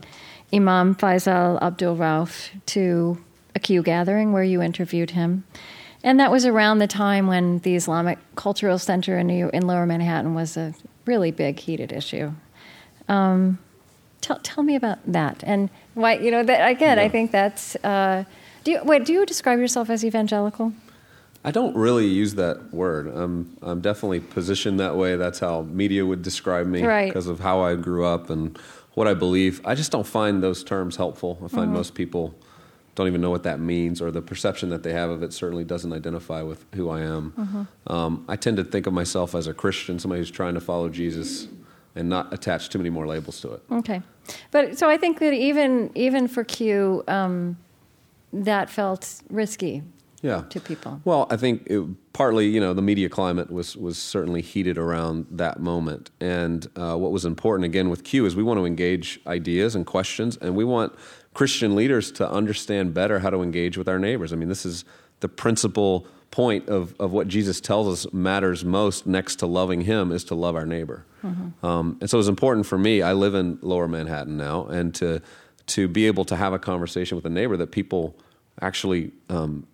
Imam 0.54 0.96
Faisal 0.96 1.62
Abdul 1.62 1.98
Rauf 1.98 2.52
to 2.68 3.22
a 3.54 3.60
Q 3.60 3.84
gathering 3.84 4.32
where 4.32 4.46
you 4.46 4.62
interviewed 4.62 5.12
him. 5.12 5.44
And 6.06 6.22
that 6.22 6.32
was 6.32 6.46
around 6.46 6.78
the 6.78 6.88
time 6.88 7.28
when 7.28 7.60
the 7.60 7.76
Islamic 7.76 8.18
Cultural 8.38 8.80
Center 8.80 9.18
in, 9.18 9.28
New, 9.28 9.50
in 9.50 9.68
Lower 9.68 9.86
Manhattan 9.86 10.36
was 10.36 10.56
a 10.56 10.74
really 11.06 11.32
big, 11.32 11.60
heated 11.60 11.92
issue. 11.92 12.32
Um, 13.10 13.60
tell, 14.22 14.40
tell 14.40 14.64
me 14.64 14.76
about 14.76 15.00
that 15.06 15.44
and 15.46 15.70
why, 15.96 16.14
you 16.14 16.32
know, 16.32 16.44
that, 16.44 16.72
again, 16.72 16.98
I 16.98 17.10
think 17.10 17.32
that's. 17.32 17.76
Uh, 17.84 18.24
do 18.64 18.72
you, 18.72 18.84
wait, 18.86 19.04
do 19.04 19.12
you 19.12 19.26
describe 19.26 19.60
yourself 19.60 19.90
as 19.90 20.06
evangelical? 20.06 20.72
I 21.46 21.52
don't 21.52 21.76
really 21.76 22.08
use 22.08 22.34
that 22.36 22.74
word. 22.74 23.06
I'm, 23.08 23.56
I'm 23.62 23.80
definitely 23.80 24.20
positioned 24.20 24.80
that 24.80 24.96
way. 24.98 25.16
That's 25.16 25.40
how 25.40 25.62
media 25.62 26.04
would 26.04 26.24
describe 26.24 26.66
me 26.66 26.82
Right. 26.84 27.08
because 27.08 27.28
of 27.28 27.40
how 27.40 27.62
I 27.62 27.76
grew 27.76 28.04
up 28.04 28.32
and 28.32 28.58
what 28.96 29.08
I 29.08 29.14
believe. 29.14 29.62
I 29.64 29.76
just 29.76 29.92
don't 29.92 30.08
find 30.08 30.42
those 30.42 30.64
terms 30.64 30.96
helpful. 30.96 31.38
I 31.46 31.48
find 31.48 31.72
most 31.72 31.94
people 31.94 32.34
don't 32.96 33.08
even 33.08 33.22
know 33.22 33.30
what 33.30 33.44
that 33.44 33.60
means, 33.60 34.02
or 34.02 34.10
the 34.10 34.22
perception 34.22 34.70
that 34.70 34.82
they 34.82 34.94
have 34.94 35.10
of 35.12 35.22
it 35.22 35.34
certainly 35.34 35.66
doesn't 35.66 35.94
identify 35.94 36.42
with 36.42 36.66
who 36.74 36.90
I 36.90 37.02
am. 37.02 37.32
Mm-hmm. 37.38 37.94
Um, 37.94 38.26
I 38.28 38.38
tend 38.38 38.58
to 38.58 38.64
think 38.64 38.88
of 38.88 38.94
myself 38.94 39.36
as 39.36 39.48
a 39.48 39.54
Christian, 39.54 40.00
somebody 40.00 40.22
who's 40.22 40.32
trying 40.32 40.54
to 40.56 40.62
follow 40.62 40.90
Jesus, 40.90 41.48
and 41.94 42.10
not 42.10 42.34
attach 42.34 42.70
too 42.70 42.80
many 42.80 42.90
more 42.90 43.06
labels 43.06 43.40
to 43.42 43.52
it. 43.52 43.62
Okay, 43.70 44.02
but 44.52 44.80
so 44.80 44.90
I 44.90 44.98
think 44.98 45.20
that 45.20 45.34
even 45.34 45.92
even 45.94 46.28
for 46.30 46.44
Q, 46.46 47.04
um, 47.08 47.58
that 48.32 48.70
felt 48.70 49.22
risky 49.30 49.84
Yeah. 50.26 50.44
to 50.50 50.60
people. 50.60 51.02
Well, 51.06 51.28
I 51.30 51.38
think 51.38 51.68
it, 51.68 51.84
partly, 52.14 52.48
you 52.48 52.60
know, 52.60 52.74
the 52.74 52.82
media 52.82 53.10
climate 53.10 53.52
was 53.52 53.78
was 53.78 53.98
certainly 53.98 54.42
heated 54.42 54.78
around 54.78 55.28
that 55.30 55.60
moment, 55.60 56.10
and 56.20 56.68
uh, 56.76 56.96
what 56.98 57.12
was 57.12 57.26
important 57.26 57.66
again 57.66 57.90
with 57.90 58.04
Q 58.04 58.26
is 58.26 58.36
we 58.36 58.42
want 58.42 58.60
to 58.60 58.66
engage 58.66 59.20
ideas 59.28 59.76
and 59.76 59.86
questions, 59.86 60.36
and 60.38 60.56
we 60.56 60.64
want 60.64 60.94
Christian 61.36 61.76
leaders 61.76 62.12
to 62.14 62.30
understand 62.30 62.94
better 62.94 63.20
how 63.20 63.30
to 63.30 63.44
engage 63.44 63.78
with 63.78 63.88
our 63.88 64.00
neighbors. 64.00 64.34
I 64.34 64.36
mean, 64.36 64.50
this 64.50 64.66
is 64.66 64.84
the 65.20 65.30
principal 65.30 66.08
point 66.32 66.68
of, 66.70 66.96
of 67.00 67.12
what 67.12 67.28
Jesus 67.28 67.62
tells 67.62 67.88
us 67.88 68.12
matters 68.12 68.66
most 68.66 69.06
next 69.06 69.36
to 69.38 69.46
loving 69.46 69.82
Him 69.82 70.12
is 70.12 70.24
to 70.26 70.36
love 70.36 70.56
our 70.56 70.66
neighbor. 70.66 71.06
Um, 71.64 71.98
and 72.02 72.10
so 72.10 72.20
it's 72.20 72.28
important 72.28 72.66
for 72.66 72.78
me. 72.78 73.02
I 73.02 73.14
live 73.14 73.36
in 73.36 73.58
Lower 73.62 73.88
Manhattan 73.88 74.38
now, 74.38 74.66
and 74.66 74.94
to 74.96 75.22
to 75.68 75.88
be 75.88 76.08
able 76.08 76.26
to 76.26 76.36
have 76.36 76.54
a 76.54 76.60
conversation 76.60 77.16
with 77.16 77.26
a 77.26 77.30
neighbor 77.30 77.58
that 77.58 77.72
people 77.72 78.16
actually 78.62 79.12
um, 79.30 79.66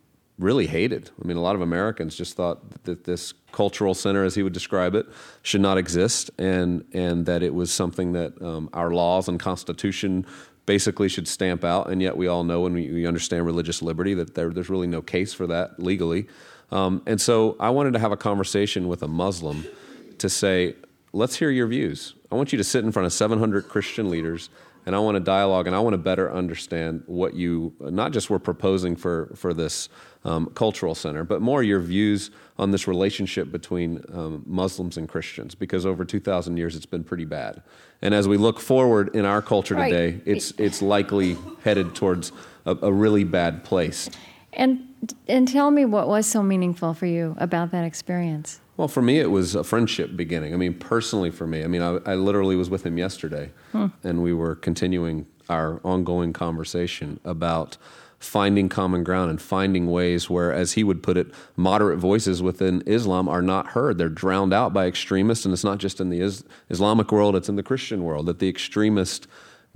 really 0.42 0.68
hated. 0.68 1.10
I 1.24 1.28
mean, 1.28 1.38
a 1.38 1.42
lot 1.42 1.56
of 1.56 1.62
Americans 1.62 2.16
just 2.16 2.36
thought 2.36 2.84
that 2.84 3.04
this 3.04 3.34
cultural 3.52 3.94
center, 3.94 4.24
as 4.24 4.36
he 4.36 4.44
would 4.44 4.54
describe 4.54 4.96
it, 4.96 5.06
should 5.44 5.62
not 5.62 5.78
exist, 5.78 6.32
and 6.38 6.84
and 6.94 7.26
that 7.26 7.44
it 7.44 7.54
was 7.54 7.72
something 7.72 8.14
that 8.14 8.42
um, 8.42 8.70
our 8.74 8.92
laws 8.92 9.28
and 9.28 9.40
Constitution 9.40 10.26
basically 10.66 11.10
should 11.10 11.28
stamp 11.28 11.64
out. 11.64 11.90
And 11.90 12.02
yet, 12.02 12.18
we 12.18 12.28
all 12.28 12.44
know 12.44 12.66
and 12.66 12.76
we, 12.76 13.06
understand 13.06 13.46
religious 13.46 13.82
liberty 13.82 14.14
that 14.16 14.36
there, 14.36 14.50
there's 14.52 14.70
really 14.70 14.88
no 14.88 15.02
case 15.02 15.34
for 15.34 15.48
that 15.48 15.80
legally. 15.80 16.28
Um, 16.72 17.02
and 17.06 17.20
so, 17.20 17.56
I 17.60 17.70
wanted 17.70 17.94
to 17.94 18.00
have 18.00 18.12
a 18.12 18.18
conversation 18.18 18.88
with 18.88 19.04
a 19.04 19.08
Muslim 19.08 19.66
to 20.20 20.30
say, 20.30 20.76
let's 21.14 21.36
hear 21.36 21.50
your 21.50 21.68
views. 21.68 22.14
I 22.32 22.36
want 22.36 22.52
you 22.52 22.58
to 22.58 22.64
sit 22.64 22.86
in 22.86 22.92
front 22.92 23.06
of 23.06 23.14
700 23.14 23.68
Christian 23.68 24.10
leaders 24.10 24.50
and 24.86 24.96
I 24.96 25.00
want 25.00 25.16
to 25.16 25.20
dialogue 25.20 25.68
and 25.68 25.76
I 25.76 25.80
want 25.80 25.94
to 25.94 25.98
better 25.98 26.32
understand 26.32 27.04
what 27.06 27.34
you 27.34 27.74
not 27.80 28.12
just 28.12 28.30
were 28.30 28.40
proposing 28.40 28.96
for, 28.96 29.32
for 29.36 29.54
this 29.54 29.90
um, 30.24 30.48
cultural 30.54 30.96
center, 30.96 31.24
but 31.24 31.42
more 31.42 31.64
your 31.64 31.80
views 31.80 32.32
on 32.58 32.72
this 32.72 32.88
relationship 32.88 33.52
between 33.52 34.04
um, 34.14 34.44
Muslims 34.46 34.98
and 34.98 35.08
Christians, 35.08 35.56
because 35.56 35.86
over 35.86 36.06
2,000 36.06 36.58
years 36.58 36.76
it's 36.76 36.86
been 36.86 37.04
pretty 37.04 37.26
bad. 37.26 37.62
And 38.02 38.14
as 38.14 38.28
we 38.28 38.38
look 38.38 38.60
forward 38.60 39.16
in 39.16 39.26
our 39.26 39.42
culture 39.42 39.76
Right. 39.76 39.90
today, 39.90 40.22
it's, 40.26 40.52
it's 40.58 40.82
likely 40.82 41.38
headed 41.64 41.96
towards 41.96 42.32
a, 42.66 42.78
a 42.82 42.92
really 42.92 43.24
bad 43.24 43.64
place. 43.64 44.10
And 44.54 44.88
and 45.28 45.48
tell 45.48 45.72
me 45.72 45.86
what 45.86 46.08
was 46.08 46.28
so 46.28 46.44
meaningful 46.44 46.94
for 46.94 47.08
you 47.08 47.36
about 47.40 47.72
that 47.72 47.86
experience. 47.86 48.60
Well, 48.82 48.88
for 48.88 49.04
me, 49.04 49.20
it 49.20 49.30
was 49.30 49.54
a 49.54 49.64
friendship 49.64 50.18
beginning. 50.18 50.56
I 50.56 50.58
mean, 50.58 50.74
personally, 50.74 51.30
for 51.30 51.46
me, 51.46 51.64
I 51.64 51.68
mean, 51.68 51.84
I, 51.84 52.00
I 52.04 52.16
literally 52.16 52.56
was 52.56 52.68
with 52.68 52.84
him 52.84 52.98
yesterday, 52.98 53.52
hmm. 53.74 53.90
and 54.04 54.24
we 54.24 54.34
were 54.34 54.56
continuing 54.56 55.28
our 55.52 55.80
ongoing 55.84 56.34
conversation 56.34 57.20
about 57.24 57.78
finding 58.18 58.70
common 58.70 59.04
ground 59.04 59.30
and 59.30 59.40
finding 59.40 59.86
ways 59.86 60.32
where, 60.32 60.52
as 60.52 60.72
he 60.72 60.84
would 60.84 61.04
put 61.04 61.16
it, 61.16 61.32
moderate 61.56 62.00
voices 62.00 62.42
within 62.42 62.82
Islam 62.88 63.30
are 63.30 63.44
not 63.44 63.68
heard. 63.68 64.00
They're 64.00 64.10
drowned 64.10 64.52
out 64.52 64.74
by 64.74 64.88
extremists, 64.88 65.46
and 65.46 65.54
it's 65.54 65.64
not 65.64 65.78
just 65.78 66.02
in 66.02 66.10
the 66.10 66.20
is- 66.20 66.44
Islamic 66.72 67.12
world, 67.12 67.36
it's 67.36 67.50
in 67.50 67.58
the 67.58 67.62
Christian 67.62 68.04
world 68.04 68.26
that 68.26 68.40
the 68.40 68.50
extremists 68.50 69.28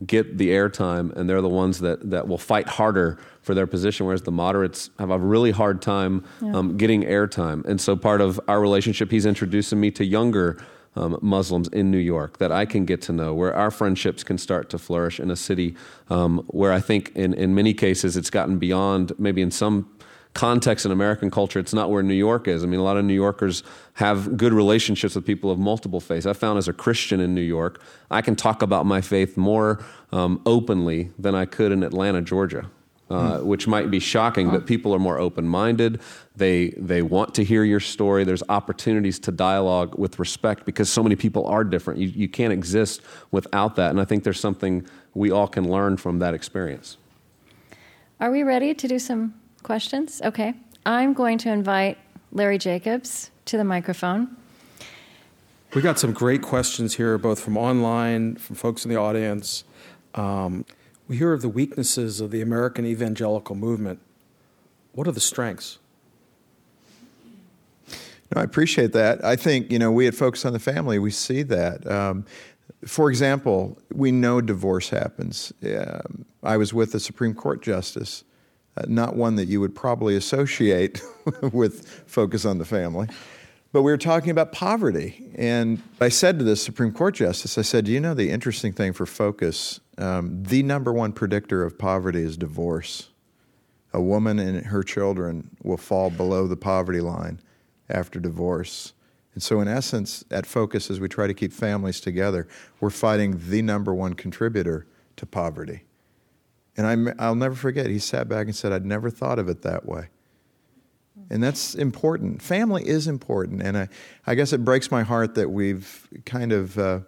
get 0.06 0.38
the 0.38 0.50
airtime 0.50 1.16
and 1.16 1.30
they're 1.30 1.42
the 1.42 1.48
ones 1.48 1.80
that, 1.80 2.10
that 2.10 2.28
will 2.28 2.38
fight 2.38 2.68
harder 2.68 3.18
for 3.42 3.54
their 3.54 3.68
position, 3.68 4.06
whereas 4.06 4.24
the 4.24 4.32
moderates 4.32 4.90
have 5.00 5.10
a 5.10 5.18
really 5.18 5.52
hard 5.52 5.82
time 5.82 6.24
um, 6.54 6.78
getting 6.78 7.04
airtime. 7.04 7.64
And 7.66 7.80
so 7.80 7.96
part 7.96 8.20
of 8.20 8.40
our 8.48 8.60
relationship, 8.60 9.12
he's 9.12 9.26
introducing 9.26 9.80
me 9.80 9.92
to 9.92 10.04
younger 10.04 10.58
um, 10.96 11.18
Muslims 11.22 11.68
in 11.70 11.92
New 11.92 11.98
York 11.98 12.38
that 12.38 12.52
I 12.52 12.66
can 12.66 12.86
get 12.86 13.02
to 13.04 13.14
know, 13.14 13.34
where 13.34 13.54
our 13.54 13.72
friendships 13.72 14.24
can 14.24 14.38
start 14.38 14.70
to 14.70 14.78
flourish 14.78 15.20
in 15.20 15.30
a 15.30 15.36
city 15.36 15.76
um, 16.10 16.40
where 16.48 16.72
I 16.72 16.80
think 16.80 17.12
in, 17.16 17.34
in 17.34 17.54
many 17.54 17.74
cases 17.74 18.18
it's 18.18 18.30
gotten 18.30 18.58
beyond, 18.58 19.12
maybe 19.18 19.42
in 19.42 19.52
some 19.52 19.90
context 20.36 20.86
in 20.86 20.92
American 20.92 21.32
culture, 21.32 21.60
it's 21.60 21.74
not 21.74 21.90
where 21.90 22.04
New 22.04 22.14
York 22.14 22.48
is. 22.48 22.64
I 22.64 22.68
mean, 22.68 22.80
a 22.80 22.84
lot 22.84 22.98
of 22.98 23.06
New 23.06 23.16
Yorkers 23.16 23.64
have 23.94 24.38
good 24.38 24.54
relationships 24.54 25.16
with 25.16 25.26
people 25.26 25.50
of 25.50 25.58
multiple 25.58 26.00
faiths. 26.00 26.28
I 26.28 26.34
found 26.34 26.60
as 26.60 26.68
a 26.68 26.74
Christian 26.74 27.20
in 27.20 27.34
New 27.34 27.42
York, 27.42 27.82
I 28.12 28.22
can 28.22 28.36
talk 28.36 28.62
about 28.62 28.86
my 28.86 29.02
faith 29.02 29.38
more 29.38 29.84
um, 30.12 30.42
openly 30.46 31.10
than 31.18 31.34
I 31.34 31.46
could 31.46 31.72
in 31.72 31.82
Atlanta, 31.82 32.22
Georgia. 32.22 32.70
Uh, 33.08 33.38
which 33.38 33.68
might 33.68 33.92
be 33.92 34.00
shocking, 34.00 34.50
but 34.50 34.66
people 34.66 34.92
are 34.92 34.98
more 34.98 35.20
open-minded. 35.20 36.02
They 36.36 36.70
they 36.70 37.04
want 37.04 37.36
to 37.36 37.44
hear 37.44 37.64
your 37.64 37.80
story. 37.80 38.24
There's 38.24 38.42
opportunities 38.50 39.20
to 39.20 39.32
dialogue 39.32 39.96
with 40.00 40.18
respect 40.18 40.66
because 40.66 40.90
so 40.90 41.04
many 41.04 41.16
people 41.16 41.46
are 41.46 41.64
different. 41.64 42.00
You 42.00 42.08
you 42.08 42.28
can't 42.28 42.52
exist 42.52 43.02
without 43.30 43.76
that, 43.76 43.92
and 43.92 44.02
I 44.02 44.06
think 44.06 44.24
there's 44.24 44.40
something 44.40 44.88
we 45.14 45.30
all 45.30 45.48
can 45.48 45.70
learn 45.70 45.98
from 45.98 46.18
that 46.18 46.34
experience. 46.34 46.98
Are 48.20 48.32
we 48.32 48.42
ready 48.42 48.74
to 48.74 48.88
do 48.88 48.98
some 48.98 49.36
questions? 49.66 50.22
Okay. 50.24 50.54
I'm 50.86 51.14
going 51.14 51.40
to 51.40 51.52
invite 51.52 51.98
Larry 52.32 52.58
Jacobs 52.58 53.32
to 53.46 53.58
the 53.58 53.64
microphone. 53.64 54.38
We 55.74 55.82
got 55.82 56.00
some 56.00 56.14
great 56.14 56.42
questions 56.42 56.96
here, 56.96 57.18
both 57.18 57.40
from 57.40 57.58
online, 57.58 58.36
from 58.36 58.56
folks 58.56 58.86
in 58.86 58.92
the 58.92 58.98
audience. 58.98 59.66
Um, 60.14 60.66
we 61.08 61.18
hear 61.18 61.34
of 61.34 61.42
the 61.42 61.50
weaknesses 61.50 62.22
of 62.22 62.32
the 62.32 62.42
American 62.42 62.86
evangelical 62.86 63.56
movement. 63.56 64.00
What 64.94 65.08
are 65.08 65.12
the 65.12 65.20
strengths? 65.20 65.80
No, 68.34 68.42
I 68.42 68.44
appreciate 68.44 68.94
that. 68.94 69.24
I 69.26 69.36
think 69.36 69.72
you 69.72 69.80
know 69.80 69.92
we 69.92 70.08
at 70.08 70.16
Focus 70.16 70.46
on 70.46 70.54
the 70.54 70.60
Family 70.60 70.98
we 70.98 71.12
see 71.12 71.44
that. 71.44 71.86
Um, 71.86 72.26
for 72.86 73.10
example, 73.10 73.78
we 73.94 74.12
know 74.12 74.42
divorce 74.42 74.90
happens. 74.90 75.52
Um, 75.64 76.26
I 76.44 76.58
was 76.58 76.74
with 76.74 76.96
a 76.96 77.00
Supreme 77.00 77.34
Court 77.34 77.62
justice, 77.62 78.24
uh, 78.78 78.84
not 78.88 79.16
one 79.16 79.36
that 79.36 79.48
you 79.48 79.60
would 79.62 79.76
probably 79.76 80.16
associate 80.16 81.02
with 81.52 81.88
Focus 82.08 82.46
on 82.46 82.58
the 82.58 82.66
Family, 82.66 83.08
but 83.72 83.82
we 83.82 83.92
were 83.92 83.98
talking 83.98 84.30
about 84.30 84.52
poverty. 84.52 85.32
And 85.36 85.82
I 86.00 86.10
said 86.10 86.40
to 86.40 86.46
this 86.46 86.64
Supreme 86.64 86.94
Court 86.94 87.16
justice, 87.16 87.58
I 87.58 87.62
said, 87.62 87.86
"Do 87.86 87.92
you 87.92 88.00
know 88.00 88.14
the 88.14 88.30
interesting 88.30 88.74
thing 88.74 88.94
for 88.94 89.06
Focus? 89.06 89.80
Um, 89.98 90.44
the 90.44 90.64
number 90.64 90.92
one 90.94 91.14
predictor 91.14 91.64
of 91.64 91.78
poverty 91.78 92.22
is 92.22 92.38
divorce. 92.38 93.10
A 93.94 94.02
woman 94.02 94.40
and 94.40 94.66
her 94.66 94.84
children 94.84 95.56
will 95.64 95.78
fall 95.78 96.10
below 96.10 96.48
the 96.48 96.58
poverty 96.58 97.02
line." 97.02 97.40
after 97.90 98.20
divorce. 98.20 98.94
And 99.34 99.44
so, 99.44 99.60
in 99.60 99.68
essence, 99.68 100.24
at 100.32 100.46
Focus, 100.46 100.90
as 100.90 101.00
we 101.00 101.08
try 101.08 101.28
to 101.28 101.34
keep 101.34 101.52
families 101.52 102.00
together, 102.00 102.48
we're 102.80 102.90
fighting 102.90 103.42
the 103.50 103.62
number 103.62 103.94
one 103.94 104.14
contributor 104.14 104.86
to 105.18 105.26
poverty. 105.26 105.84
And 106.78 106.86
I'm, 106.86 107.14
I'll 107.20 107.36
never 107.36 107.56
forget, 107.56 107.88
he 107.88 108.00
sat 108.00 108.28
back 108.28 108.48
and 108.48 108.56
said, 108.56 108.72
I'd 108.72 108.86
never 108.86 109.10
thought 109.10 109.40
of 109.40 109.48
it 109.48 109.62
that 109.62 109.86
way. 109.86 110.10
And 111.30 111.42
that's 111.42 111.74
important. 111.74 112.42
Family 112.42 112.88
is 112.88 113.08
important. 113.08 113.62
And 113.62 113.78
I, 113.78 113.90
I 114.28 114.36
guess 114.36 114.54
it 114.54 114.64
breaks 114.64 114.92
my 114.92 115.04
heart 115.04 115.36
that 115.36 115.50
we've 115.50 116.08
kind 116.26 116.52
of 116.52 116.78
uh, 116.78 117.00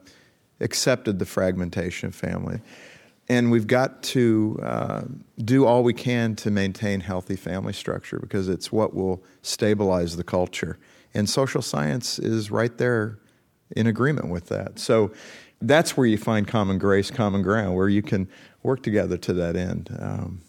accepted 0.59 1.19
the 1.19 1.25
fragmentation 1.25 2.07
of 2.07 2.15
family. 2.15 2.61
And 3.29 3.51
we've 3.51 3.67
got 3.67 4.01
to 4.03 4.59
uh, 4.63 5.01
do 5.43 5.65
all 5.65 5.83
we 5.83 5.93
can 5.93 6.35
to 6.37 6.49
maintain 6.49 7.01
healthy 7.01 7.35
family 7.35 7.73
structure 7.73 8.19
because 8.19 8.47
it's 8.47 8.71
what 8.71 8.93
will 8.95 9.21
stabilize 9.41 10.15
the 10.15 10.23
culture. 10.23 10.77
And 11.13 11.29
social 11.29 11.61
science 11.61 12.19
is 12.19 12.49
right 12.49 12.75
there 12.77 13.19
in 13.75 13.85
agreement 13.85 14.29
with 14.29 14.47
that. 14.47 14.79
So 14.79 15.11
that's 15.61 15.97
where 15.97 16.07
you 16.07 16.17
find 16.17 16.47
common 16.47 16.77
grace, 16.77 17.11
common 17.11 17.41
ground, 17.41 17.75
where 17.75 17.89
you 17.89 18.01
can 18.01 18.29
work 18.67 18.83
together 18.83 19.17
to 19.17 19.33
that 19.33 19.55
end. 19.55 19.89
Um, 19.99 20.41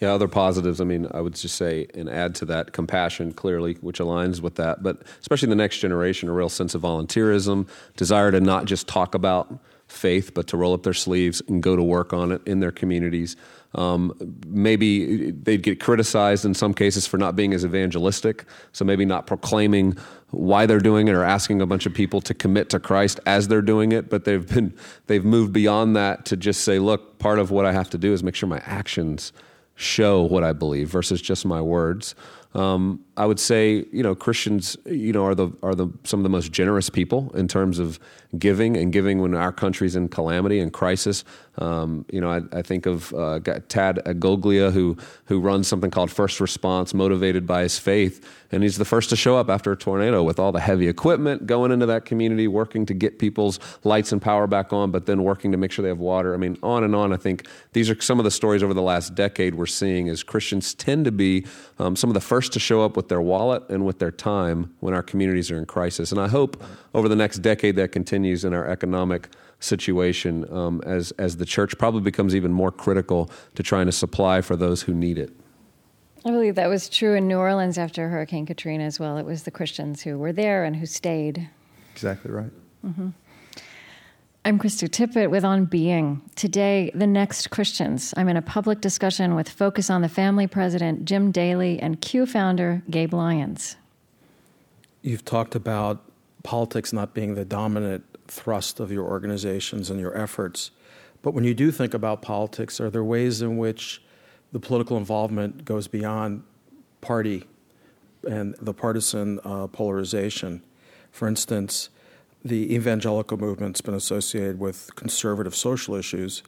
Yeah, 0.00 0.12
other 0.12 0.26
positives. 0.26 0.80
I 0.80 0.84
mean, 0.84 1.06
I 1.14 1.20
would 1.20 1.36
just 1.36 1.54
say 1.54 1.86
and 1.94 2.10
add 2.10 2.34
to 2.36 2.44
that 2.46 2.72
compassion 2.72 3.32
clearly, 3.32 3.74
which 3.80 4.00
aligns 4.00 4.40
with 4.40 4.56
that. 4.56 4.82
But 4.82 5.02
especially 5.20 5.48
the 5.48 5.54
next 5.54 5.78
generation, 5.78 6.28
a 6.28 6.32
real 6.32 6.48
sense 6.48 6.74
of 6.74 6.82
volunteerism, 6.82 7.68
desire 7.96 8.32
to 8.32 8.40
not 8.40 8.64
just 8.64 8.88
talk 8.88 9.14
about 9.14 9.56
faith, 9.86 10.34
but 10.34 10.48
to 10.48 10.56
roll 10.56 10.74
up 10.74 10.82
their 10.82 10.94
sleeves 10.94 11.40
and 11.48 11.62
go 11.62 11.76
to 11.76 11.82
work 11.82 12.12
on 12.12 12.32
it 12.32 12.42
in 12.44 12.58
their 12.58 12.72
communities. 12.72 13.36
Um, 13.74 14.14
maybe 14.46 15.30
they'd 15.30 15.62
get 15.62 15.80
criticized 15.80 16.44
in 16.44 16.54
some 16.54 16.74
cases 16.74 17.06
for 17.06 17.18
not 17.18 17.34
being 17.34 17.52
as 17.52 17.64
evangelistic, 17.64 18.44
so 18.72 18.84
maybe 18.84 19.04
not 19.04 19.26
proclaiming 19.26 19.96
why 20.30 20.66
they're 20.66 20.80
doing 20.80 21.08
it 21.08 21.12
or 21.12 21.24
asking 21.24 21.60
a 21.60 21.66
bunch 21.66 21.86
of 21.86 21.94
people 21.94 22.20
to 22.22 22.34
commit 22.34 22.70
to 22.70 22.80
Christ 22.80 23.20
as 23.26 23.48
they're 23.48 23.62
doing 23.62 23.92
it. 23.92 24.08
But 24.08 24.24
they've 24.24 24.46
been 24.46 24.74
they've 25.06 25.24
moved 25.24 25.52
beyond 25.52 25.96
that 25.96 26.24
to 26.26 26.36
just 26.36 26.62
say, 26.62 26.78
look, 26.78 27.18
part 27.18 27.38
of 27.38 27.50
what 27.50 27.66
I 27.66 27.72
have 27.72 27.90
to 27.90 27.98
do 27.98 28.12
is 28.12 28.22
make 28.22 28.34
sure 28.34 28.48
my 28.48 28.62
actions 28.64 29.32
show 29.76 30.22
what 30.22 30.44
I 30.44 30.52
believe 30.52 30.88
versus 30.88 31.20
just 31.20 31.44
my 31.44 31.60
words. 31.60 32.14
Um, 32.54 33.00
I 33.16 33.26
would 33.26 33.40
say, 33.40 33.84
you 33.92 34.04
know, 34.04 34.14
Christians, 34.14 34.76
you 34.86 35.12
know, 35.12 35.24
are 35.24 35.34
the 35.34 35.50
are 35.64 35.74
the 35.74 35.88
some 36.04 36.20
of 36.20 36.24
the 36.24 36.30
most 36.30 36.52
generous 36.52 36.88
people 36.88 37.32
in 37.34 37.48
terms 37.48 37.80
of 37.80 37.98
giving 38.38 38.76
and 38.76 38.92
giving 38.92 39.20
when 39.20 39.34
our 39.34 39.50
country's 39.52 39.96
in 39.96 40.08
calamity 40.08 40.60
and 40.60 40.72
crisis. 40.72 41.24
Um, 41.58 42.04
you 42.10 42.20
know, 42.20 42.30
I, 42.30 42.40
I 42.58 42.62
think 42.62 42.86
of 42.86 43.12
uh, 43.14 43.40
Tad 43.68 44.00
Agoglia, 44.06 44.72
who 44.72 44.96
who 45.26 45.40
runs 45.40 45.68
something 45.68 45.90
called 45.90 46.10
First 46.10 46.40
Response, 46.40 46.92
motivated 46.94 47.46
by 47.46 47.62
his 47.62 47.78
faith, 47.78 48.28
and 48.50 48.62
he's 48.62 48.76
the 48.76 48.84
first 48.84 49.10
to 49.10 49.16
show 49.16 49.36
up 49.36 49.48
after 49.48 49.70
a 49.72 49.76
tornado 49.76 50.22
with 50.22 50.38
all 50.38 50.52
the 50.52 50.60
heavy 50.60 50.88
equipment, 50.88 51.46
going 51.46 51.70
into 51.70 51.86
that 51.86 52.04
community, 52.04 52.48
working 52.48 52.86
to 52.86 52.94
get 52.94 53.18
people's 53.18 53.60
lights 53.84 54.10
and 54.12 54.20
power 54.20 54.46
back 54.46 54.72
on, 54.72 54.90
but 54.90 55.06
then 55.06 55.22
working 55.22 55.52
to 55.52 55.58
make 55.58 55.70
sure 55.70 55.82
they 55.82 55.88
have 55.88 55.98
water. 55.98 56.34
I 56.34 56.38
mean, 56.38 56.58
on 56.62 56.82
and 56.82 56.94
on. 56.94 57.12
I 57.12 57.16
think 57.16 57.46
these 57.72 57.88
are 57.88 58.00
some 58.00 58.18
of 58.18 58.24
the 58.24 58.30
stories 58.30 58.62
over 58.62 58.74
the 58.74 58.82
last 58.82 59.14
decade 59.14 59.54
we're 59.54 59.66
seeing 59.66 60.08
as 60.08 60.22
Christians 60.22 60.74
tend 60.74 61.04
to 61.04 61.12
be 61.12 61.46
um, 61.78 61.94
some 61.94 62.10
of 62.10 62.14
the 62.14 62.20
first 62.20 62.52
to 62.54 62.60
show 62.60 62.82
up 62.82 62.96
with 62.96 63.08
their 63.08 63.20
wallet 63.20 63.62
and 63.68 63.86
with 63.86 63.98
their 63.98 64.10
time 64.10 64.74
when 64.80 64.94
our 64.94 65.02
communities 65.02 65.50
are 65.50 65.58
in 65.58 65.66
crisis. 65.66 66.10
And 66.10 66.20
I 66.20 66.28
hope 66.28 66.62
over 66.94 67.08
the 67.08 67.16
next 67.16 67.38
decade 67.38 67.76
that 67.76 67.92
continues 67.92 68.44
in 68.44 68.54
our 68.54 68.66
economic 68.68 69.28
situation 69.64 70.46
um, 70.52 70.82
as, 70.84 71.10
as 71.12 71.38
the 71.38 71.46
church 71.46 71.76
probably 71.78 72.02
becomes 72.02 72.34
even 72.34 72.52
more 72.52 72.70
critical 72.70 73.30
to 73.54 73.62
trying 73.62 73.86
to 73.86 73.92
supply 73.92 74.40
for 74.40 74.56
those 74.56 74.82
who 74.82 74.94
need 74.94 75.18
it. 75.18 75.30
I 76.26 76.30
believe 76.30 76.54
that 76.54 76.68
was 76.68 76.88
true 76.88 77.14
in 77.14 77.28
New 77.28 77.38
Orleans 77.38 77.76
after 77.76 78.08
Hurricane 78.08 78.46
Katrina 78.46 78.84
as 78.84 78.98
well. 78.98 79.18
It 79.18 79.26
was 79.26 79.42
the 79.42 79.50
Christians 79.50 80.02
who 80.02 80.18
were 80.18 80.32
there 80.32 80.64
and 80.64 80.76
who 80.76 80.86
stayed. 80.86 81.50
Exactly 81.92 82.30
right. 82.30 82.50
Mm-hmm. 82.84 83.08
I'm 84.46 84.58
Krista 84.58 84.88
Tippett 84.88 85.30
with 85.30 85.44
On 85.44 85.64
Being. 85.64 86.20
Today, 86.34 86.90
the 86.94 87.06
next 87.06 87.50
Christians. 87.50 88.12
I'm 88.16 88.28
in 88.28 88.36
a 88.36 88.42
public 88.42 88.82
discussion 88.82 89.34
with 89.34 89.48
Focus 89.48 89.88
on 89.88 90.02
the 90.02 90.08
Family 90.08 90.46
president 90.46 91.06
Jim 91.06 91.30
Daly 91.30 91.78
and 91.78 92.00
Q 92.00 92.26
founder 92.26 92.82
Gabe 92.90 93.14
Lyons. 93.14 93.76
You've 95.00 95.24
talked 95.24 95.54
about 95.54 96.02
politics 96.42 96.92
not 96.92 97.14
being 97.14 97.34
the 97.34 97.44
dominant 97.44 98.04
thrust 98.28 98.80
of 98.80 98.90
your 98.90 99.04
organizations 99.04 99.90
and 99.90 100.00
your 100.00 100.16
efforts. 100.16 100.70
But 101.22 101.32
when 101.34 101.44
you 101.44 101.54
do 101.54 101.70
think 101.70 101.94
about 101.94 102.22
politics, 102.22 102.80
are 102.80 102.90
there 102.90 103.04
ways 103.04 103.40
in 103.40 103.56
which 103.56 104.02
the 104.52 104.60
political 104.60 104.96
involvement 104.96 105.64
goes 105.64 105.88
beyond 105.88 106.42
party 107.00 107.44
and 108.28 108.54
the 108.60 108.74
partisan 108.74 109.40
uh, 109.44 109.66
polarization? 109.68 110.62
For 111.10 111.28
instance, 111.28 111.88
the 112.44 112.74
evangelical 112.74 113.38
movement's 113.38 113.80
been 113.80 113.94
associated 113.94 114.58
with 114.58 114.94
conservative 114.96 115.54
social 115.54 115.94
issues. 115.94 116.42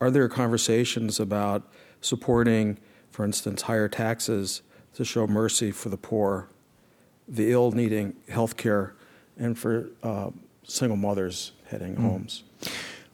Are 0.00 0.10
there 0.10 0.28
conversations 0.28 1.20
about 1.20 1.62
supporting, 2.00 2.78
for 3.12 3.24
instance, 3.24 3.62
higher 3.62 3.88
taxes 3.88 4.62
to 4.94 5.04
show 5.04 5.26
mercy 5.26 5.70
for 5.70 5.90
the 5.90 5.96
poor, 5.96 6.48
the 7.28 7.52
ill 7.52 7.70
needing 7.70 8.16
health 8.28 8.56
care, 8.56 8.94
and 9.38 9.56
for 9.56 9.90
uh, 10.02 10.30
single 10.64 10.96
mothers 10.96 11.52
heading 11.66 11.96
mm. 11.96 12.02
homes? 12.02 12.42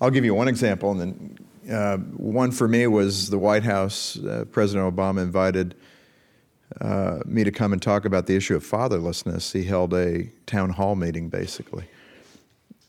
I'll 0.00 0.10
give 0.10 0.24
you 0.24 0.34
one 0.34 0.48
example, 0.48 0.92
and 0.92 1.00
then 1.00 1.74
uh, 1.74 1.96
one 1.96 2.52
for 2.52 2.68
me 2.68 2.86
was 2.86 3.30
the 3.30 3.38
White 3.38 3.64
House. 3.64 4.18
Uh, 4.18 4.44
President 4.50 4.94
Obama 4.94 5.22
invited 5.22 5.74
uh, 6.80 7.18
me 7.26 7.44
to 7.44 7.50
come 7.50 7.72
and 7.72 7.82
talk 7.82 8.04
about 8.04 8.26
the 8.26 8.36
issue 8.36 8.54
of 8.54 8.64
fatherlessness. 8.64 9.52
He 9.52 9.64
held 9.64 9.92
a 9.94 10.30
town 10.46 10.70
hall 10.70 10.94
meeting, 10.94 11.28
basically 11.28 11.88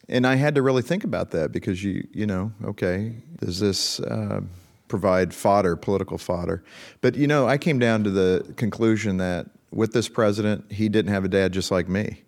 and 0.10 0.26
I 0.26 0.36
had 0.36 0.56
to 0.56 0.62
really 0.62 0.82
think 0.82 1.04
about 1.04 1.32
that 1.32 1.52
because 1.52 1.84
you 1.84 2.06
you 2.12 2.26
know 2.26 2.52
okay 2.66 3.14
does 3.38 3.60
this 3.60 4.00
uh, 4.02 4.42
provide 4.88 5.34
fodder 5.34 5.76
political 5.76 6.18
fodder 6.18 6.64
but 7.00 7.16
you 7.16 7.28
know 7.28 7.48
I 7.48 7.58
came 7.58 7.80
down 7.80 8.04
to 8.04 8.10
the 8.10 8.54
conclusion 8.58 9.18
that 9.18 9.48
with 9.72 9.94
this 9.94 10.10
president 10.10 10.72
he 10.72 10.90
didn't 10.90 11.14
have 11.14 11.24
a 11.24 11.30
dad 11.30 11.54
just 11.54 11.72
like 11.72 11.88
me 11.88 12.24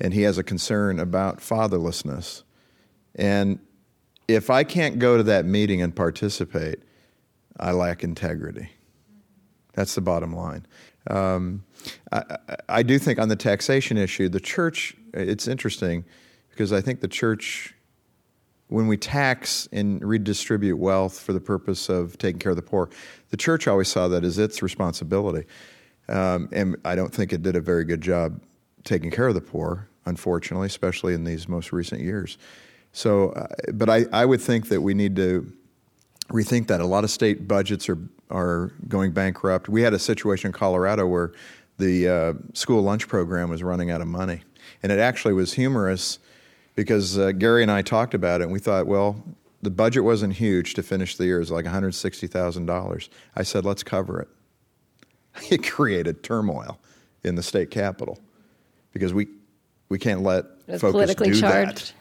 and 0.00 0.14
he 0.14 0.22
has 0.22 0.38
a 0.38 0.42
concern 0.42 0.98
about 0.98 1.38
fatherlessness. 1.38 2.42
And 3.14 3.58
if 4.28 4.50
I 4.50 4.64
can't 4.64 4.98
go 4.98 5.16
to 5.16 5.22
that 5.24 5.44
meeting 5.44 5.82
and 5.82 5.94
participate 5.94 6.82
I 7.60 7.72
lack 7.72 8.02
integrity. 8.02 8.70
That's 9.74 9.94
the 9.94 10.00
bottom 10.00 10.34
line. 10.34 10.66
Um, 11.08 11.64
I, 12.10 12.36
I 12.68 12.82
do 12.82 12.98
think 12.98 13.18
on 13.18 13.28
the 13.28 13.36
taxation 13.36 13.96
issue 13.96 14.28
the 14.28 14.40
church 14.40 14.96
it's 15.12 15.46
interesting 15.46 16.04
because 16.50 16.72
I 16.72 16.80
think 16.80 17.00
the 17.00 17.08
church, 17.08 17.74
when 18.68 18.86
we 18.86 18.96
tax 18.96 19.68
and 19.72 20.02
redistribute 20.04 20.78
wealth 20.78 21.18
for 21.18 21.32
the 21.32 21.40
purpose 21.40 21.88
of 21.88 22.16
taking 22.18 22.38
care 22.38 22.50
of 22.50 22.56
the 22.56 22.62
poor, 22.62 22.88
the 23.30 23.36
church 23.36 23.68
always 23.68 23.88
saw 23.88 24.08
that 24.08 24.24
as 24.24 24.38
its 24.38 24.62
responsibility. 24.62 25.46
Um, 26.08 26.48
and 26.52 26.76
I 26.84 26.94
don't 26.96 27.12
think 27.12 27.32
it 27.32 27.42
did 27.42 27.56
a 27.56 27.60
very 27.60 27.84
good 27.84 28.00
job 28.00 28.40
taking 28.84 29.10
care 29.10 29.28
of 29.28 29.34
the 29.34 29.40
poor, 29.40 29.88
unfortunately, 30.06 30.66
especially 30.66 31.14
in 31.14 31.24
these 31.24 31.48
most 31.48 31.72
recent 31.72 32.00
years. 32.00 32.38
So, 32.92 33.30
uh, 33.30 33.46
but 33.72 33.88
I, 33.88 34.06
I 34.12 34.24
would 34.24 34.40
think 34.40 34.68
that 34.68 34.80
we 34.80 34.94
need 34.94 35.16
to 35.16 35.52
rethink 36.28 36.68
that. 36.68 36.80
A 36.80 36.86
lot 36.86 37.04
of 37.04 37.10
state 37.10 37.46
budgets 37.46 37.88
are 37.88 37.98
are 38.30 38.72
going 38.86 39.10
bankrupt. 39.10 39.68
We 39.68 39.82
had 39.82 39.92
a 39.92 39.98
situation 39.98 40.48
in 40.48 40.52
Colorado 40.52 41.04
where 41.06 41.32
the 41.78 42.08
uh, 42.08 42.34
school 42.54 42.80
lunch 42.82 43.08
program 43.08 43.50
was 43.50 43.62
running 43.62 43.90
out 43.90 44.00
of 44.00 44.06
money, 44.06 44.42
and 44.82 44.92
it 44.92 44.98
actually 44.98 45.34
was 45.34 45.54
humorous 45.54 46.20
because 46.74 47.18
uh, 47.18 47.32
Gary 47.32 47.62
and 47.62 47.70
I 47.70 47.82
talked 47.82 48.14
about 48.14 48.40
it 48.40 48.44
and 48.44 48.52
we 48.52 48.58
thought, 48.58 48.86
well, 48.86 49.22
the 49.62 49.70
budget 49.70 50.04
wasn't 50.04 50.34
huge 50.34 50.74
to 50.74 50.82
finish 50.82 51.16
the 51.16 51.26
year. 51.26 51.36
It 51.36 51.40
was 51.40 51.50
like 51.50 51.64
$160,000. 51.64 53.08
I 53.36 53.42
said, 53.42 53.64
let's 53.64 53.82
cover 53.82 54.20
it. 54.20 54.28
It 55.50 55.62
created 55.62 56.22
turmoil 56.22 56.78
in 57.22 57.34
the 57.34 57.42
state 57.42 57.70
capitol 57.70 58.18
because 58.92 59.14
we, 59.14 59.28
we 59.90 59.98
can't 59.98 60.22
let 60.22 60.46
focus 60.78 61.14
do 61.14 61.34
charged. 61.34 61.92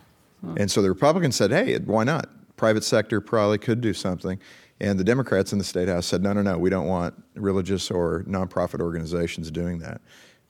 that. 0.42 0.62
And 0.62 0.72
so 0.72 0.82
the 0.82 0.88
Republicans 0.88 1.36
said, 1.36 1.52
hey, 1.52 1.78
why 1.80 2.06
not? 2.06 2.30
Private 2.56 2.86
sector 2.86 3.20
probably 3.20 3.58
could 3.58 3.82
do 3.82 3.94
something. 3.94 4.40
And 4.80 4.98
the 4.98 5.04
Democrats 5.04 5.52
in 5.52 5.58
the 5.58 5.66
state 5.66 5.90
house 5.90 6.06
said, 6.06 6.24
no, 6.24 6.32
no, 6.32 6.42
no, 6.42 6.58
we 6.58 6.70
don't 6.70 6.88
want 6.88 7.22
religious 7.36 7.92
or 7.92 8.24
nonprofit 8.24 8.80
organizations 8.80 9.52
doing 9.52 9.80
that 9.80 10.00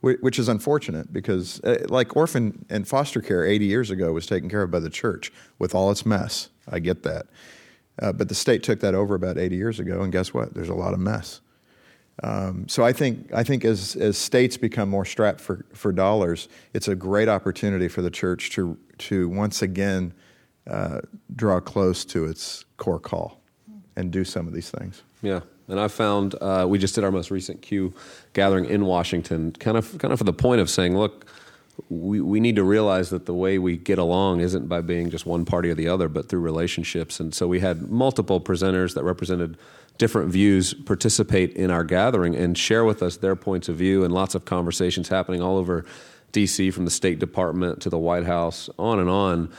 which 0.02 0.40
is 0.40 0.48
unfortunate 0.48 1.12
because, 1.12 1.60
uh, 1.62 1.86
like 1.90 2.16
orphan 2.16 2.66
and 2.70 2.88
foster 2.88 3.22
care 3.22 3.46
80 3.46 3.66
years 3.66 3.92
ago 3.92 4.14
was 4.14 4.26
taken 4.26 4.50
care 4.50 4.64
of 4.64 4.72
by 4.72 4.80
the 4.80 4.90
church 4.90 5.32
with 5.58 5.76
all 5.76 5.92
its 5.92 6.06
mess. 6.06 6.50
I 6.70 6.80
get 6.80 7.04
that. 7.04 7.26
Uh, 8.02 8.14
but 8.14 8.30
the 8.30 8.36
state 8.36 8.64
took 8.64 8.80
that 8.80 8.96
over 8.96 9.14
about 9.14 9.38
80 9.38 9.58
years 9.58 9.80
ago, 9.80 10.02
and 10.02 10.12
guess 10.12 10.34
what? 10.34 10.54
There's 10.54 10.70
a 10.70 10.76
lot 10.76 10.94
of 10.94 11.00
mess. 11.00 11.42
Um, 12.22 12.68
so 12.68 12.84
I 12.84 12.92
think, 12.92 13.32
I 13.34 13.44
think 13.44 13.64
as, 13.64 13.96
as 13.96 14.18
states 14.18 14.58
become 14.58 14.90
more 14.90 15.06
strapped 15.06 15.40
for, 15.40 15.66
for 15.74 15.92
dollars, 15.92 16.50
it's 16.74 16.88
a 16.88 16.96
great 16.96 17.30
opportunity 17.30 17.88
for 17.88 18.02
the 18.02 18.12
church 18.12 18.50
to, 18.52 18.78
to 19.00 19.30
once 19.30 19.62
again 19.62 20.14
uh, 20.68 21.00
draw 21.36 21.60
close 21.60 22.04
to 22.06 22.26
its 22.26 22.66
core 22.78 23.00
call 23.00 23.42
and 23.96 24.12
do 24.12 24.24
some 24.24 24.48
of 24.48 24.54
these 24.54 24.70
things. 24.70 25.04
Yeah. 25.22 25.42
And 25.70 25.80
I 25.80 25.88
found 25.88 26.36
uh, 26.42 26.66
we 26.68 26.78
just 26.78 26.96
did 26.96 27.04
our 27.04 27.12
most 27.12 27.32
recent 27.32 27.62
Q 27.62 27.94
gathering 28.34 28.66
in 28.66 28.86
Washington, 28.86 29.52
kind 29.54 29.78
of 29.78 29.98
kind 30.00 30.12
of 30.12 30.18
for 30.18 30.26
the 30.26 30.34
point 30.34 30.62
of 30.62 30.70
saying, 30.70 30.98
look, 30.98 31.28
we, 31.90 32.20
we 32.22 32.40
need 32.40 32.56
to 32.56 32.64
realize 32.64 33.10
that 33.12 33.26
the 33.26 33.34
way 33.34 33.58
we 33.58 33.78
get 33.78 33.98
along 33.98 34.42
isn't 34.42 34.68
by 34.68 34.82
being 34.82 35.10
just 35.10 35.26
one 35.26 35.46
party 35.46 35.70
or 35.70 35.76
the 35.76 35.88
other, 35.88 36.10
but 36.10 36.28
through 36.28 36.42
relationships. 36.42 37.20
And 37.20 37.34
so 37.34 37.48
we 37.48 37.60
had 37.60 37.90
multiple 37.90 38.42
presenters 38.42 38.94
that 38.96 39.04
represented 39.04 39.58
different 39.98 40.32
views 40.32 40.74
participate 40.74 41.54
in 41.54 41.70
our 41.70 41.84
gathering 41.84 42.36
and 42.36 42.58
share 42.58 42.86
with 42.86 43.04
us 43.04 43.18
their 43.18 43.36
points 43.36 43.70
of 43.70 43.76
view, 43.76 44.04
and 44.04 44.14
lots 44.14 44.36
of 44.36 44.46
conversations 44.46 45.10
happening 45.10 45.42
all 45.42 45.58
over 45.58 45.86
DC 46.34 46.74
from 46.74 46.86
the 46.86 46.92
State 46.92 47.20
Department 47.20 47.82
to 47.82 47.90
the 47.90 47.98
White 47.98 48.26
House, 48.26 48.70
on 48.78 49.00
and 49.00 49.10
on 49.10 49.52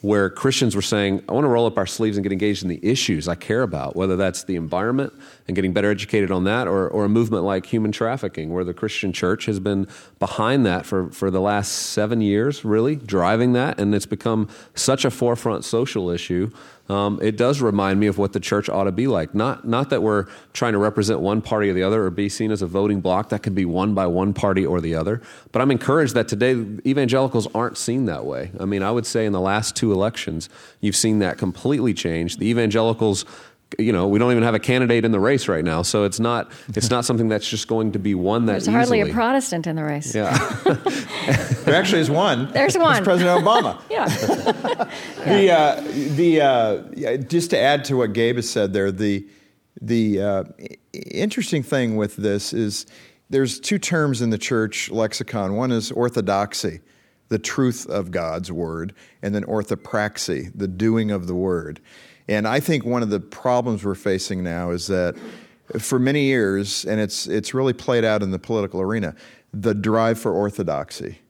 where 0.00 0.30
Christians 0.30 0.76
were 0.76 0.82
saying, 0.82 1.24
I 1.28 1.32
want 1.32 1.44
to 1.44 1.48
roll 1.48 1.66
up 1.66 1.76
our 1.76 1.86
sleeves 1.86 2.16
and 2.16 2.22
get 2.22 2.32
engaged 2.32 2.62
in 2.62 2.68
the 2.68 2.78
issues 2.82 3.26
I 3.26 3.34
care 3.34 3.62
about, 3.62 3.96
whether 3.96 4.16
that's 4.16 4.44
the 4.44 4.54
environment 4.54 5.12
and 5.48 5.54
getting 5.54 5.72
better 5.72 5.90
educated 5.90 6.30
on 6.30 6.44
that, 6.44 6.68
or, 6.68 6.86
or 6.88 7.06
a 7.06 7.08
movement 7.08 7.42
like 7.42 7.66
human 7.66 7.90
trafficking, 7.90 8.52
where 8.52 8.64
the 8.64 8.74
Christian 8.74 9.12
church 9.12 9.46
has 9.46 9.58
been 9.58 9.88
behind 10.18 10.66
that 10.66 10.86
for, 10.86 11.10
for 11.10 11.30
the 11.30 11.40
last 11.40 11.72
seven 11.72 12.20
years, 12.20 12.64
really, 12.64 12.94
driving 12.94 13.54
that. 13.54 13.80
And 13.80 13.94
it's 13.94 14.06
become 14.06 14.48
such 14.74 15.04
a 15.04 15.10
forefront 15.10 15.64
social 15.64 16.10
issue 16.10 16.50
um, 16.88 17.18
it 17.20 17.36
does 17.36 17.60
remind 17.60 18.00
me 18.00 18.06
of 18.06 18.16
what 18.16 18.32
the 18.32 18.40
church 18.40 18.68
ought 18.68 18.84
to 18.84 18.92
be 18.92 19.06
like. 19.06 19.34
Not, 19.34 19.66
not 19.66 19.90
that 19.90 20.02
we're 20.02 20.26
trying 20.54 20.72
to 20.72 20.78
represent 20.78 21.20
one 21.20 21.42
party 21.42 21.68
or 21.68 21.74
the 21.74 21.82
other 21.82 22.04
or 22.04 22.10
be 22.10 22.28
seen 22.28 22.50
as 22.50 22.62
a 22.62 22.66
voting 22.66 23.00
bloc 23.00 23.28
that 23.28 23.42
can 23.42 23.54
be 23.54 23.66
won 23.66 23.94
by 23.94 24.06
one 24.06 24.32
party 24.32 24.64
or 24.64 24.80
the 24.80 24.94
other, 24.94 25.20
but 25.52 25.60
I'm 25.60 25.70
encouraged 25.70 26.14
that 26.14 26.28
today 26.28 26.52
evangelicals 26.86 27.46
aren't 27.54 27.76
seen 27.76 28.06
that 28.06 28.24
way. 28.24 28.50
I 28.58 28.64
mean, 28.64 28.82
I 28.82 28.90
would 28.90 29.06
say 29.06 29.26
in 29.26 29.32
the 29.32 29.40
last 29.40 29.76
two 29.76 29.92
elections, 29.92 30.48
you've 30.80 30.96
seen 30.96 31.18
that 31.18 31.36
completely 31.36 31.92
change. 31.92 32.38
The 32.38 32.48
evangelicals 32.48 33.26
you 33.78 33.92
know, 33.92 34.08
we 34.08 34.18
don't 34.18 34.30
even 34.30 34.42
have 34.42 34.54
a 34.54 34.58
candidate 34.58 35.04
in 35.04 35.12
the 35.12 35.20
race 35.20 35.46
right 35.46 35.64
now, 35.64 35.82
so 35.82 36.04
it's 36.04 36.18
not 36.18 36.50
it's 36.74 36.90
not 36.96 37.04
something 37.04 37.28
that's 37.28 37.48
just 37.48 37.68
going 37.68 37.92
to 37.92 37.98
be 37.98 38.14
one 38.14 38.46
that. 38.46 38.52
There's 38.52 38.66
hardly 38.66 39.00
a 39.00 39.12
Protestant 39.12 39.66
in 39.66 39.76
the 39.76 39.84
race. 39.84 40.14
Yeah, 40.14 40.36
there 41.64 41.74
actually 41.74 42.00
is 42.00 42.10
one. 42.10 42.50
There's 42.52 42.78
one. 42.78 42.96
It's 42.96 43.04
President 43.04 43.44
Obama. 43.44 43.80
yeah. 43.90 44.06
the 45.24 45.50
uh, 45.50 45.80
the 46.16 46.40
uh, 46.40 47.16
just 47.18 47.50
to 47.50 47.58
add 47.58 47.84
to 47.86 47.96
what 47.96 48.14
Gabe 48.14 48.36
has 48.36 48.48
said 48.48 48.72
there, 48.72 48.90
the 48.90 49.26
the 49.80 50.22
uh, 50.22 50.44
interesting 50.92 51.62
thing 51.62 51.96
with 51.96 52.16
this 52.16 52.52
is 52.52 52.86
there's 53.28 53.60
two 53.60 53.78
terms 53.78 54.22
in 54.22 54.30
the 54.30 54.38
church 54.38 54.90
lexicon. 54.90 55.56
One 55.56 55.72
is 55.72 55.92
orthodoxy, 55.92 56.80
the 57.28 57.38
truth 57.38 57.86
of 57.86 58.10
God's 58.10 58.50
word, 58.50 58.94
and 59.22 59.34
then 59.34 59.44
orthopraxy, 59.44 60.50
the 60.54 60.68
doing 60.68 61.10
of 61.10 61.26
the 61.26 61.34
word. 61.34 61.80
And 62.28 62.46
I 62.46 62.60
think 62.60 62.84
one 62.84 63.02
of 63.02 63.10
the 63.10 63.20
problems 63.20 63.84
we're 63.84 63.94
facing 63.94 64.42
now 64.42 64.70
is 64.70 64.86
that 64.88 65.16
for 65.78 65.98
many 65.98 66.24
years, 66.24 66.84
and 66.84 67.00
it's, 67.00 67.26
it's 67.26 67.54
really 67.54 67.72
played 67.72 68.04
out 68.04 68.22
in 68.22 68.30
the 68.30 68.38
political 68.38 68.80
arena, 68.80 69.14
the 69.52 69.74
drive 69.74 70.18
for 70.18 70.32
orthodoxy. 70.32 71.20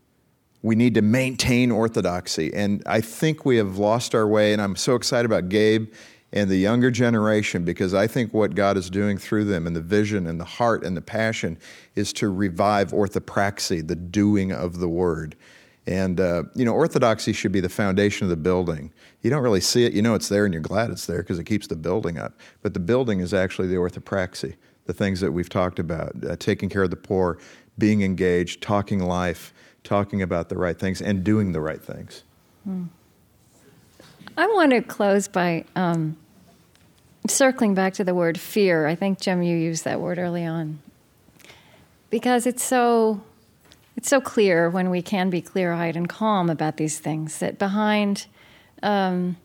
We 0.62 0.74
need 0.74 0.94
to 0.94 1.02
maintain 1.02 1.70
orthodoxy. 1.70 2.52
And 2.52 2.82
I 2.86 3.00
think 3.00 3.44
we 3.44 3.56
have 3.56 3.78
lost 3.78 4.14
our 4.14 4.26
way, 4.26 4.52
and 4.52 4.60
I'm 4.60 4.76
so 4.76 4.96
excited 4.96 5.24
about 5.24 5.48
Gabe 5.48 5.92
and 6.32 6.50
the 6.50 6.56
younger 6.56 6.90
generation 6.90 7.64
because 7.64 7.94
I 7.94 8.06
think 8.06 8.34
what 8.34 8.54
God 8.54 8.76
is 8.76 8.90
doing 8.90 9.18
through 9.18 9.44
them 9.44 9.66
and 9.66 9.74
the 9.74 9.80
vision 9.80 10.26
and 10.26 10.38
the 10.38 10.44
heart 10.44 10.84
and 10.84 10.96
the 10.96 11.00
passion 11.00 11.58
is 11.94 12.12
to 12.14 12.28
revive 12.28 12.90
orthopraxy, 12.90 13.86
the 13.86 13.96
doing 13.96 14.52
of 14.52 14.78
the 14.78 14.88
word. 14.88 15.36
And, 15.88 16.20
uh, 16.20 16.42
you 16.54 16.66
know, 16.66 16.74
orthodoxy 16.74 17.32
should 17.32 17.50
be 17.50 17.60
the 17.60 17.70
foundation 17.70 18.26
of 18.26 18.28
the 18.28 18.36
building. 18.36 18.92
You 19.22 19.30
don't 19.30 19.42
really 19.42 19.62
see 19.62 19.86
it, 19.86 19.94
you 19.94 20.02
know 20.02 20.14
it's 20.14 20.28
there 20.28 20.44
and 20.44 20.52
you're 20.52 20.62
glad 20.62 20.90
it's 20.90 21.06
there 21.06 21.22
because 21.22 21.38
it 21.38 21.44
keeps 21.44 21.66
the 21.66 21.76
building 21.76 22.18
up. 22.18 22.38
But 22.60 22.74
the 22.74 22.80
building 22.80 23.20
is 23.20 23.32
actually 23.32 23.68
the 23.68 23.76
orthopraxy, 23.76 24.56
the 24.84 24.92
things 24.92 25.20
that 25.20 25.32
we've 25.32 25.48
talked 25.48 25.78
about 25.78 26.12
uh, 26.28 26.36
taking 26.36 26.68
care 26.68 26.82
of 26.82 26.90
the 26.90 26.96
poor, 26.96 27.38
being 27.78 28.02
engaged, 28.02 28.60
talking 28.60 28.98
life, 28.98 29.54
talking 29.82 30.20
about 30.20 30.50
the 30.50 30.58
right 30.58 30.78
things, 30.78 31.00
and 31.00 31.24
doing 31.24 31.52
the 31.52 31.60
right 31.62 31.82
things. 31.82 32.22
Hmm. 32.64 32.84
I 34.36 34.46
want 34.46 34.72
to 34.72 34.82
close 34.82 35.26
by 35.26 35.64
um, 35.74 36.18
circling 37.26 37.72
back 37.72 37.94
to 37.94 38.04
the 38.04 38.14
word 38.14 38.38
fear. 38.38 38.86
I 38.86 38.94
think, 38.94 39.20
Jim, 39.20 39.42
you 39.42 39.56
used 39.56 39.84
that 39.84 40.02
word 40.02 40.18
early 40.18 40.44
on. 40.44 40.80
Because 42.10 42.46
it's 42.46 42.62
so 42.62 43.22
it's 43.98 44.08
so 44.08 44.20
clear 44.20 44.70
when 44.70 44.90
we 44.90 45.02
can 45.02 45.28
be 45.28 45.40
clear 45.40 45.72
eyed 45.72 45.96
and 45.96 46.08
calm 46.08 46.48
about 46.48 46.76
these 46.76 47.00
things 47.00 47.40
that 47.40 47.58
behind 47.58 48.28
um, 48.80 49.36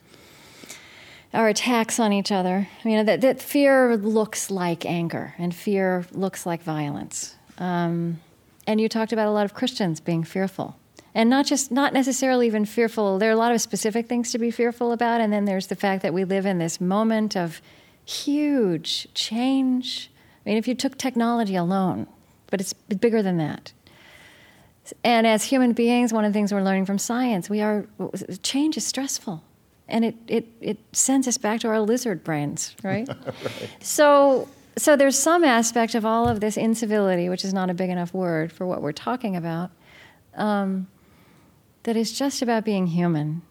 our 1.34 1.48
attacks 1.48 2.00
on 2.00 2.14
each 2.14 2.32
other, 2.32 2.68
you 2.84 2.92
know, 2.92 3.04
that, 3.04 3.22
that 3.22 3.42
fear 3.42 3.98
looks 3.98 4.52
like 4.52 4.86
anger 4.86 5.34
and 5.40 5.56
fear 5.56 6.06
looks 6.12 6.46
like 6.46 6.62
violence. 6.62 7.36
Um, 7.58 8.20
and 8.68 8.80
you 8.80 8.88
talked 8.88 9.12
about 9.12 9.28
a 9.28 9.32
lot 9.32 9.46
of 9.46 9.56
Christians 9.56 10.00
being 10.00 10.24
fearful. 10.24 10.78
And 11.16 11.32
not 11.32 11.48
just, 11.48 11.72
not 11.72 11.92
necessarily 11.92 12.46
even 12.46 12.66
fearful. 12.66 13.18
There 13.18 13.32
are 13.32 13.34
a 13.34 13.36
lot 13.38 13.54
of 13.56 13.60
specific 13.60 14.08
things 14.08 14.32
to 14.34 14.38
be 14.38 14.52
fearful 14.52 14.92
about. 14.92 15.20
And 15.20 15.34
then 15.34 15.46
there's 15.46 15.66
the 15.66 15.76
fact 15.76 16.04
that 16.04 16.14
we 16.14 16.26
live 16.26 16.46
in 16.46 16.60
this 16.60 16.80
moment 16.80 17.36
of 17.36 17.60
huge 18.06 19.12
change. 19.16 20.12
I 20.46 20.50
mean, 20.50 20.60
if 20.60 20.68
you 20.68 20.76
took 20.76 21.00
technology 21.00 21.56
alone, 21.56 22.06
but 22.52 22.62
it's 22.62 22.74
bigger 22.74 23.24
than 23.24 23.38
that. 23.38 23.74
And 25.04 25.26
as 25.26 25.44
human 25.46 25.74
beings, 25.74 26.12
one 26.12 26.26
of 26.26 26.34
the 26.34 26.38
things 26.38 26.54
we're 26.54 26.62
learning 26.62 26.86
from 26.86 26.98
science, 26.98 27.50
we 27.50 27.62
are 27.62 27.86
change 28.42 28.76
is 28.78 28.86
stressful, 28.86 29.44
and 29.88 30.04
it 30.06 30.16
it 30.28 30.48
it 30.60 30.78
sends 30.92 31.28
us 31.28 31.38
back 31.38 31.62
to 31.62 31.68
our 31.70 31.80
lizard 31.80 32.24
brains, 32.24 32.76
right? 32.84 33.08
right. 33.08 33.70
So 33.80 34.50
so 34.78 34.96
there's 34.96 35.18
some 35.18 35.44
aspect 35.44 35.96
of 35.96 36.06
all 36.06 36.28
of 36.28 36.40
this 36.40 36.58
incivility, 36.58 37.30
which 37.30 37.46
is 37.46 37.54
not 37.54 37.70
a 37.70 37.74
big 37.74 37.90
enough 37.90 38.14
word 38.14 38.52
for 38.52 38.66
what 38.66 38.82
we're 38.82 38.92
talking 38.92 39.36
about, 39.36 39.72
um, 40.36 40.88
that 41.84 41.96
is 41.96 42.18
just 42.18 42.42
about 42.42 42.66
being 42.66 42.88
human. 42.88 43.42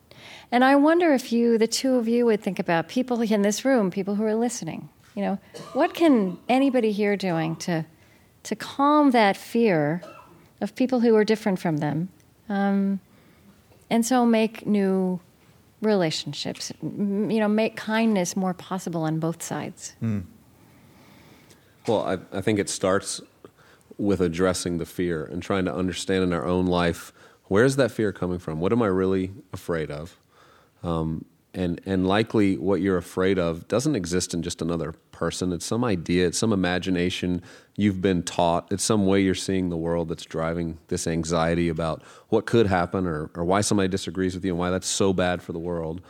And 0.50 0.64
I 0.64 0.76
wonder 0.76 1.14
if 1.14 1.32
you, 1.32 1.58
the 1.58 1.66
two 1.66 1.94
of 1.96 2.08
you, 2.08 2.26
would 2.26 2.42
think 2.42 2.58
about 2.58 2.88
people 2.88 3.20
in 3.22 3.42
this 3.42 3.64
room, 3.64 3.90
people 3.90 4.16
who 4.16 4.24
are 4.24 4.34
listening. 4.34 4.88
You 5.14 5.22
know, 5.22 5.38
what 5.72 5.94
can 5.94 6.38
anybody 6.48 6.92
here 6.92 7.16
doing 7.16 7.56
to 7.56 7.84
to 8.44 8.56
calm 8.56 9.12
that 9.12 9.36
fear? 9.36 10.02
Of 10.62 10.74
people 10.74 11.00
who 11.00 11.14
are 11.16 11.24
different 11.24 11.58
from 11.58 11.78
them, 11.78 12.08
um, 12.48 13.00
and 13.90 14.06
so 14.06 14.24
make 14.24 14.66
new 14.66 15.20
relationships. 15.82 16.72
You 16.80 17.40
know, 17.40 17.48
make 17.48 17.76
kindness 17.76 18.36
more 18.36 18.54
possible 18.54 19.02
on 19.02 19.18
both 19.18 19.42
sides. 19.42 19.94
Mm. 20.02 20.24
Well, 21.86 22.06
I, 22.06 22.38
I 22.38 22.40
think 22.40 22.58
it 22.58 22.70
starts 22.70 23.20
with 23.98 24.20
addressing 24.20 24.78
the 24.78 24.86
fear 24.86 25.24
and 25.24 25.42
trying 25.42 25.64
to 25.64 25.74
understand 25.74 26.24
in 26.24 26.32
our 26.32 26.46
own 26.46 26.66
life 26.66 27.12
where's 27.52 27.76
that 27.76 27.90
fear 27.90 28.12
coming 28.12 28.38
from? 28.38 28.60
What 28.60 28.72
am 28.72 28.80
I 28.82 28.86
really 28.86 29.32
afraid 29.52 29.90
of? 29.90 30.16
Um, 30.82 31.26
and 31.54 31.80
and 31.84 32.06
likely 32.06 32.56
what 32.56 32.80
you're 32.80 32.96
afraid 32.96 33.38
of 33.38 33.68
doesn't 33.68 33.94
exist 33.94 34.32
in 34.32 34.42
just 34.42 34.62
another 34.62 34.94
person. 35.22 35.52
It's 35.52 35.64
some 35.64 35.84
idea 35.84 36.26
it's 36.26 36.36
some 36.36 36.52
imagination 36.52 37.42
you've 37.76 38.02
been 38.02 38.24
taught. 38.24 38.72
It's 38.72 38.82
some 38.82 39.06
way 39.06 39.20
you're 39.20 39.36
seeing 39.36 39.68
the 39.68 39.76
world 39.76 40.08
that's 40.08 40.24
driving 40.24 40.78
this 40.88 41.06
anxiety 41.06 41.68
about 41.68 42.02
what 42.28 42.44
could 42.44 42.66
happen 42.66 43.06
or, 43.06 43.30
or 43.36 43.44
why 43.44 43.60
somebody 43.60 43.88
disagrees 43.88 44.34
with 44.34 44.44
you 44.44 44.50
and 44.50 44.58
why 44.58 44.70
that's 44.70 44.88
so 44.88 45.12
bad 45.12 45.40
for 45.40 45.52
the 45.52 45.60
world. 45.60 46.00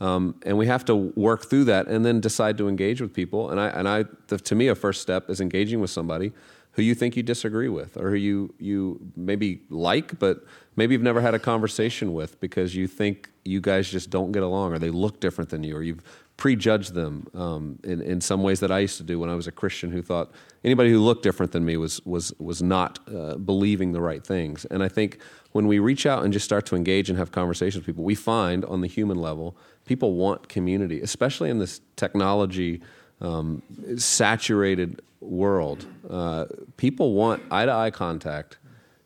Um, 0.00 0.36
and 0.46 0.56
we 0.56 0.66
have 0.68 0.86
to 0.86 0.96
work 0.96 1.44
through 1.50 1.64
that 1.64 1.86
and 1.86 2.02
then 2.02 2.18
decide 2.20 2.56
to 2.58 2.66
engage 2.66 3.02
with 3.02 3.12
people. 3.12 3.50
And 3.50 3.60
i 3.60 3.68
and 3.78 3.86
i 3.86 4.04
the, 4.28 4.38
to 4.38 4.54
me 4.54 4.68
a 4.68 4.74
first 4.74 5.02
step 5.02 5.28
is 5.28 5.38
engaging 5.42 5.80
with 5.82 5.90
somebody 5.90 6.32
who 6.74 6.82
you 6.82 6.94
think 6.94 7.14
you 7.14 7.22
disagree 7.22 7.68
with 7.68 7.98
or 7.98 8.08
who 8.08 8.16
you 8.16 8.54
you 8.58 8.98
maybe 9.16 9.60
like 9.68 10.18
but 10.18 10.36
maybe 10.76 10.94
you've 10.94 11.08
never 11.10 11.20
had 11.20 11.34
a 11.34 11.38
conversation 11.38 12.14
with 12.14 12.40
because 12.40 12.74
you 12.74 12.86
think 12.86 13.28
you 13.44 13.60
guys 13.60 13.90
just 13.90 14.08
don't 14.08 14.32
get 14.32 14.42
along 14.42 14.72
or 14.72 14.78
they 14.78 14.94
look 15.04 15.20
different 15.20 15.50
than 15.50 15.62
you 15.62 15.76
or 15.76 15.82
you've 15.82 16.02
prejudged 16.42 16.92
them 16.92 17.24
um, 17.34 17.78
in, 17.84 18.00
in 18.00 18.20
some 18.20 18.42
ways 18.42 18.58
that 18.58 18.72
I 18.72 18.80
used 18.80 18.96
to 18.96 19.04
do 19.04 19.16
when 19.20 19.30
I 19.30 19.36
was 19.36 19.46
a 19.46 19.52
Christian 19.52 19.92
who 19.92 20.02
thought 20.02 20.32
anybody 20.64 20.90
who 20.90 20.98
looked 20.98 21.22
different 21.22 21.52
than 21.52 21.64
me 21.64 21.76
was, 21.76 22.04
was, 22.04 22.32
was 22.40 22.60
not 22.60 22.98
uh, 23.06 23.36
believing 23.36 23.92
the 23.92 24.00
right 24.00 24.26
things. 24.26 24.64
And 24.64 24.82
I 24.82 24.88
think 24.88 25.20
when 25.52 25.68
we 25.68 25.78
reach 25.78 26.04
out 26.04 26.24
and 26.24 26.32
just 26.32 26.44
start 26.44 26.66
to 26.66 26.74
engage 26.74 27.08
and 27.08 27.16
have 27.16 27.30
conversations 27.30 27.76
with 27.76 27.86
people, 27.86 28.02
we 28.02 28.16
find 28.16 28.64
on 28.64 28.80
the 28.80 28.88
human 28.88 29.18
level, 29.18 29.56
people 29.84 30.14
want 30.14 30.48
community, 30.48 31.00
especially 31.00 31.48
in 31.48 31.60
this 31.60 31.80
technology 31.94 32.82
um, 33.20 33.62
saturated 33.96 35.00
world. 35.20 35.86
Uh, 36.10 36.46
people 36.76 37.14
want 37.14 37.40
eye 37.52 37.66
to 37.66 37.72
eye 37.72 37.92
contact 37.92 38.58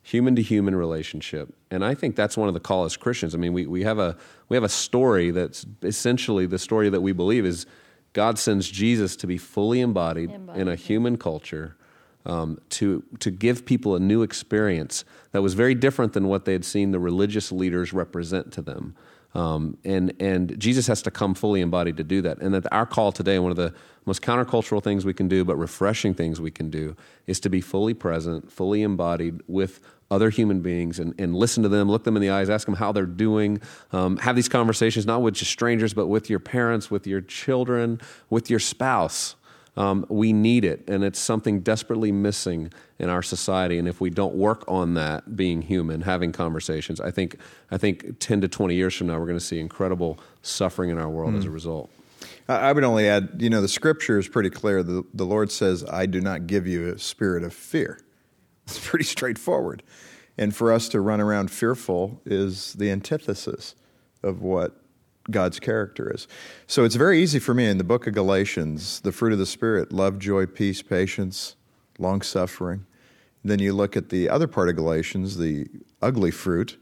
human 0.07 0.37
to 0.37 0.43
human 0.43 0.77
relationship. 0.77 1.53
And 1.69 1.85
I 1.85 1.93
think 1.93 2.15
that's 2.15 2.37
one 2.37 2.47
of 2.47 2.55
the 2.55 2.61
call 2.61 2.85
as 2.85 2.97
Christians. 2.97 3.35
I 3.35 3.39
mean, 3.39 3.53
we, 3.53 3.67
we, 3.67 3.83
have 3.83 3.99
a, 3.99 4.17
we 4.49 4.57
have 4.57 4.63
a 4.63 4.69
story 4.69 5.33
that's 5.33 5.67
essentially 5.83 6.47
the 6.47 6.61
story 6.61 6.89
that 6.91 7.01
we 7.01 7.11
believe 7.11 7.45
is 7.45 7.67
God 8.13 8.39
sends 8.39 8.71
Jesus 8.71 9.17
to 9.17 9.27
be 9.27 9.37
fully 9.37 9.81
embodied, 9.81 10.31
embodied. 10.31 10.63
in 10.63 10.69
a 10.69 10.77
human 10.77 11.19
culture. 11.19 11.77
Um, 12.25 12.59
to 12.71 13.05
to 13.21 13.31
give 13.31 13.65
people 13.65 13.95
a 13.95 14.01
new 14.01 14.23
experience 14.23 15.05
that 15.31 15.43
was 15.43 15.55
very 15.55 15.77
different 15.77 16.13
than 16.13 16.27
what 16.27 16.45
they 16.45 16.55
had 16.55 16.65
seen 16.65 16.91
the 16.91 16.99
religious 16.99 17.53
leaders 17.53 17.93
represent 17.93 18.53
to 18.55 18.63
them. 18.63 18.97
Um, 19.37 19.77
and 19.85 20.15
and 20.19 20.59
Jesus 20.59 20.87
has 20.87 21.03
to 21.03 21.11
come 21.11 21.35
fully 21.35 21.61
embodied 21.61 21.99
to 21.99 22.05
do 22.05 22.23
that. 22.23 22.39
And 22.39 22.55
that 22.55 22.73
our 22.73 22.87
call 22.87 23.13
today, 23.13 23.39
one 23.39 23.51
of 23.51 23.57
the 23.57 23.75
most 24.07 24.23
countercultural 24.23 24.83
things 24.83 25.05
we 25.05 25.13
can 25.13 25.29
do, 25.29 25.45
but 25.45 25.57
refreshing 25.57 26.15
things 26.15 26.41
we 26.41 26.51
can 26.51 26.71
do, 26.71 26.97
is 27.27 27.39
to 27.41 27.51
be 27.51 27.61
fully 27.61 27.93
present, 27.93 28.51
fully 28.51 28.83
embodied 28.83 29.43
with 29.47 29.81
other 30.11 30.31
human 30.31 30.61
beings 30.61 30.99
and, 30.99 31.15
and 31.19 31.35
listen 31.35 31.63
to 31.65 31.69
them, 31.69 31.91
look 31.91 32.05
them 32.05 32.17
in 32.17 32.23
the 32.23 32.31
eyes, 32.31 32.49
ask 32.49 32.65
them 32.65 32.77
how 32.77 32.93
they're 32.93 33.05
doing, 33.05 33.61
um, 33.93 34.17
have 34.19 34.37
these 34.37 34.49
conversations 34.49 35.05
not 35.05 35.21
with 35.21 35.35
just 35.35 35.51
strangers, 35.51 35.93
but 35.93 36.07
with 36.07 36.31
your 36.31 36.39
parents, 36.39 36.91
with 36.91 37.07
your 37.07 37.21
children, 37.21 38.01
with 38.31 38.49
your 38.49 38.61
spouse. 38.61 39.35
Um, 39.77 40.07
we 40.09 40.33
need 40.33 40.65
it, 40.65 40.89
and 40.89 41.05
it's 41.05 41.19
something 41.19 41.61
desperately 41.61 42.11
missing 42.11 42.73
in 42.99 43.11
our 43.11 43.23
society. 43.23 43.79
And 43.79 43.87
if 43.87 44.01
we 44.01 44.09
don't 44.09 44.35
work 44.35 44.65
on 44.67 44.95
that, 44.95 45.37
being 45.37 45.61
human, 45.61 46.01
having 46.01 46.33
conversations, 46.33 47.01
I 47.01 47.11
think 47.11 47.37
I 47.71 47.77
think 47.77 48.19
ten 48.19 48.41
to 48.41 48.49
twenty 48.49 48.75
years 48.75 48.95
from 48.95 49.09
now, 49.09 49.19
we're 49.19 49.27
going 49.27 49.39
to 49.39 49.45
see 49.45 49.61
incredible 49.61 50.19
suffering 50.41 50.91
in 50.91 50.99
our 50.99 51.11
world 51.11 51.35
mm. 51.35 51.39
as 51.39 51.45
a 51.45 51.49
hmm. 51.49 51.55
result. 51.55 51.91
I 52.49 52.73
would 52.73 52.85
only 52.85 53.09
add, 53.09 53.37
you 53.39 53.51
know, 53.51 53.61
the 53.61 53.69
scripture 53.69 54.19
is 54.19 54.29
pretty 54.29 54.51
clear. 54.51 54.83
The, 54.83 55.05
the 55.13 55.27
Lord 55.27 55.51
says, 55.51 55.85
"I 55.85 56.07
do 56.07 56.21
not 56.21 56.47
give 56.47 56.67
you 56.67 56.93
a 56.93 56.99
spirit 56.99 57.45
of 57.45 57.53
fear." 57.53 58.01
It's 58.69 58.85
pretty 58.85 59.05
straightforward. 59.05 59.85
And 60.37 60.53
for 60.53 60.73
us 60.73 60.89
to 60.89 61.01
run 61.01 61.21
around 61.21 61.53
fearful 61.53 62.21
is 62.27 62.73
the 62.73 62.91
antithesis 62.91 63.77
of 64.25 64.43
what 64.43 64.81
God's 65.31 65.59
character 65.59 66.13
is. 66.15 66.29
So 66.67 66.85
it's 66.85 66.95
very 66.95 67.23
easy 67.23 67.39
for 67.39 67.55
me 67.55 67.67
in 67.67 67.79
the 67.79 67.85
book 67.85 68.07
of 68.07 68.15
Galatians, 68.15 69.01
the 69.01 69.13
fruit 69.13 69.33
of 69.33 69.39
the 69.39 69.47
Spirit 69.47 69.93
love, 69.93 70.19
joy, 70.19 70.47
peace, 70.47 70.83
patience, 70.83 71.57
long 71.99 72.23
suffering. 72.23 72.87
Then 73.45 73.59
you 73.59 73.73
look 73.73 73.97
at 73.97 74.09
the 74.09 74.29
other 74.29 74.47
part 74.47 74.69
of 74.69 74.77
Galatians, 74.77 75.37
the 75.39 75.69
ugly 76.03 76.31
fruit 76.31 76.77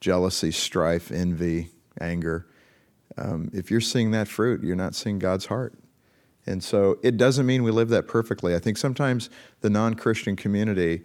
jealousy, 0.00 0.50
strife, 0.50 1.12
envy, 1.12 1.68
anger. 2.00 2.46
Um, 3.18 3.50
if 3.52 3.70
you're 3.70 3.82
seeing 3.82 4.12
that 4.12 4.28
fruit, 4.28 4.62
you're 4.62 4.74
not 4.74 4.94
seeing 4.94 5.18
God's 5.18 5.44
heart. 5.46 5.74
And 6.46 6.64
so 6.64 6.98
it 7.02 7.18
doesn't 7.18 7.44
mean 7.44 7.62
we 7.62 7.70
live 7.70 7.90
that 7.90 8.08
perfectly. 8.08 8.54
I 8.54 8.60
think 8.60 8.78
sometimes 8.78 9.28
the 9.60 9.68
non 9.68 9.94
Christian 9.94 10.36
community 10.36 11.02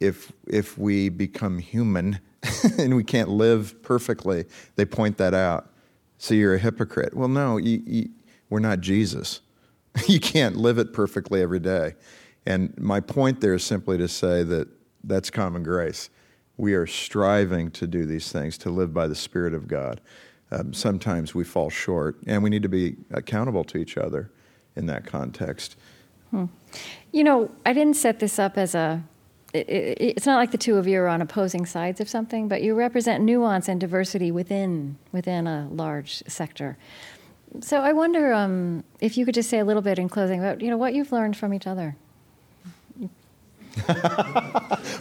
if 0.00 0.32
if 0.46 0.76
we 0.76 1.08
become 1.08 1.58
human 1.58 2.20
and 2.78 2.96
we 2.96 3.04
can't 3.04 3.28
live 3.28 3.82
perfectly, 3.82 4.44
they 4.76 4.84
point 4.84 5.18
that 5.18 5.34
out. 5.34 5.70
So 6.18 6.34
you're 6.34 6.54
a 6.54 6.58
hypocrite. 6.58 7.14
Well, 7.14 7.28
no, 7.28 7.56
you, 7.56 7.82
you, 7.86 8.08
we're 8.50 8.60
not 8.60 8.80
Jesus. 8.80 9.40
you 10.06 10.20
can't 10.20 10.56
live 10.56 10.78
it 10.78 10.92
perfectly 10.92 11.42
every 11.42 11.60
day. 11.60 11.94
And 12.46 12.76
my 12.78 13.00
point 13.00 13.40
there 13.40 13.54
is 13.54 13.64
simply 13.64 13.98
to 13.98 14.08
say 14.08 14.42
that 14.44 14.68
that's 15.04 15.30
common 15.30 15.62
grace. 15.62 16.10
We 16.56 16.74
are 16.74 16.86
striving 16.86 17.70
to 17.72 17.86
do 17.86 18.06
these 18.06 18.32
things, 18.32 18.56
to 18.58 18.70
live 18.70 18.94
by 18.94 19.08
the 19.08 19.14
Spirit 19.14 19.52
of 19.52 19.68
God. 19.68 20.00
Um, 20.50 20.72
sometimes 20.72 21.34
we 21.34 21.44
fall 21.44 21.70
short, 21.70 22.18
and 22.26 22.42
we 22.42 22.50
need 22.50 22.62
to 22.62 22.68
be 22.68 22.96
accountable 23.10 23.64
to 23.64 23.78
each 23.78 23.98
other 23.98 24.30
in 24.76 24.86
that 24.86 25.04
context. 25.04 25.76
Hmm. 26.30 26.46
You 27.12 27.24
know, 27.24 27.50
I 27.64 27.72
didn't 27.72 27.96
set 27.96 28.20
this 28.20 28.38
up 28.38 28.56
as 28.56 28.74
a. 28.74 29.02
It, 29.56 29.68
it, 29.68 29.98
it's 30.16 30.26
not 30.26 30.36
like 30.36 30.50
the 30.50 30.58
two 30.58 30.76
of 30.76 30.86
you 30.86 31.00
are 31.00 31.08
on 31.08 31.22
opposing 31.22 31.64
sides 31.64 32.00
of 32.00 32.08
something, 32.08 32.48
but 32.48 32.62
you 32.62 32.74
represent 32.74 33.22
nuance 33.22 33.68
and 33.68 33.80
diversity 33.80 34.30
within 34.30 34.98
within 35.12 35.46
a 35.46 35.68
large 35.70 36.22
sector. 36.26 36.76
So 37.60 37.80
I 37.80 37.92
wonder 37.92 38.34
um, 38.34 38.84
if 39.00 39.16
you 39.16 39.24
could 39.24 39.34
just 39.34 39.48
say 39.48 39.58
a 39.58 39.64
little 39.64 39.82
bit 39.82 39.98
in 39.98 40.08
closing 40.08 40.40
about 40.40 40.60
you 40.60 40.68
know 40.70 40.76
what 40.76 40.94
you've 40.94 41.12
learned 41.12 41.36
from 41.36 41.54
each 41.54 41.66
other. 41.66 41.96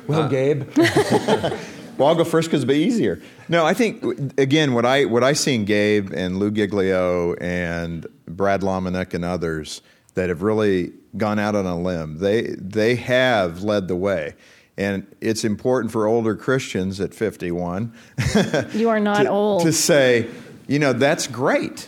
well, 0.08 0.24
uh. 0.24 0.28
Gabe. 0.28 0.70
well, 0.78 2.10
I'll 2.10 2.16
go 2.16 2.24
first 2.24 2.50
because 2.50 2.64
it'll 2.64 2.74
be 2.74 2.84
easier. 2.84 3.22
No, 3.50 3.66
I 3.66 3.74
think 3.74 4.04
again 4.38 4.74
what 4.74 4.86
I 4.86 5.06
what 5.06 5.24
I 5.24 5.34
see 5.34 5.56
in 5.56 5.66
Gabe 5.66 6.12
and 6.14 6.40
Lou 6.40 6.52
Giglio 6.52 7.34
and 7.36 8.06
Brad 8.28 8.62
Lomenick 8.62 9.14
and 9.14 9.26
others 9.26 9.82
that 10.16 10.30
have 10.30 10.42
really 10.42 10.92
gone 11.16 11.40
out 11.40 11.56
on 11.56 11.66
a 11.66 11.80
limb. 11.80 12.18
They 12.18 12.56
they 12.58 12.96
have 12.96 13.64
led 13.64 13.88
the 13.88 13.96
way. 13.96 14.36
And 14.78 15.08
it's 15.22 15.46
important 15.46 15.94
for 15.94 16.06
older 16.06 16.36
Christians 16.36 17.00
at 17.00 17.14
51. 17.14 17.94
you 18.74 18.90
are 18.90 19.00
not 19.00 19.24
to, 19.24 19.30
old. 19.30 19.62
To 19.64 19.72
say, 19.72 20.30
you 20.68 20.80
know, 20.80 20.92
that's 20.92 21.28
great. 21.28 21.88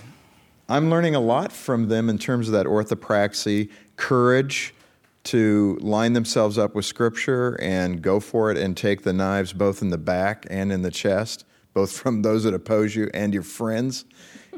I'm 0.69 0.89
learning 0.89 1.15
a 1.15 1.19
lot 1.19 1.51
from 1.51 1.89
them 1.89 2.09
in 2.09 2.17
terms 2.17 2.47
of 2.47 2.53
that 2.53 2.65
orthopraxy, 2.65 3.69
courage 3.97 4.73
to 5.25 5.77
line 5.81 6.13
themselves 6.13 6.57
up 6.57 6.75
with 6.75 6.85
Scripture 6.85 7.59
and 7.61 8.01
go 8.01 8.21
for 8.21 8.51
it 8.51 8.57
and 8.57 8.77
take 8.77 9.03
the 9.03 9.11
knives 9.11 9.51
both 9.51 9.81
in 9.81 9.89
the 9.89 9.97
back 9.97 10.45
and 10.49 10.71
in 10.71 10.81
the 10.81 10.91
chest, 10.91 11.43
both 11.73 11.91
from 11.91 12.21
those 12.21 12.45
that 12.45 12.53
oppose 12.53 12.95
you 12.95 13.09
and 13.13 13.33
your 13.33 13.43
friends. 13.43 14.05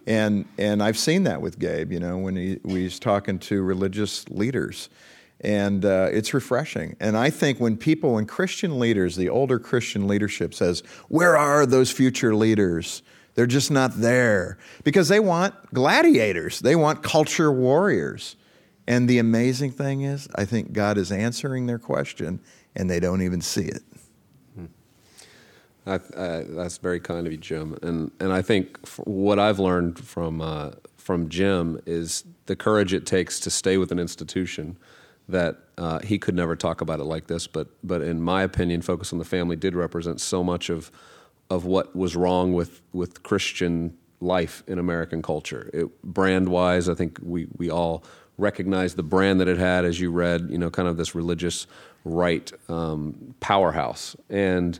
And, 0.07 0.45
and 0.57 0.81
I've 0.81 0.97
seen 0.97 1.23
that 1.23 1.41
with 1.41 1.59
Gabe, 1.59 1.91
you 1.91 1.99
know, 1.99 2.17
when 2.17 2.35
he, 2.35 2.59
he's 2.65 2.99
talking 2.99 3.39
to 3.39 3.61
religious 3.61 4.27
leaders. 4.29 4.89
And 5.41 5.85
uh, 5.85 6.09
it's 6.11 6.33
refreshing. 6.33 6.97
And 6.99 7.15
I 7.15 7.29
think 7.29 7.59
when 7.59 7.77
people, 7.77 8.13
when 8.15 8.25
Christian 8.25 8.77
leaders, 8.77 9.15
the 9.15 9.29
older 9.29 9.57
Christian 9.57 10.07
leadership 10.07 10.53
says, 10.53 10.83
Where 11.07 11.37
are 11.37 11.65
those 11.65 11.91
future 11.91 12.35
leaders? 12.35 13.03
They're 13.35 13.47
just 13.47 13.71
not 13.71 13.93
there 13.95 14.57
because 14.83 15.07
they 15.07 15.21
want 15.21 15.53
gladiators, 15.73 16.59
they 16.59 16.75
want 16.75 17.03
culture 17.03 17.51
warriors. 17.51 18.35
And 18.85 19.07
the 19.07 19.19
amazing 19.19 19.71
thing 19.71 20.01
is, 20.01 20.27
I 20.35 20.45
think 20.45 20.73
God 20.73 20.97
is 20.97 21.11
answering 21.11 21.67
their 21.67 21.77
question 21.77 22.41
and 22.75 22.89
they 22.89 22.99
don't 22.99 23.21
even 23.21 23.39
see 23.39 23.65
it. 23.65 23.83
I, 25.89 25.95
uh, 25.95 26.43
that's 26.49 26.77
very 26.77 26.99
kind 26.99 27.25
of 27.25 27.31
you, 27.33 27.37
Jim. 27.37 27.77
And 27.81 28.11
and 28.19 28.31
I 28.31 28.41
think 28.41 28.77
what 29.05 29.39
I've 29.39 29.59
learned 29.59 29.99
from 29.99 30.41
uh, 30.41 30.71
from 30.97 31.29
Jim 31.29 31.81
is 31.85 32.23
the 32.45 32.55
courage 32.55 32.93
it 32.93 33.05
takes 33.05 33.39
to 33.41 33.49
stay 33.49 33.77
with 33.77 33.91
an 33.91 33.99
institution 33.99 34.77
that 35.27 35.57
uh, 35.77 35.99
he 35.99 36.17
could 36.17 36.35
never 36.35 36.55
talk 36.55 36.81
about 36.81 36.99
it 36.99 37.05
like 37.05 37.27
this. 37.27 37.47
But 37.47 37.67
but 37.83 38.01
in 38.01 38.21
my 38.21 38.43
opinion, 38.43 38.81
Focus 38.81 39.13
on 39.13 39.19
the 39.19 39.25
Family 39.25 39.55
did 39.55 39.75
represent 39.75 40.21
so 40.21 40.43
much 40.43 40.69
of 40.69 40.91
of 41.49 41.65
what 41.65 41.95
was 41.95 42.15
wrong 42.15 42.53
with, 42.53 42.81
with 42.93 43.23
Christian 43.23 43.97
life 44.21 44.63
in 44.67 44.79
American 44.79 45.21
culture. 45.21 45.69
It, 45.73 46.01
brand 46.03 46.49
wise, 46.49 46.89
I 46.89 46.93
think 46.93 47.19
we, 47.21 47.47
we 47.57 47.69
all 47.69 48.03
recognize 48.37 48.95
the 48.95 49.03
brand 49.03 49.39
that 49.39 49.47
it 49.47 49.57
had, 49.57 49.85
as 49.85 49.99
you 49.99 50.11
read, 50.11 50.47
you 50.49 50.57
know, 50.57 50.69
kind 50.69 50.87
of 50.87 50.97
this 50.97 51.15
religious 51.15 51.67
right 52.05 52.51
um, 52.69 53.35
powerhouse. 53.39 54.15
And 54.29 54.79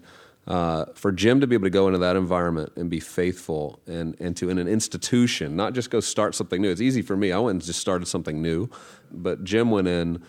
uh, 0.50 0.86
for 0.96 1.12
Jim 1.12 1.40
to 1.40 1.48
be 1.48 1.56
able 1.56 1.66
to 1.66 1.70
go 1.70 1.88
into 1.88 2.00
that 2.00 2.16
environment 2.16 2.74
and 2.76 2.90
be 2.90 3.00
faithful 3.00 3.80
and, 3.88 4.16
and 4.20 4.36
to 4.38 4.50
in 4.50 4.58
an 4.58 4.68
institution, 4.68 5.56
not 5.56 5.74
just 5.74 5.92
go 5.92 6.00
start 6.00 6.36
something 6.36 6.62
new. 6.62 6.72
It's 6.72 6.82
easy 6.82 7.02
for 7.02 7.16
me. 7.16 7.32
I 7.32 7.40
went 7.40 7.56
and 7.56 7.64
just 7.64 7.80
started 7.80 8.08
something 8.08 8.42
new. 8.42 8.70
But 9.12 9.44
Jim 9.44 9.70
went 9.70 9.88
in 9.88 10.24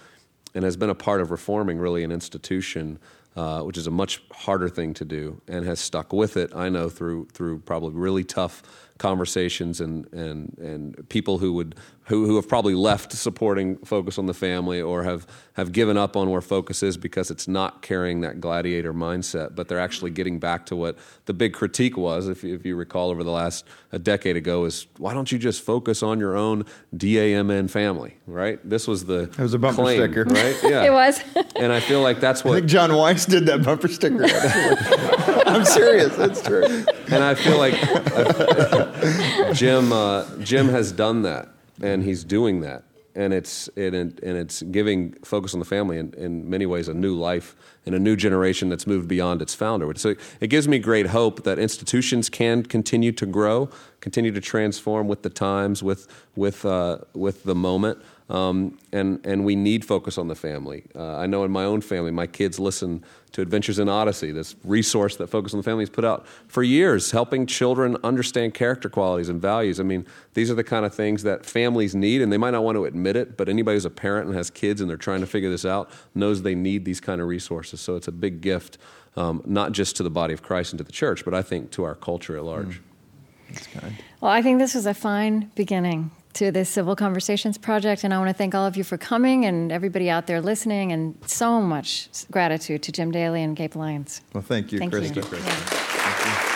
and 0.55 0.65
has 0.65 0.77
been 0.77 0.91
a 0.91 0.95
part 0.95 1.21
of 1.21 1.31
reforming 1.31 1.79
really 1.79 2.05
an 2.05 2.13
institution 2.13 2.99
uh, 3.37 3.63
which 3.63 3.79
is 3.79 3.87
a 3.87 3.91
much 3.91 4.23
harder 4.33 4.69
thing 4.69 4.93
to 4.95 5.05
do, 5.05 5.41
and 5.47 5.65
has 5.65 5.79
stuck 5.79 6.13
with 6.13 6.37
it. 6.37 6.55
I 6.55 6.69
know 6.69 6.89
through 6.89 7.29
through 7.33 7.61
probably 7.61 7.95
really 7.95 8.25
tough 8.25 8.63
conversations 9.01 9.81
and 9.81 10.07
and 10.13 10.57
and 10.59 11.09
people 11.09 11.39
who 11.39 11.53
would 11.55 11.75
who, 12.05 12.27
who 12.27 12.37
have 12.37 12.49
probably 12.49 12.75
left 12.75 13.13
supporting 13.13 13.77
focus 13.79 14.19
on 14.19 14.27
the 14.27 14.35
family 14.35 14.81
or 14.81 15.05
have 15.05 15.27
have 15.55 15.73
given 15.73 15.97
up 15.97 16.17
on 16.17 16.29
where 16.29 16.41
focus 16.41 16.83
is 16.83 16.97
because 16.97 17.31
it's 17.31 17.49
not 17.49 17.83
carrying 17.83 18.21
that 18.21 18.41
gladiator 18.41 18.93
mindset 18.93 19.55
but 19.55 19.69
they're 19.69 19.81
actually 19.81 20.11
getting 20.11 20.39
back 20.39 20.67
to 20.67 20.77
what 20.77 20.99
the 21.25 21.33
big 21.33 21.55
critique 21.55 21.97
was 21.97 22.29
if, 22.29 22.45
if 22.45 22.67
you 22.67 22.77
recall 22.77 23.11
over 23.11 23.25
the 23.25 23.31
last 23.31 23.65
a 23.93 23.99
decade 23.99 24.37
ago 24.37 24.67
is 24.67 24.87
why 24.99 25.15
don't 25.15 25.33
you 25.33 25.39
just 25.39 25.63
focus 25.63 26.03
on 26.03 26.21
your 26.21 26.37
own 26.37 26.65
DAMN 26.95 27.71
family 27.71 28.17
right? 28.27 28.61
This 28.69 28.87
was 28.87 29.07
the 29.07 29.23
it 29.23 29.39
was 29.39 29.55
a 29.55 29.59
bumper 29.59 29.83
claim, 29.83 29.99
sticker. 29.99 30.25
right? 30.25 30.57
Yeah. 30.71 30.85
It 30.85 30.93
was. 30.93 31.21
And 31.57 31.73
I 31.73 31.81
feel 31.81 32.03
like 32.03 32.21
that's 32.21 32.45
what 32.45 32.53
I 32.53 32.59
think 32.59 32.69
John 32.71 32.95
Weiss 32.95 33.25
did 33.27 33.47
that 33.47 33.65
bumper 33.65 33.89
sticker 33.89 34.23
I'm 35.51 35.65
serious 35.65 36.17
that's 36.17 36.43
true 36.43 36.85
and 37.11 37.25
I 37.25 37.35
feel 37.35 37.59
like 37.59 37.75
Jim 39.55 39.93
uh, 39.93 40.25
Jim 40.39 40.69
has 40.69 40.93
done 40.93 41.23
that, 41.23 41.49
and 41.83 42.03
he's 42.03 42.25
doing 42.25 42.61
that, 42.61 42.85
and 43.15 43.33
it's 43.33 43.69
it, 43.77 43.95
and 43.95 44.19
it's 44.23 44.63
giving 44.63 45.13
focus 45.25 45.55
on 45.55 45.61
the 45.61 45.67
family 45.67 45.99
in, 45.99 46.15
in 46.15 46.49
many 46.49 46.67
ways 46.67 46.89
a 46.89 46.95
new 46.95 47.15
life 47.17 47.57
and 47.87 47.95
a 47.95 47.99
new 47.99 48.15
generation 48.17 48.69
that's 48.69 48.87
moved 48.87 49.09
beyond 49.09 49.43
its 49.43 49.55
founder. 49.55 49.93
So 49.97 50.15
it 50.41 50.49
gives 50.49 50.69
me 50.69 50.79
great 50.79 51.07
hope 51.07 51.43
that 51.45 51.59
institutions 51.59 52.29
can 52.29 52.63
continue 52.63 53.13
to 53.13 53.27
grow, 53.27 53.71
continue 54.01 54.33
to 54.33 54.41
transform 54.41 55.09
with 55.09 55.23
the 55.23 55.31
times, 55.31 55.83
with 55.83 56.07
with 56.37 56.65
uh, 56.65 56.99
with 57.15 57.45
the 57.45 57.55
moment. 57.55 57.99
Um, 58.29 58.79
and 58.93 59.25
and 59.27 59.45
we 59.45 59.57
need 59.57 59.85
focus 59.85 60.17
on 60.17 60.29
the 60.29 60.37
family. 60.37 60.85
Uh, 60.95 61.17
I 61.17 61.27
know 61.27 61.43
in 61.43 61.51
my 61.51 61.65
own 61.65 61.81
family, 61.81 62.13
my 62.13 62.29
kids 62.29 62.61
listen 62.61 63.05
to 63.33 63.43
Adventures 63.43 63.79
in 63.79 63.89
Odyssey, 63.89 64.33
this 64.33 64.57
resource 64.65 65.17
that 65.17 65.29
Focus 65.29 65.53
on 65.53 65.59
the 65.59 65.65
Family 65.65 65.83
has 65.83 65.91
put 65.91 66.05
out 66.05 66.27
for 66.49 66.63
years, 66.63 67.13
helping 67.13 67.47
children 67.47 67.97
understand 68.03 68.55
character 68.55 68.89
qualities 68.89 69.29
and 69.29 69.41
values. 69.41 69.79
I 69.79 69.85
mean, 69.85 70.05
these 70.35 70.51
are 70.51 70.55
the 70.55 70.65
kind 70.65 70.85
of 70.85 70.95
things 70.95 71.23
that 71.23 71.47
families 71.47 71.95
need, 71.95 72.23
and 72.23 72.33
they 72.33 72.39
might 72.39 72.51
not 72.51 72.65
want 72.65 72.77
to 72.77 72.85
admit 72.85 73.17
it, 73.17 73.37
but 73.37 73.49
anybody 73.49 73.77
who's 73.77 73.85
a 73.85 73.91
parent 73.91 74.27
and 74.27 74.37
has 74.37 74.51
kids 74.51 74.81
and 74.81 74.91
they're 74.91 74.97
trying 74.97 75.21
to 75.21 75.27
figure 75.27 75.51
this 75.51 75.65
out 75.65 75.91
knows 76.15 76.43
they 76.43 76.55
need 76.55 76.85
these 76.85 77.01
kind 77.01 77.21
of 77.21 77.29
resources. 77.29 77.81
So 77.81 77.97
it's 77.97 78.09
a 78.09 78.13
big 78.13 78.41
gift, 78.41 78.79
um, 79.17 79.43
not 79.45 79.73
just 79.73 79.97
to 79.97 80.03
the 80.03 80.11
body 80.11 80.35
of 80.35 80.43
Christ 80.43 80.73
and 80.73 80.79
to 80.79 80.85
the 80.85 80.93
church, 80.93 81.25
but 81.25 81.35
I 81.35 81.43
think 81.43 81.71
to 81.73 81.85
our 81.85 81.95
culture 81.95 82.37
at 82.37 82.45
large. 82.45 82.81
Mm. 82.81 83.93
Well, 84.21 84.31
I 84.31 84.43
think 84.43 84.59
this 84.61 84.75
was 84.75 84.87
a 84.87 84.95
fine 84.95 85.51
beginning 85.57 86.13
to 86.35 86.51
this 86.51 86.69
Civil 86.69 86.97
Conversations 86.97 87.59
Project. 87.59 88.05
And 88.05 88.15
I 88.15 88.19
want 88.19 88.29
to 88.29 88.35
thank 88.35 88.55
all 88.55 88.67
of 88.67 88.77
you 88.77 88.85
for 88.85 88.97
coming 88.97 89.45
and 89.45 89.73
everybody 89.73 90.09
out 90.11 90.27
there 90.27 90.41
listening. 90.41 90.93
And 90.93 91.17
so 91.27 91.61
much 91.61 92.09
gratitude 92.31 92.83
to 92.85 92.93
Jim 92.93 93.11
Daly 93.11 93.43
and 93.43 93.57
Gabe 93.57 93.77
Lyons. 93.77 94.21
Well, 94.33 94.43
thank 94.43 94.73
you, 94.73 94.79
thank 94.79 94.93
Krista. 94.93 95.17
You. 95.17 95.39
Yeah. 95.39 96.51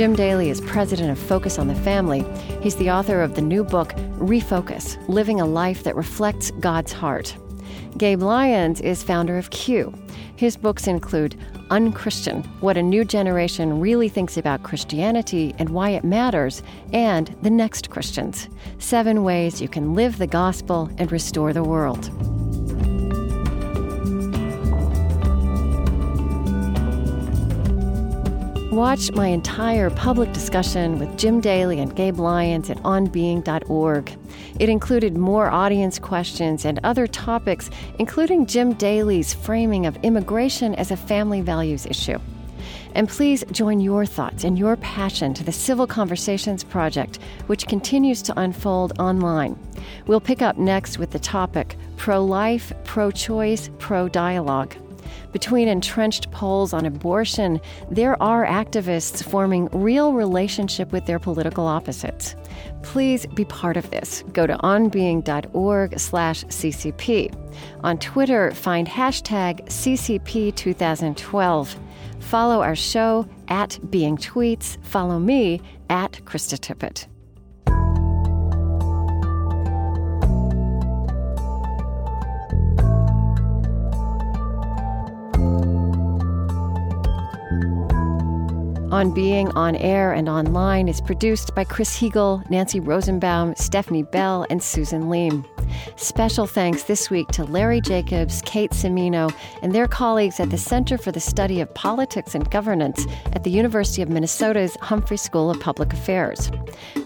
Jim 0.00 0.14
Daly 0.14 0.48
is 0.48 0.62
president 0.62 1.10
of 1.10 1.18
Focus 1.18 1.58
on 1.58 1.68
the 1.68 1.74
Family. 1.74 2.24
He's 2.62 2.76
the 2.76 2.90
author 2.90 3.20
of 3.20 3.34
the 3.34 3.42
new 3.42 3.62
book, 3.62 3.92
Refocus 4.16 4.96
Living 5.08 5.42
a 5.42 5.44
Life 5.44 5.82
That 5.82 5.94
Reflects 5.94 6.50
God's 6.52 6.90
Heart. 6.90 7.36
Gabe 7.96 8.22
Lyons 8.22 8.80
is 8.80 9.02
founder 9.02 9.36
of 9.36 9.50
Q. 9.50 9.92
His 10.36 10.56
books 10.56 10.86
include 10.86 11.36
Unchristian 11.70 12.42
What 12.60 12.76
a 12.76 12.82
New 12.82 13.04
Generation 13.04 13.80
Really 13.80 14.08
Thinks 14.08 14.36
About 14.36 14.62
Christianity 14.62 15.54
and 15.58 15.68
Why 15.70 15.90
It 15.90 16.04
Matters, 16.04 16.62
and 16.92 17.34
The 17.42 17.50
Next 17.50 17.90
Christians 17.90 18.48
Seven 18.78 19.22
Ways 19.22 19.60
You 19.60 19.68
Can 19.68 19.94
Live 19.94 20.18
the 20.18 20.26
Gospel 20.26 20.90
and 20.98 21.10
Restore 21.12 21.52
the 21.52 21.64
World. 21.64 22.10
Watch 28.70 29.10
my 29.10 29.26
entire 29.26 29.90
public 29.90 30.32
discussion 30.32 31.00
with 31.00 31.18
Jim 31.18 31.40
Daly 31.40 31.80
and 31.80 31.94
Gabe 31.96 32.20
Lyons 32.20 32.70
at 32.70 32.76
onbeing.org. 32.84 34.16
It 34.60 34.68
included 34.68 35.16
more 35.16 35.50
audience 35.50 35.98
questions 35.98 36.64
and 36.64 36.78
other 36.84 37.08
topics, 37.08 37.68
including 37.98 38.46
Jim 38.46 38.74
Daly's 38.74 39.34
framing 39.34 39.86
of 39.86 39.96
immigration 40.04 40.76
as 40.76 40.92
a 40.92 40.96
family 40.96 41.40
values 41.40 41.84
issue. 41.84 42.20
And 42.94 43.08
please 43.08 43.42
join 43.50 43.80
your 43.80 44.06
thoughts 44.06 44.44
and 44.44 44.56
your 44.56 44.76
passion 44.76 45.34
to 45.34 45.42
the 45.42 45.50
Civil 45.50 45.88
Conversations 45.88 46.62
Project, 46.62 47.18
which 47.48 47.66
continues 47.66 48.22
to 48.22 48.38
unfold 48.38 49.00
online. 49.00 49.58
We'll 50.06 50.20
pick 50.20 50.42
up 50.42 50.58
next 50.58 50.96
with 50.96 51.10
the 51.10 51.18
topic 51.18 51.76
pro 51.96 52.24
life, 52.24 52.72
pro 52.84 53.10
choice, 53.10 53.68
pro 53.78 54.08
dialogue. 54.08 54.76
Between 55.32 55.68
entrenched 55.68 56.30
poles 56.30 56.72
on 56.72 56.86
abortion, 56.86 57.60
there 57.90 58.20
are 58.22 58.46
activists 58.46 59.20
forming 59.22 59.68
real 59.72 60.12
relationship 60.12 60.92
with 60.92 61.06
their 61.06 61.18
political 61.18 61.66
opposites. 61.66 62.36
Please 62.82 63.26
be 63.26 63.44
part 63.44 63.76
of 63.76 63.90
this. 63.90 64.22
Go 64.32 64.46
to 64.46 64.56
onbeing.org 64.58 65.98
slash 65.98 66.44
ccp. 66.44 67.34
On 67.84 67.98
Twitter, 67.98 68.52
find 68.52 68.88
hashtag 68.88 69.66
ccp2012. 69.66 71.76
Follow 72.20 72.62
our 72.62 72.76
show 72.76 73.26
at 73.48 73.78
Being 73.90 74.16
Tweets. 74.16 74.82
Follow 74.84 75.18
me 75.18 75.60
at 75.88 76.12
Krista 76.24 76.58
Tippett. 76.58 77.06
On 88.90 89.12
Being 89.12 89.50
On 89.50 89.76
Air 89.76 90.12
and 90.12 90.28
Online 90.28 90.88
is 90.88 91.00
produced 91.00 91.54
by 91.54 91.62
Chris 91.62 91.96
Heagle, 91.96 92.48
Nancy 92.50 92.80
Rosenbaum, 92.80 93.54
Stephanie 93.54 94.02
Bell, 94.02 94.44
and 94.50 94.60
Susan 94.60 95.04
Leem. 95.04 95.46
Special 95.94 96.44
thanks 96.44 96.82
this 96.82 97.08
week 97.08 97.28
to 97.28 97.44
Larry 97.44 97.80
Jacobs, 97.80 98.42
Kate 98.44 98.72
Cimino, 98.72 99.32
and 99.62 99.72
their 99.72 99.86
colleagues 99.86 100.40
at 100.40 100.50
the 100.50 100.58
Center 100.58 100.98
for 100.98 101.12
the 101.12 101.20
Study 101.20 101.60
of 101.60 101.72
Politics 101.72 102.34
and 102.34 102.50
Governance 102.50 103.06
at 103.32 103.44
the 103.44 103.50
University 103.50 104.02
of 104.02 104.08
Minnesota's 104.08 104.76
Humphrey 104.80 105.18
School 105.18 105.50
of 105.50 105.60
Public 105.60 105.92
Affairs. 105.92 106.50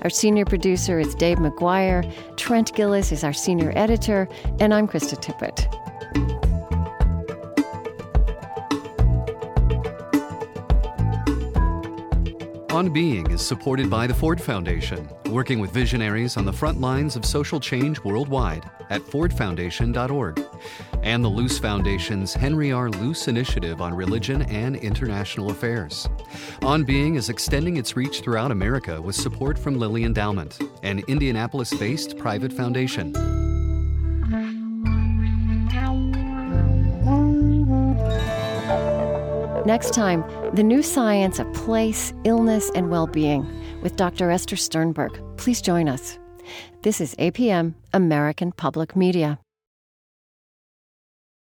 Our 0.01 0.11
senior 0.11 0.47
producer 0.47 0.99
is 0.99 1.15
Dave 1.15 1.37
McGuire, 1.37 2.11
Trent 2.39 2.73
Gilliss 2.75 3.13
is 3.13 3.25
our 3.25 3.35
senior 3.35 3.75
editor, 3.77 4.27
and 4.59 4.73
I'm 4.73 4.89
Krista 4.89 5.21
Tippett. 5.21 5.94
On 12.75 12.91
Being 12.91 13.31
is 13.31 13.41
supported 13.41 13.89
by 13.89 14.09
the 14.09 14.15
Ford 14.15 14.41
Foundation, 14.41 15.09
working 15.27 15.61
with 15.61 15.71
visionaries 15.71 16.37
on 16.37 16.45
the 16.45 16.53
front 16.53 16.81
lines 16.81 17.15
of 17.15 17.25
social 17.25 17.61
change 17.61 18.01
worldwide 18.01 18.69
at 18.91 19.01
fordfoundation.org, 19.01 20.45
and 21.05 21.23
the 21.23 21.29
Luce 21.29 21.57
Foundation's 21.57 22.35
Henry 22.35 22.73
R. 22.73 22.91
Luce 22.91 23.29
Initiative 23.29 23.81
on 23.81 23.95
Religion 23.95 24.43
and 24.43 24.75
International 24.75 25.53
Affairs. 25.53 26.09
On 26.63 26.83
Being 26.83 27.15
is 27.15 27.29
extending 27.29 27.77
its 27.77 27.95
reach 27.95 28.23
throughout 28.23 28.51
America 28.51 29.01
with 29.01 29.15
support 29.15 29.57
from 29.57 29.79
Lilly 29.79 30.03
Endowment, 30.03 30.59
an 30.83 31.01
Indianapolis 31.07 31.73
based 31.75 32.19
private 32.19 32.53
foundation. 32.53 33.13
Next 39.67 39.95
time, 39.95 40.23
the 40.55 40.63
new 40.63 40.83
science 40.83 41.39
of 41.39 41.51
place, 41.55 42.13
illness, 42.25 42.71
and 42.75 42.91
well 42.91 43.07
being 43.07 43.47
with 43.81 43.97
Dr. 43.97 44.31
Esther 44.31 44.57
Sternberg. 44.57 45.19
Please 45.39 45.63
join 45.63 45.89
us. 45.89 46.19
This 46.83 47.01
is 47.01 47.15
APM, 47.15 47.75
American 47.95 48.53
Public 48.53 48.95
Media. 48.95 49.39